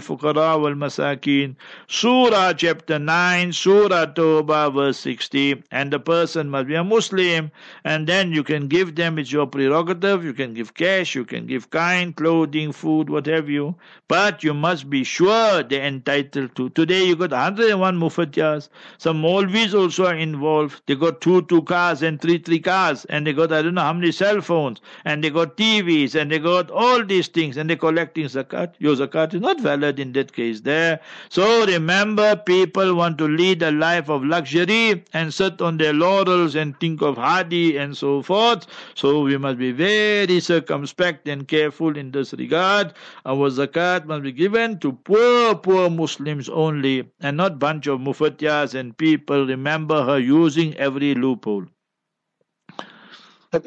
wal 0.62 0.76
masakin. 0.76 1.58
Surah 1.90 2.54
chapter 2.54 2.98
9, 2.98 3.52
Surah 3.52 4.06
Tawbah, 4.06 4.74
verse 4.74 4.98
60. 5.00 5.62
And 5.72 5.92
the 5.92 6.00
person 6.00 6.50
must 6.50 6.70
be 6.70 6.76
a 6.76 6.86
Muslim. 6.86 7.52
And 7.84 8.08
then 8.08 8.32
you 8.32 8.46
can 8.46 8.70
give 8.70 8.96
them, 8.96 9.20
it's 9.20 9.34
your 9.34 9.46
prerogative. 9.46 10.24
You 10.24 10.32
can 10.32 10.54
give 10.54 10.74
cash, 10.74 11.16
you 11.16 11.26
can 11.26 11.48
give 11.48 11.70
kind, 11.70 12.16
clothing, 12.16 12.72
food, 12.72 13.10
what 13.10 13.26
have 13.26 13.50
you. 13.50 13.76
But 14.08 14.42
you 14.42 14.54
must 14.54 14.90
be 14.90 15.04
sure 15.04 15.64
they 15.64 15.81
entitled 15.82 16.56
to. 16.56 16.70
Today 16.70 17.04
you 17.04 17.16
got 17.16 17.32
101 17.32 18.00
mufatiyas. 18.00 18.70
Some 18.98 19.22
Molvis 19.22 19.74
also 19.74 20.06
are 20.08 20.16
involved. 20.16 20.82
They 20.86 20.96
got 20.96 21.22
two, 21.22 21.42
two 21.44 21.64
cars 21.64 22.02
and 22.02 22.22
three, 22.22 22.38
three 22.38 22.60
cars. 22.60 23.06
And 23.06 23.26
they 23.26 23.34
got 23.34 23.52
I 23.52 23.62
don't 23.62 23.76
know 23.76 23.82
how 23.82 23.94
many 23.94 24.12
cell 24.12 24.42
phones. 24.42 24.82
And 25.06 25.24
they 25.24 25.30
got 25.30 25.58
TVs 25.58 26.16
and 26.16 26.32
they 26.32 26.40
got 26.40 26.70
all 26.70 27.04
these 27.04 27.28
things. 27.28 27.58
And 27.58 27.70
they're 27.70 27.78
collecting 27.78 28.26
zakat. 28.26 28.74
Your 28.80 28.96
zakat 28.96 29.34
is 29.34 29.42
not 29.42 29.60
valid 29.60 30.00
in 30.00 30.14
that 30.14 30.34
case 30.34 30.62
there. 30.62 31.00
So 31.30 31.66
remember, 31.66 32.36
people 32.36 32.96
want 32.96 33.18
to 33.18 33.28
lead 33.28 33.62
a 33.64 33.72
life 33.72 34.10
of 34.10 34.24
luxury 34.24 35.04
and 35.14 35.34
sit 35.34 35.62
on 35.62 35.78
their 35.78 35.94
laurels 35.94 36.56
and 36.56 36.80
think 36.80 37.02
of 37.02 37.18
Hadi 37.18 37.78
and 37.78 37.98
so 37.98 38.22
forth. 38.22 38.68
So 38.96 39.24
we 39.24 39.38
must 39.38 39.58
be 39.58 39.72
very 39.72 40.40
circumspect 40.40 41.28
and 41.28 41.48
careful 41.48 41.98
in 41.98 42.12
this 42.12 42.34
regard. 42.34 42.94
Our 43.26 43.50
zakat 43.50 44.06
must 44.06 44.24
be 44.24 44.32
given 44.32 44.80
to 44.80 44.92
poor, 44.92 45.56
poor 45.56 45.71
poor 45.72 45.90
Muslims 45.90 46.50
only 46.50 47.10
and 47.22 47.38
not 47.38 47.58
bunch 47.58 47.88
of 47.88 48.00
mufatiyas 48.02 48.76
and 48.76 48.98
people 48.98 49.46
remember 49.48 50.04
her 50.04 50.20
using 50.20 50.76
every 50.76 51.16
loophole. 51.16 51.66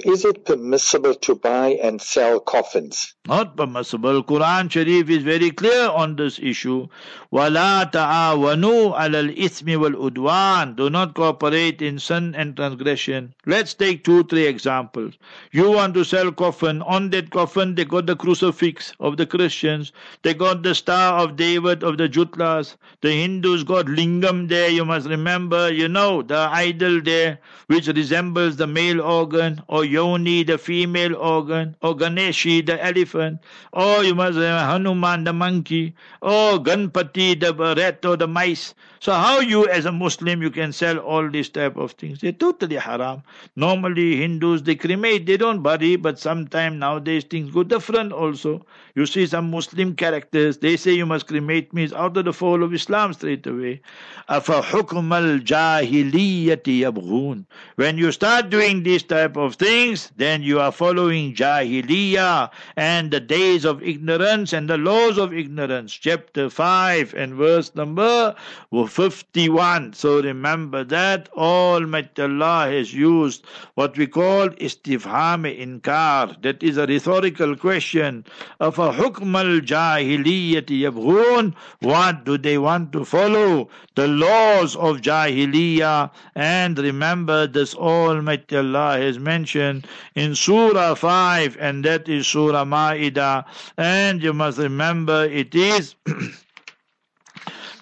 Is 0.05 0.23
it 0.23 0.45
permissible 0.45 1.15
to 1.15 1.35
buy 1.35 1.69
and 1.81 2.01
sell 2.01 2.39
coffins? 2.39 3.15
Not 3.27 3.55
permissible. 3.55 4.23
Quran 4.23 4.69
Sharif 4.69 5.09
is 5.09 5.23
very 5.23 5.51
clear 5.51 5.89
on 5.89 6.15
this 6.15 6.37
issue. 6.37 6.87
وَلَا 7.31 7.91
تَعَاوَنُوا 7.91 8.95
عَلَى 8.95 9.35
الْإِثْمِ 9.35 9.77
وَالْعُدْوَانِ 9.77 10.75
Do 10.75 10.89
not 10.89 11.15
cooperate 11.15 11.81
in 11.81 11.97
sin 11.97 12.35
and 12.35 12.55
transgression. 12.55 13.33
Let's 13.45 13.73
take 13.73 14.03
two, 14.03 14.23
three 14.25 14.45
examples. 14.45 15.13
You 15.51 15.71
want 15.71 15.93
to 15.95 16.03
sell 16.03 16.31
coffin. 16.31 16.81
On 16.83 17.09
that 17.11 17.29
coffin, 17.31 17.75
they 17.75 17.85
got 17.85 18.05
the 18.05 18.15
crucifix 18.15 18.93
of 18.99 19.17
the 19.17 19.25
Christians. 19.25 19.91
They 20.23 20.33
got 20.33 20.61
the 20.63 20.75
Star 20.75 21.19
of 21.19 21.35
David 21.35 21.83
of 21.83 21.97
the 21.97 22.09
Jutlas. 22.09 22.75
The 23.01 23.11
Hindus 23.11 23.63
got 23.63 23.85
lingam 23.85 24.49
there. 24.49 24.69
You 24.69 24.85
must 24.85 25.07
remember, 25.07 25.71
you 25.71 25.87
know, 25.87 26.21
the 26.21 26.49
idol 26.51 27.01
there, 27.01 27.39
which 27.67 27.87
resembles 27.87 28.57
the 28.57 28.67
male 28.67 29.01
organ 29.01 29.61
Oh, 29.74 29.78
or 29.78 29.84
Yoni, 29.84 30.44
the 30.44 30.56
female 30.56 31.16
organ, 31.16 31.74
oh, 31.82 31.88
or 31.88 31.96
Ganeshi, 31.96 32.64
the 32.64 32.80
elephant, 32.80 33.40
or 33.72 34.04
you 34.04 34.14
must 34.14 34.38
have 34.38 34.70
Hanuman, 34.70 35.24
the 35.24 35.32
monkey, 35.32 35.96
or 36.22 36.58
Ganpati, 36.62 37.40
the 37.40 37.52
rat 37.74 38.04
or 38.04 38.16
the 38.16 38.28
mice. 38.28 38.74
So 39.00 39.12
how 39.12 39.40
you 39.40 39.66
as 39.66 39.84
a 39.84 39.90
Muslim 39.90 40.42
you 40.42 40.50
can 40.52 40.72
sell 40.72 40.98
all 40.98 41.28
these 41.28 41.48
type 41.48 41.76
of 41.76 41.90
things? 41.92 42.20
They're 42.20 42.30
totally 42.30 42.76
haram. 42.76 43.24
Normally 43.56 44.16
Hindus 44.16 44.62
they 44.62 44.76
cremate, 44.76 45.26
they 45.26 45.36
don't 45.36 45.60
bury, 45.60 45.96
but 45.96 46.20
sometimes 46.20 46.78
nowadays 46.78 47.24
things 47.24 47.50
go 47.50 47.64
different 47.64 48.12
also. 48.12 48.64
You 48.95 49.05
see 49.05 49.25
some 49.27 49.51
Muslim 49.51 49.95
characters, 49.95 50.57
they 50.57 50.75
say 50.75 50.93
you 50.93 51.05
must 51.05 51.27
cremate 51.27 51.73
means 51.73 51.93
out 51.93 52.17
of 52.17 52.25
the 52.25 52.33
fold 52.33 52.61
of 52.61 52.73
Islam 52.73 53.13
straight 53.13 53.45
away. 53.47 53.81
أَفَحُكْمَ 54.29 55.43
الْجَاهِلِيَّةِ 55.43 56.63
يَبْغُونَ 56.63 57.45
When 57.75 57.97
you 57.97 58.11
start 58.11 58.49
doing 58.49 58.83
these 58.83 59.03
type 59.03 59.37
of 59.37 59.55
things, 59.55 60.11
then 60.17 60.41
you 60.43 60.59
are 60.59 60.71
following 60.71 61.33
Jahiliyyah 61.33 62.49
and 62.75 63.11
the 63.11 63.19
days 63.19 63.63
of 63.65 63.81
ignorance 63.83 64.53
and 64.53 64.69
the 64.69 64.77
laws 64.77 65.17
of 65.17 65.33
ignorance. 65.33 65.93
Chapter 65.93 66.49
5 66.49 67.13
and 67.13 67.35
verse 67.35 67.73
number 67.75 68.35
51. 68.71 69.93
So 69.93 70.21
remember 70.21 70.83
that 70.85 71.29
Almighty 71.33 72.21
Allah 72.23 72.67
has 72.69 72.93
used 72.93 73.45
what 73.75 73.97
we 73.97 74.07
call 74.07 74.49
istifham 74.49 75.45
inkar. 75.45 76.41
That 76.41 76.61
is 76.63 76.77
a 76.77 76.85
rhetorical 76.85 77.55
question. 77.55 78.25
Of 78.59 78.79
al 78.90 79.60
jahiliyyati 79.60 80.80
yabghun. 80.82 81.54
What 81.80 82.24
do 82.24 82.36
they 82.38 82.58
want 82.58 82.92
to 82.92 83.04
follow? 83.04 83.68
The 83.94 84.08
laws 84.08 84.76
of 84.76 85.00
jahiliyyah. 85.00 86.10
And 86.34 86.78
remember 86.78 87.46
this 87.46 87.74
Almighty 87.74 88.56
Allah 88.56 88.98
has 88.98 89.18
mentioned 89.18 89.86
in 90.14 90.34
Surah 90.34 90.94
5 90.94 91.56
and 91.60 91.84
that 91.84 92.08
is 92.08 92.26
Surah 92.26 92.64
Ma'idah. 92.64 93.44
And 93.76 94.22
you 94.22 94.32
must 94.32 94.58
remember 94.58 95.24
it 95.24 95.54
is 95.54 95.94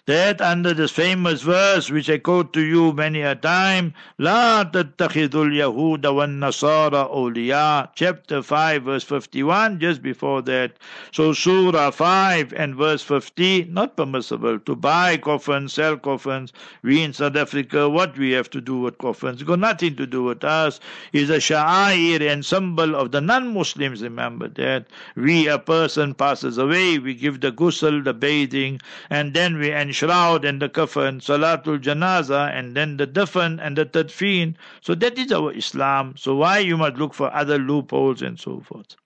that 0.06 0.40
under 0.40 0.74
this 0.74 0.90
famous 0.90 1.42
verse 1.42 1.88
which 1.88 2.10
I 2.10 2.18
quote 2.18 2.52
to 2.54 2.60
you 2.60 2.92
many 2.92 3.22
a 3.22 3.36
time, 3.36 3.94
La 4.18 4.64
tattakhidul 4.64 5.54
Yahuda 5.54 6.12
wan 6.12 6.40
Nasara 6.40 7.08
awliya, 7.08 7.88
chapter 7.94 8.42
5 8.42 8.82
verse 8.82 9.04
51, 9.04 9.78
just 9.78 10.02
before 10.02 10.42
that. 10.42 10.72
So 11.12 11.32
Surah 11.32 11.92
5 11.92 12.52
and 12.52 12.74
verse 12.74 13.02
50, 13.02 13.64
not 13.70 13.96
permissible 13.96 14.58
to 14.58 14.74
buy 14.74 15.18
coffins, 15.18 15.74
sell 15.74 15.96
coffins. 15.96 16.52
We 16.82 17.02
in 17.02 17.12
South 17.12 17.36
Africa, 17.36 17.88
what 17.88 18.18
we 18.18 18.32
have 18.32 18.50
to 18.50 18.60
do 18.60 18.80
with 18.80 18.98
coffins, 18.98 19.40
it's 19.40 19.48
got 19.48 19.60
nothing 19.60 19.94
to 19.96 20.06
do 20.06 20.24
with 20.24 20.42
us, 20.42 20.80
is 21.12 21.30
a 21.30 21.38
sha'air 21.38 22.20
and 22.28 22.44
symbol 22.44 22.96
of 22.96 23.12
the 23.12 23.20
non-Muslims, 23.20 24.02
remember 24.02 24.48
that. 24.48 24.86
We, 25.14 25.46
a 25.46 25.60
person 25.60 26.14
passes 26.14 26.58
away, 26.58 26.98
we 26.98 27.14
give 27.14 27.40
the 27.40 27.52
ghusl, 27.52 28.02
the 28.02 28.12
bathing, 28.14 28.80
and 29.08 29.32
then 29.32 29.58
we 29.58 29.70
and 29.70 29.91
shroud 29.92 30.44
and 30.44 30.60
the 30.60 30.68
kafan, 30.68 31.20
salatul 31.20 31.78
janaza, 31.78 32.50
and 32.52 32.76
then 32.76 32.96
the 32.96 33.06
dafan 33.06 33.58
and 33.62 33.76
the 33.76 33.86
tadfeen. 33.86 34.56
So 34.80 34.94
that 34.96 35.18
is 35.18 35.32
our 35.32 35.52
Islam. 35.52 36.14
So 36.16 36.36
why 36.36 36.58
you 36.58 36.76
must 36.76 36.96
look 36.96 37.14
for 37.14 37.32
other 37.32 37.58
loopholes 37.58 38.22
and 38.22 38.38
so 38.40 38.60
forth. 38.60 38.96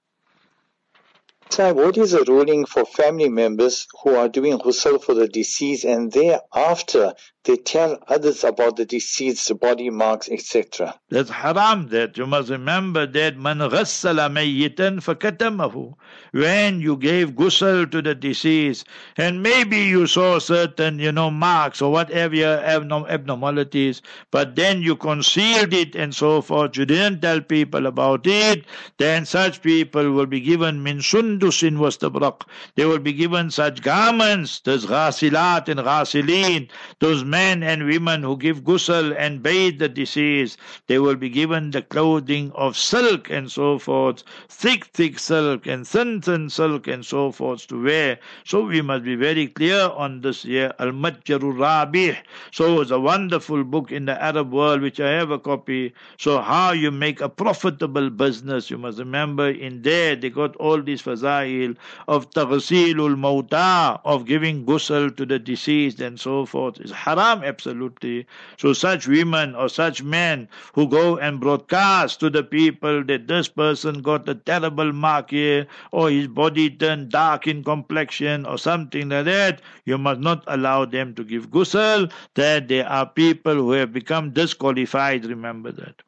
Sir, 1.48 1.72
what 1.74 1.96
is 1.96 2.10
the 2.10 2.24
ruling 2.26 2.66
for 2.66 2.84
family 2.84 3.28
members 3.28 3.86
who 4.02 4.16
are 4.16 4.28
doing 4.28 4.58
ghusl 4.58 5.02
for 5.02 5.14
the 5.14 5.28
deceased 5.28 5.84
and 5.84 6.10
thereafter 6.10 7.14
they 7.46 7.56
tell 7.56 7.98
others 8.08 8.42
about 8.42 8.76
the 8.76 8.84
deceased's 8.84 9.56
body 9.58 9.88
marks, 9.88 10.28
etc. 10.28 10.98
That's 11.10 11.30
haram 11.30 11.88
that. 11.88 12.18
You 12.18 12.26
must 12.26 12.50
remember 12.50 13.06
that 13.06 13.38
man 13.38 13.58
ghassala 13.58 14.28
mayyitan 14.28 14.98
fakatamahu. 15.00 15.94
When 16.32 16.80
you 16.80 16.96
gave 16.96 17.30
ghusl 17.30 17.90
to 17.92 18.02
the 18.02 18.14
deceased, 18.14 18.86
and 19.16 19.42
maybe 19.42 19.78
you 19.78 20.06
saw 20.06 20.38
certain, 20.40 20.98
you 20.98 21.12
know, 21.12 21.30
marks 21.30 21.80
or 21.80 21.92
whatever 21.92 22.34
abnormalities, 22.36 24.02
but 24.30 24.56
then 24.56 24.82
you 24.82 24.96
concealed 24.96 25.72
it 25.72 25.94
and 25.94 26.14
so 26.14 26.42
forth, 26.42 26.76
you 26.76 26.84
didn't 26.84 27.22
tell 27.22 27.40
people 27.40 27.86
about 27.86 28.26
it, 28.26 28.64
then 28.98 29.24
such 29.24 29.62
people 29.62 30.10
will 30.10 30.26
be 30.26 30.40
given 30.40 30.82
min 30.82 30.98
sundusin 30.98 31.76
wastabrak. 31.76 32.42
They 32.74 32.86
will 32.86 32.98
be 32.98 33.12
given 33.12 33.50
such 33.50 33.82
garments, 33.82 34.60
those 34.60 34.84
ghasilat 34.84 35.68
and 35.68 35.80
ghasilin, 35.80 36.68
those 36.98 37.24
men 37.36 37.62
and 37.62 37.84
women 37.84 38.22
who 38.22 38.34
give 38.44 38.62
ghusl 38.68 39.14
and 39.24 39.42
bathe 39.42 39.78
the 39.78 39.88
deceased, 39.90 40.58
they 40.86 40.98
will 40.98 41.16
be 41.16 41.28
given 41.28 41.70
the 41.70 41.82
clothing 41.82 42.50
of 42.54 42.78
silk 42.78 43.28
and 43.28 43.52
so 43.52 43.78
forth, 43.78 44.22
thick, 44.48 44.86
thick 44.98 45.18
silk 45.18 45.66
and 45.66 45.86
thin, 45.86 46.22
thin 46.22 46.48
silk 46.48 46.86
and 46.94 47.04
so 47.04 47.30
forth 47.30 47.66
to 47.66 47.82
wear. 47.88 48.18
So 48.44 48.64
we 48.64 48.80
must 48.80 49.04
be 49.04 49.16
very 49.16 49.48
clear 49.48 49.82
on 50.04 50.22
this 50.22 50.44
here. 50.44 50.72
Al-Matjarul 50.78 51.58
Rabih. 51.64 52.16
So 52.52 52.80
it's 52.80 52.90
a 52.90 52.98
wonderful 52.98 53.64
book 53.64 53.92
in 53.92 54.06
the 54.06 54.16
Arab 54.30 54.50
world, 54.52 54.80
which 54.80 54.98
I 54.98 55.10
have 55.10 55.30
a 55.30 55.38
copy. 55.38 55.92
So 56.16 56.40
how 56.40 56.72
you 56.72 56.90
make 56.90 57.20
a 57.20 57.28
profitable 57.28 58.08
business, 58.08 58.70
you 58.70 58.78
must 58.78 58.98
remember 58.98 59.50
in 59.50 59.82
there 59.82 60.16
they 60.16 60.30
got 60.30 60.56
all 60.56 60.80
these 60.82 61.02
fazail 61.02 61.76
of 62.08 62.30
taghsilul 62.30 63.16
mawta, 63.26 64.00
of 64.06 64.24
giving 64.24 64.64
ghusl 64.64 65.14
to 65.18 65.26
the 65.26 65.38
deceased 65.38 66.00
and 66.00 66.18
so 66.18 66.46
forth. 66.46 66.80
It's 66.80 66.92
haram 66.92 67.25
absolutely. 67.34 68.26
So 68.58 68.72
such 68.72 69.06
women 69.06 69.54
or 69.54 69.68
such 69.68 70.02
men 70.02 70.48
who 70.74 70.88
go 70.88 71.18
and 71.18 71.40
broadcast 71.40 72.20
to 72.20 72.30
the 72.30 72.42
people 72.42 73.04
that 73.04 73.28
this 73.28 73.48
person 73.48 74.02
got 74.02 74.28
a 74.28 74.34
terrible 74.34 74.92
mark 74.92 75.30
here 75.30 75.66
or 75.92 76.10
his 76.10 76.28
body 76.28 76.70
turned 76.70 77.10
dark 77.10 77.46
in 77.46 77.64
complexion 77.64 78.46
or 78.46 78.58
something 78.58 79.08
like 79.08 79.24
that, 79.26 79.60
you 79.84 79.98
must 79.98 80.20
not 80.20 80.44
allow 80.46 80.84
them 80.84 81.14
to 81.14 81.24
give 81.24 81.50
ghusl, 81.50 82.10
that 82.34 82.68
there 82.68 82.88
are 82.88 83.06
people 83.06 83.54
who 83.54 83.72
have 83.72 83.92
become 83.92 84.32
disqualified, 84.32 85.24
remember 85.24 85.72
that. 85.72 86.02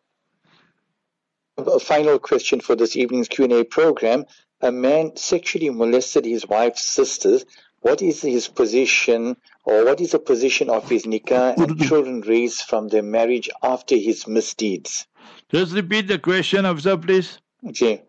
A 1.58 1.80
final 1.80 2.18
question 2.18 2.60
for 2.60 2.76
this 2.76 2.96
evening's 2.96 3.28
Q&A 3.28 3.64
program. 3.64 4.24
A 4.60 4.70
man 4.70 5.16
sexually 5.16 5.70
molested 5.70 6.24
his 6.24 6.46
wife's 6.46 6.86
sisters. 6.86 7.44
What 7.80 8.02
is 8.02 8.22
his 8.22 8.48
position 8.48 9.36
or 9.64 9.84
what 9.84 10.00
is 10.00 10.12
the 10.12 10.18
position 10.18 10.68
of 10.68 10.88
his 10.88 11.04
nikah 11.04 11.56
and 11.56 11.80
children 11.80 12.22
raised 12.22 12.62
from 12.62 12.88
their 12.88 13.02
marriage 13.02 13.48
after 13.62 13.96
his 13.96 14.26
misdeeds? 14.26 15.06
Just 15.52 15.74
repeat 15.74 16.08
the 16.08 16.18
question, 16.18 16.64
Afza, 16.64 17.00
please. 17.00 17.38
Okay. 17.68 18.02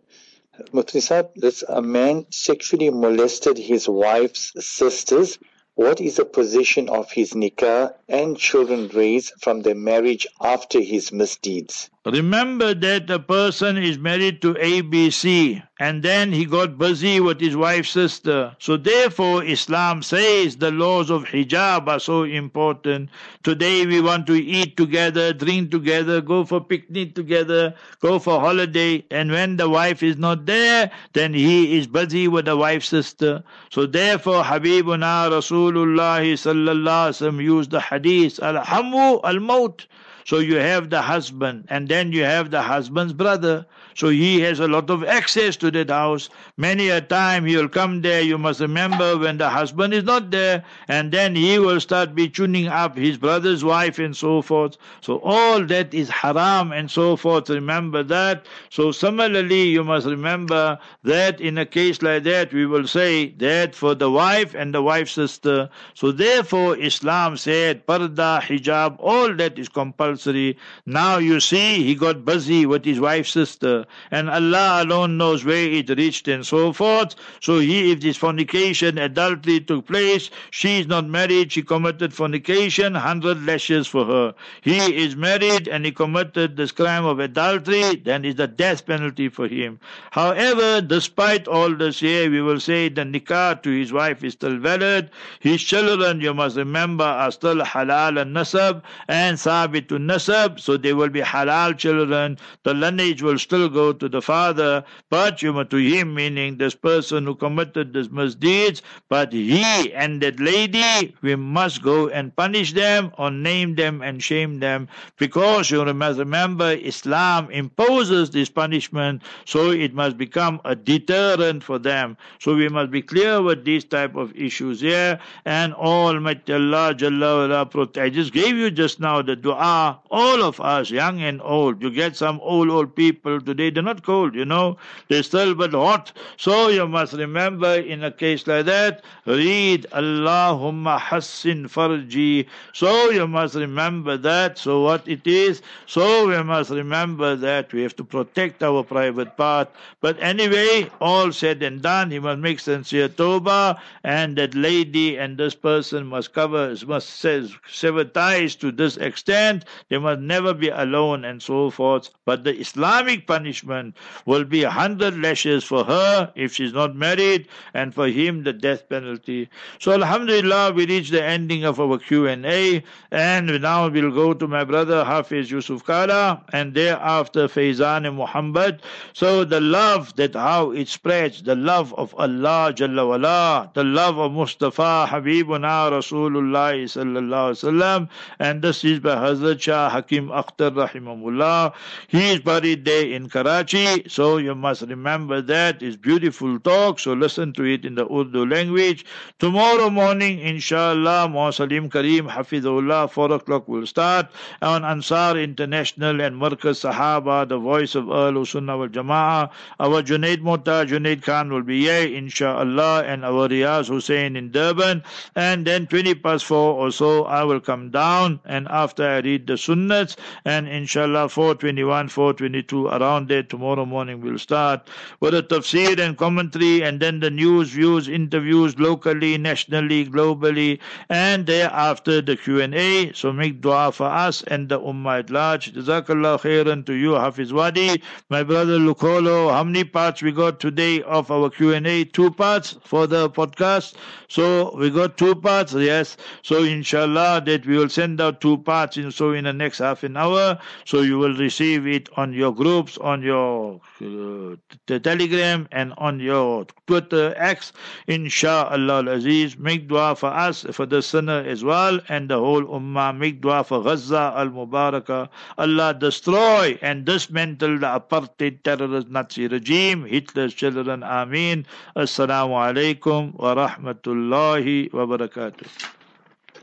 Mufti 0.74 1.00
Sahib, 1.00 1.28
this 1.36 1.64
a 1.68 1.82
man 1.82 2.26
sexually 2.32 2.90
molested 2.90 3.58
his 3.58 3.88
wife's 3.88 4.52
sisters. 4.60 5.38
What 5.76 6.02
is 6.02 6.18
the 6.18 6.26
position 6.26 6.90
of 6.90 7.12
his 7.12 7.32
nikah 7.32 7.94
and 8.10 8.38
children 8.38 8.90
raised 8.90 9.34
from 9.40 9.62
their 9.62 9.76
marriage 9.76 10.28
after 10.42 10.82
his 10.82 11.12
misdeeds? 11.14 11.90
Remember 12.06 12.74
that 12.74 13.10
a 13.10 13.20
person 13.20 13.76
is 13.78 13.97
married 13.97 14.41
to 14.41 14.54
ABC 14.54 15.62
and 15.82 16.02
then 16.02 16.32
he 16.32 16.45
got 16.45 16.78
busy 16.78 17.20
with 17.20 17.41
his 17.41 17.58
wife's 17.58 17.89
sister. 17.89 18.56
So 18.58 18.78
therefore 18.78 19.43
Islam 19.43 20.02
says 20.02 20.56
the 20.56 20.72
laws 20.72 21.10
of 21.10 21.26
hijab 21.26 21.89
are 21.89 22.00
so 22.00 22.24
important. 22.24 23.10
Today 23.43 23.86
we 23.86 24.00
want 24.00 24.28
to 24.28 24.34
eat 24.34 24.78
together, 24.78 25.34
drink 25.34 25.72
together, 25.72 26.22
go 26.22 26.45
for 26.45 26.62
picnic 26.62 27.16
together, 27.16 27.76
go 28.00 28.18
for 28.18 28.39
holiday 28.39 29.04
and 29.12 29.30
when 29.30 29.58
the 29.58 29.68
wife 29.68 30.02
is 30.02 30.16
not 30.16 30.45
there, 30.45 30.89
then 31.12 31.34
he 31.34 31.78
is 31.78 31.86
busy 31.86 32.30
with 32.30 32.45
the 32.45 32.56
wife's 32.56 32.88
sister. 32.88 33.43
So 33.72 33.86
therefore 33.86 34.43
Habibuna 34.43 35.30
Rasulullah 35.30 36.22
sallallahu 36.22 37.43
used 37.43 37.72
the 37.72 37.82
hadith, 37.82 38.41
Al-Hamu 38.41 39.20
al-Maut. 39.26 39.86
So 40.30 40.38
you 40.38 40.58
have 40.58 40.92
the 40.92 41.02
husband, 41.02 41.66
and 41.70 41.90
then 41.90 42.12
you 42.12 42.24
have 42.24 42.52
the 42.52 42.62
husband's 42.62 43.14
brother. 43.14 43.66
So 43.96 44.10
he 44.10 44.40
has 44.42 44.60
a 44.60 44.68
lot 44.68 44.90
of 44.90 45.04
access 45.04 45.56
to 45.58 45.72
that 45.72 45.90
house. 45.90 46.30
Many 46.58 46.90
a 46.90 47.02
time 47.02 47.46
he 47.46 47.56
will 47.56 47.70
come 47.70 48.02
there. 48.02 48.22
You 48.22 48.38
must 48.38 48.60
remember 48.60 49.18
when 49.18 49.38
the 49.38 49.50
husband 49.50 49.94
is 49.94 50.04
not 50.04 50.32
there, 50.32 50.64
and 50.88 51.12
then 51.12 51.36
he 51.36 51.60
will 51.60 51.80
start 51.80 52.16
be 52.16 52.30
tuning 52.30 52.68
up 52.68 52.96
his 52.96 53.18
brother's 53.18 53.64
wife 53.64 54.00
and 54.00 54.16
so 54.16 54.42
forth. 54.42 54.78
So 55.02 55.20
all 55.24 55.66
that 55.66 55.94
is 55.94 56.10
haram 56.10 56.72
and 56.72 56.90
so 56.90 57.16
forth. 57.16 57.50
Remember 57.50 58.04
that. 58.04 58.46
So 58.70 58.92
similarly, 58.92 59.64
you 59.64 59.84
must 59.84 60.06
remember 60.08 60.80
that 61.04 61.42
in 61.42 61.58
a 61.58 61.66
case 61.66 62.02
like 62.02 62.24
that, 62.24 62.54
we 62.54 62.66
will 62.66 62.88
say 62.88 63.30
that 63.38 63.76
for 63.76 63.96
the 63.96 64.12
wife 64.12 64.54
and 64.54 64.74
the 64.74 64.82
wife's 64.82 65.14
sister. 65.14 65.70
So 65.94 66.12
therefore, 66.12 66.78
Islam 66.78 67.38
said 67.38 67.86
parda, 67.88 68.42
hijab, 68.42 68.98
all 69.00 69.34
that 69.36 69.58
is 69.58 69.70
compulsory. 69.70 70.58
Now 70.86 71.18
you 71.18 71.40
see, 71.40 71.84
he 71.84 71.96
got 71.96 72.26
busy 72.26 72.66
with 72.66 72.86
his 72.86 73.00
wife's 73.00 73.32
sister 73.32 73.79
and 74.12 74.30
Allah 74.30 74.84
alone 74.84 75.18
knows 75.18 75.46
where 75.46 75.70
it 75.70 75.90
reached 75.90 76.28
and 76.28 76.46
so 76.46 76.74
forth. 76.74 77.16
So 77.42 77.60
he, 77.60 77.92
if 77.92 78.02
this 78.02 78.18
fornication, 78.18 78.98
adultery 78.98 79.60
took 79.60 79.88
place, 79.88 80.30
she 80.52 80.80
is 80.80 80.88
not 80.88 81.08
married, 81.08 81.52
she 81.52 81.62
committed 81.62 82.14
fornication, 82.14 82.96
hundred 82.96 83.46
lashes 83.46 83.88
for 83.88 84.06
her. 84.06 84.34
He 84.62 84.78
is 84.96 85.16
married 85.16 85.68
and 85.68 85.86
he 85.86 85.92
committed 85.92 86.58
this 86.58 86.72
crime 86.72 87.06
of 87.06 87.20
adultery, 87.20 87.96
then 87.96 88.26
is 88.26 88.36
the 88.36 88.48
death 88.48 88.86
penalty 88.86 89.30
for 89.30 89.48
him. 89.48 89.80
However, 90.12 90.82
despite 90.82 91.48
all 91.48 91.74
this 91.76 92.00
here, 92.00 92.30
we 92.30 92.42
will 92.42 92.60
say 92.60 92.90
the 92.90 93.02
nikah 93.02 93.62
to 93.64 93.70
his 93.70 93.94
wife 93.94 94.24
is 94.24 94.34
still 94.34 94.58
valid. 94.58 95.10
His 95.40 95.62
children, 95.62 96.22
you 96.22 96.34
must 96.34 96.58
remember, 96.58 97.04
are 97.04 97.32
still 97.32 97.58
halal 97.58 98.20
and 98.22 98.36
nasab 98.36 98.82
and 99.08 99.38
sabitun 99.38 100.06
nasab, 100.06 100.60
so 100.60 100.78
they 100.78 100.94
will 100.94 101.10
be 101.10 101.22
halal 101.22 101.78
children. 101.78 102.38
The 102.64 102.74
lineage 102.74 103.22
will 103.22 103.38
still 103.38 103.69
go 103.70 103.94
to 103.94 104.10
the 104.10 104.22
father, 104.22 104.84
but 105.10 105.42
you 105.42 105.64
to 105.64 105.78
him, 105.78 106.14
meaning 106.14 106.58
this 106.58 106.76
person 106.76 107.26
who 107.26 107.36
committed 107.36 107.94
these 107.94 108.10
misdeeds, 108.10 108.82
but 109.10 109.34
he 109.34 109.94
and 109.94 110.22
that 110.22 110.40
lady, 110.40 111.16
we 111.22 111.36
must 111.36 111.82
go 111.82 112.08
and 112.10 112.36
punish 112.36 112.74
them 112.74 113.12
or 113.18 113.32
name 113.32 113.76
them 113.76 114.02
and 114.02 114.24
shame 114.24 114.60
them 114.60 114.88
because 115.18 115.70
you 115.72 115.84
must 115.94 116.20
remember 116.20 116.72
Islam 116.72 117.50
imposes 117.52 118.30
this 118.30 118.50
punishment, 118.50 119.22
so 119.46 119.72
it 119.72 119.94
must 119.94 120.18
become 120.18 120.62
a 120.66 120.76
deterrent 120.76 121.64
for 121.64 121.80
them. 121.80 122.18
So 122.40 122.56
we 122.56 122.70
must 122.70 122.92
be 122.92 123.02
clear 123.02 123.42
with 123.42 123.66
these 123.66 123.84
type 123.84 124.16
of 124.16 124.36
issues 124.36 124.82
here 124.82 125.20
and 125.46 125.74
Almighty 125.74 126.54
Allah 126.54 126.94
Jalla 126.96 127.70
protect. 127.70 127.98
I 127.98 128.10
just 128.10 128.34
gave 128.34 128.56
you 128.56 128.72
just 128.72 129.00
now 129.00 129.22
the 129.22 129.36
dua, 129.36 130.00
all 130.10 130.44
of 130.44 130.60
us, 130.60 130.90
young 130.90 131.22
and 131.22 131.42
old. 131.42 131.82
You 131.82 131.92
get 131.92 132.16
some 132.16 132.40
old, 132.42 132.70
old 132.70 132.96
people 132.96 133.40
today 133.60 133.74
they're 133.74 133.84
not 133.84 134.03
cold, 134.03 134.36
you 134.36 134.45
know. 134.45 134.78
They're 135.10 135.24
still 135.24 135.53
but 135.53 135.74
hot. 135.74 136.14
So 136.38 136.70
you 136.70 136.88
must 136.88 137.14
remember 137.14 137.76
in 137.76 138.03
a 138.03 138.12
case 138.12 138.47
like 138.47 138.66
that, 138.66 139.03
read 139.26 139.86
Allahumma 139.91 140.99
hassin 140.99 141.68
farji. 141.68 142.47
So 142.74 143.10
you 143.10 143.28
must 143.28 143.55
remember 143.55 144.18
that. 144.18 144.57
So 144.57 144.82
what 144.82 145.07
it 145.07 145.28
is, 145.28 145.62
so 145.86 146.28
we 146.28 146.41
must 146.43 146.70
remember 146.70 147.36
that 147.36 147.74
we 147.74 147.82
have 147.84 147.95
to 147.97 148.03
protect 148.03 148.64
our 148.64 148.84
private 148.84 149.36
part. 149.36 149.70
But 150.01 150.18
anyway, 150.22 150.89
all 151.01 151.32
said 151.32 151.62
and 151.64 151.82
done, 151.82 152.12
he 152.12 152.20
must 152.20 152.39
make 152.39 152.60
sincere 152.60 153.10
tawbah, 153.10 153.80
and 154.03 154.38
that 154.38 154.55
lady 154.55 155.18
and 155.18 155.38
this 155.38 155.55
person 155.55 156.07
must 156.07 156.34
cover, 156.34 156.76
must 156.88 157.26
sever 157.68 158.05
ties 158.05 158.55
to 158.55 158.72
this 158.72 158.95
extent. 158.97 159.66
They 159.89 159.97
must 159.97 160.22
never 160.22 160.53
be 160.53 160.70
alone 160.70 161.26
and 161.26 161.41
so 161.41 161.70
forth. 161.70 162.10
But 162.26 162.43
the 162.43 162.55
Islamic 162.55 163.28
punishment 163.28 163.49
punishment 163.50 163.95
will 164.26 164.43
be 164.43 164.64
a 164.64 164.70
hundred 164.70 165.18
lashes 165.18 165.64
for 165.64 165.84
her 165.84 166.32
if 166.36 166.54
she's 166.54 166.74
not 166.74 166.95
married, 166.95 167.47
and 167.74 167.93
for 167.95 168.08
him 168.08 168.43
the 168.43 168.54
death 168.54 168.88
penalty. 168.89 169.50
So 169.80 169.91
Alhamdulillah, 169.93 170.74
we 170.74 170.86
reach 170.86 171.10
the 171.10 171.24
ending 171.24 171.66
of 171.66 171.80
our 171.80 171.97
Q&A, 171.97 172.84
and 173.12 173.62
now 173.62 173.89
we'll 173.89 174.12
go 174.12 174.34
to 174.34 174.47
my 174.47 174.64
brother 174.64 175.04
Hafiz 175.04 175.50
Yusuf 175.50 175.84
Kala, 175.84 176.43
and 176.54 176.76
thereafter 176.76 177.47
Faizan 177.47 178.06
and 178.08 178.18
Muhammad. 178.18 178.82
So 179.14 179.43
the 179.43 179.62
love 179.62 180.16
that 180.18 180.36
how 180.36 180.72
it 180.72 180.88
spreads, 180.88 181.41
the 181.41 181.56
love 181.56 181.93
of 181.95 182.14
Allah 182.16 182.72
Jalla 182.76 183.08
wala, 183.08 183.72
the 183.74 183.84
love 183.84 184.20
of 184.20 184.32
Mustafa 184.32 185.08
Habibuna 185.10 185.89
Rasulullah 185.89 186.78
sallallahu 186.86 187.58
wasallam, 187.58 188.10
and 188.38 188.62
this 188.62 188.84
is 188.84 189.00
by 189.00 189.16
Hazrat 189.16 189.60
Shah 189.60 189.89
Hakim 189.89 190.30
Akhtar 190.30 190.72
rahimahullah. 190.72 191.74
He 192.08 192.30
is 192.30 192.39
buried 192.41 192.86
there 192.86 193.08
in 193.08 193.28
Karachi. 193.40 194.04
So 194.10 194.36
you 194.38 194.54
must 194.54 194.82
remember 194.82 195.42
that. 195.42 195.82
It's 195.82 195.96
beautiful 195.96 196.60
talk. 196.60 197.00
So 197.00 197.14
listen 197.14 197.54
to 197.54 197.64
it 197.64 197.86
in 197.86 197.96
the 197.96 198.06
Urdu 198.06 198.46
language. 198.46 199.06
Tomorrow 199.40 199.90
morning, 199.90 200.40
inshallah, 200.40 201.32
Salim 201.54 201.90
Kareem 201.90 202.30
Hafidullah, 202.30 203.10
4 203.10 203.32
o'clock 203.32 203.68
will 203.70 203.86
start 203.86 204.28
on 204.62 204.84
Ansar 204.84 205.38
International 205.38 206.20
and 206.20 206.36
Markaz 206.36 206.84
Sahaba, 206.84 207.48
the 207.48 207.58
voice 207.58 207.96
of 207.96 208.10
Ahl 208.10 208.46
Sunnah 208.46 208.78
wal 208.78 208.90
Jama'ah. 208.90 209.50
Our 209.80 210.04
Junaid 210.04 210.42
Mota, 210.42 210.86
Junaid 210.86 211.24
Khan 211.24 211.54
will 211.54 211.64
be 211.64 211.82
here, 211.84 212.14
inshallah, 212.14 213.04
and 213.06 213.24
our 213.24 213.48
Riyaz 213.48 213.88
Hussein 213.88 214.36
in 214.36 214.52
Durban. 214.52 215.02
And 215.36 215.66
then 215.66 215.88
20 215.88 216.16
past 216.16 216.44
4 216.44 216.74
or 216.74 216.92
so, 216.92 217.24
I 217.24 217.46
will 217.46 217.62
come 217.62 217.90
down. 217.90 218.42
And 218.44 218.68
after 218.68 219.08
I 219.08 219.20
read 219.20 219.48
the 219.48 219.54
sunnats. 219.54 220.18
And 220.44 220.68
inshallah, 220.68 221.30
421, 221.30 222.10
422, 222.10 222.88
around 222.88 223.29
tomorrow 223.30 223.86
morning 223.86 224.22
we'll 224.22 224.38
start 224.38 224.88
with 225.20 225.34
a 225.34 225.44
tafsir 225.44 226.00
and 226.00 226.18
commentary, 226.18 226.82
and 226.84 227.00
then 227.00 227.20
the 227.20 227.30
news, 227.30 227.70
views, 227.70 228.08
interviews 228.08 228.78
locally, 228.80 229.38
nationally, 229.38 230.06
globally, 230.06 230.80
and 231.10 231.46
thereafter 231.46 232.22
the 232.22 232.36
Q&A. 232.36 233.12
So 233.14 233.32
make 233.32 233.62
dua 233.62 233.92
for 233.92 234.08
us 234.08 234.44
and 234.44 234.68
the 234.70 234.80
ummah 234.80 235.20
at 235.20 235.30
large. 235.30 235.74
Jazakallah 235.74 236.40
khairan 236.42 236.86
to 236.86 236.94
you, 236.94 237.14
Hafiz 237.14 237.52
Wadee. 237.52 238.02
My 238.30 238.44
brother 238.44 238.78
Lukolo, 238.80 239.52
how 239.52 239.64
many 239.64 239.84
parts 239.84 240.22
we 240.22 240.32
got 240.32 240.60
today 240.60 241.02
of 241.04 241.32
our 241.32 241.50
Q&A? 241.50 242.06
Two 242.06 242.32
parts 242.32 242.78
for 242.84 243.08
the 243.08 243.30
podcast. 243.30 243.94
So 244.28 244.76
we 244.78 244.90
got 244.90 245.18
two 245.18 245.36
parts, 245.36 245.74
yes. 245.74 246.16
So 246.44 246.64
inshallah 246.64 247.42
that 247.46 247.66
we 247.66 247.78
will 247.78 247.90
send 247.90 248.22
out 248.22 248.42
two 248.42 248.58
parts 248.58 248.98
in 248.98 249.12
so 249.12 249.32
in 249.32 249.46
the 249.46 249.54
next 249.54 249.80
half 249.80 250.04
an 250.04 250.18
hour. 250.18 250.60
So 250.86 251.02
you 251.02 251.18
will 251.18 251.36
receive 251.36 251.88
it 251.88 252.10
on 252.16 252.34
your 252.34 252.54
groups, 252.54 252.98
on 253.00 253.19
your 253.24 253.82
uh, 254.02 254.56
telegram 255.00 255.68
and 255.72 255.94
on 255.98 256.20
your 256.20 256.66
Twitter 256.88 257.34
X. 257.38 257.72
Inshallah 258.08 259.06
Aziz. 259.12 259.58
Make 259.58 259.88
dua 259.88 260.16
for 260.16 260.30
us, 260.30 260.66
for 260.72 260.86
the 260.86 261.02
sinner 261.02 261.44
as 261.46 261.64
well, 261.64 262.00
and 262.10 262.30
the 262.30 262.40
whole 262.40 262.64
ummah. 262.64 263.16
Make 263.18 263.42
dua 263.42 263.64
for 263.64 263.84
Gaza 263.84 264.34
al 264.36 264.50
Mubarakah. 264.50 265.30
Allah 265.58 265.94
destroy 265.94 266.78
and 266.82 267.06
dismantle 267.06 267.80
the 267.80 267.88
apartheid 268.00 268.64
terrorist 268.64 269.08
Nazi 269.10 269.48
regime, 269.48 270.06
Hitler's 270.06 270.54
children. 270.54 271.04
Ameen. 271.04 271.66
Assalamu 271.96 272.56
alaikum 272.58 273.34
wa 273.36 273.56
rahmatullahi 273.56 274.94
wa 274.94 275.06
barakatuh. 275.06 275.99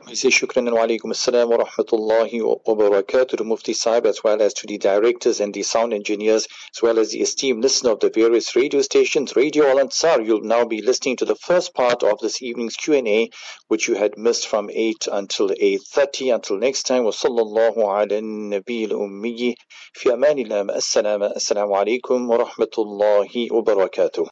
We 0.09 0.15
say 0.15 0.29
shukran 0.29 0.73
wa 0.73 0.87
alaikum 0.87 1.11
assalam 1.11 1.49
wa 1.49 1.65
rahmatullahi 1.65 2.41
wa 2.41 2.75
barakatuh 2.77 3.39
to 3.39 3.43
Mufti 3.43 3.73
Sahib 3.73 4.07
as 4.07 4.23
well 4.23 4.41
as 4.41 4.55
to 4.55 4.67
the 4.69 4.79
directors 4.79 5.41
and 5.41 5.53
the 5.53 5.65
sound 5.65 5.93
engineers 5.93 6.47
as 6.73 6.81
well 6.81 7.01
as 7.01 7.11
the 7.11 7.21
esteemed 7.23 7.61
listener 7.61 7.91
of 7.91 7.99
the 7.99 8.09
various 8.11 8.55
radio 8.55 8.83
stations. 8.83 9.35
Radio 9.35 9.67
Al 9.69 9.81
Ansar, 9.81 10.21
you'll 10.21 10.43
now 10.43 10.65
be 10.65 10.81
listening 10.81 11.17
to 11.17 11.25
the 11.25 11.35
first 11.35 11.75
part 11.75 12.05
of 12.05 12.21
this 12.21 12.41
evening's 12.41 12.77
Q&A 12.77 13.31
which 13.67 13.89
you 13.89 13.97
had 13.97 14.17
missed 14.17 14.47
from 14.47 14.71
8 14.73 15.09
until 15.11 15.49
8.30. 15.49 16.37
Until 16.37 16.59
next 16.59 16.85
time, 16.85 17.03
wa 17.03 17.11
sallallahu 17.11 17.79
ala 17.79 18.07
nabi 18.07 18.89
al-ummi 18.89 19.55
fi 19.93 20.11
amanillah. 20.11 20.77
Assalamu 20.77 21.75
alaikum 21.75 22.29
wa 22.29 22.45
rahmatullahi 22.45 23.51
wa 23.51 23.61
barakatuh. 23.61 24.25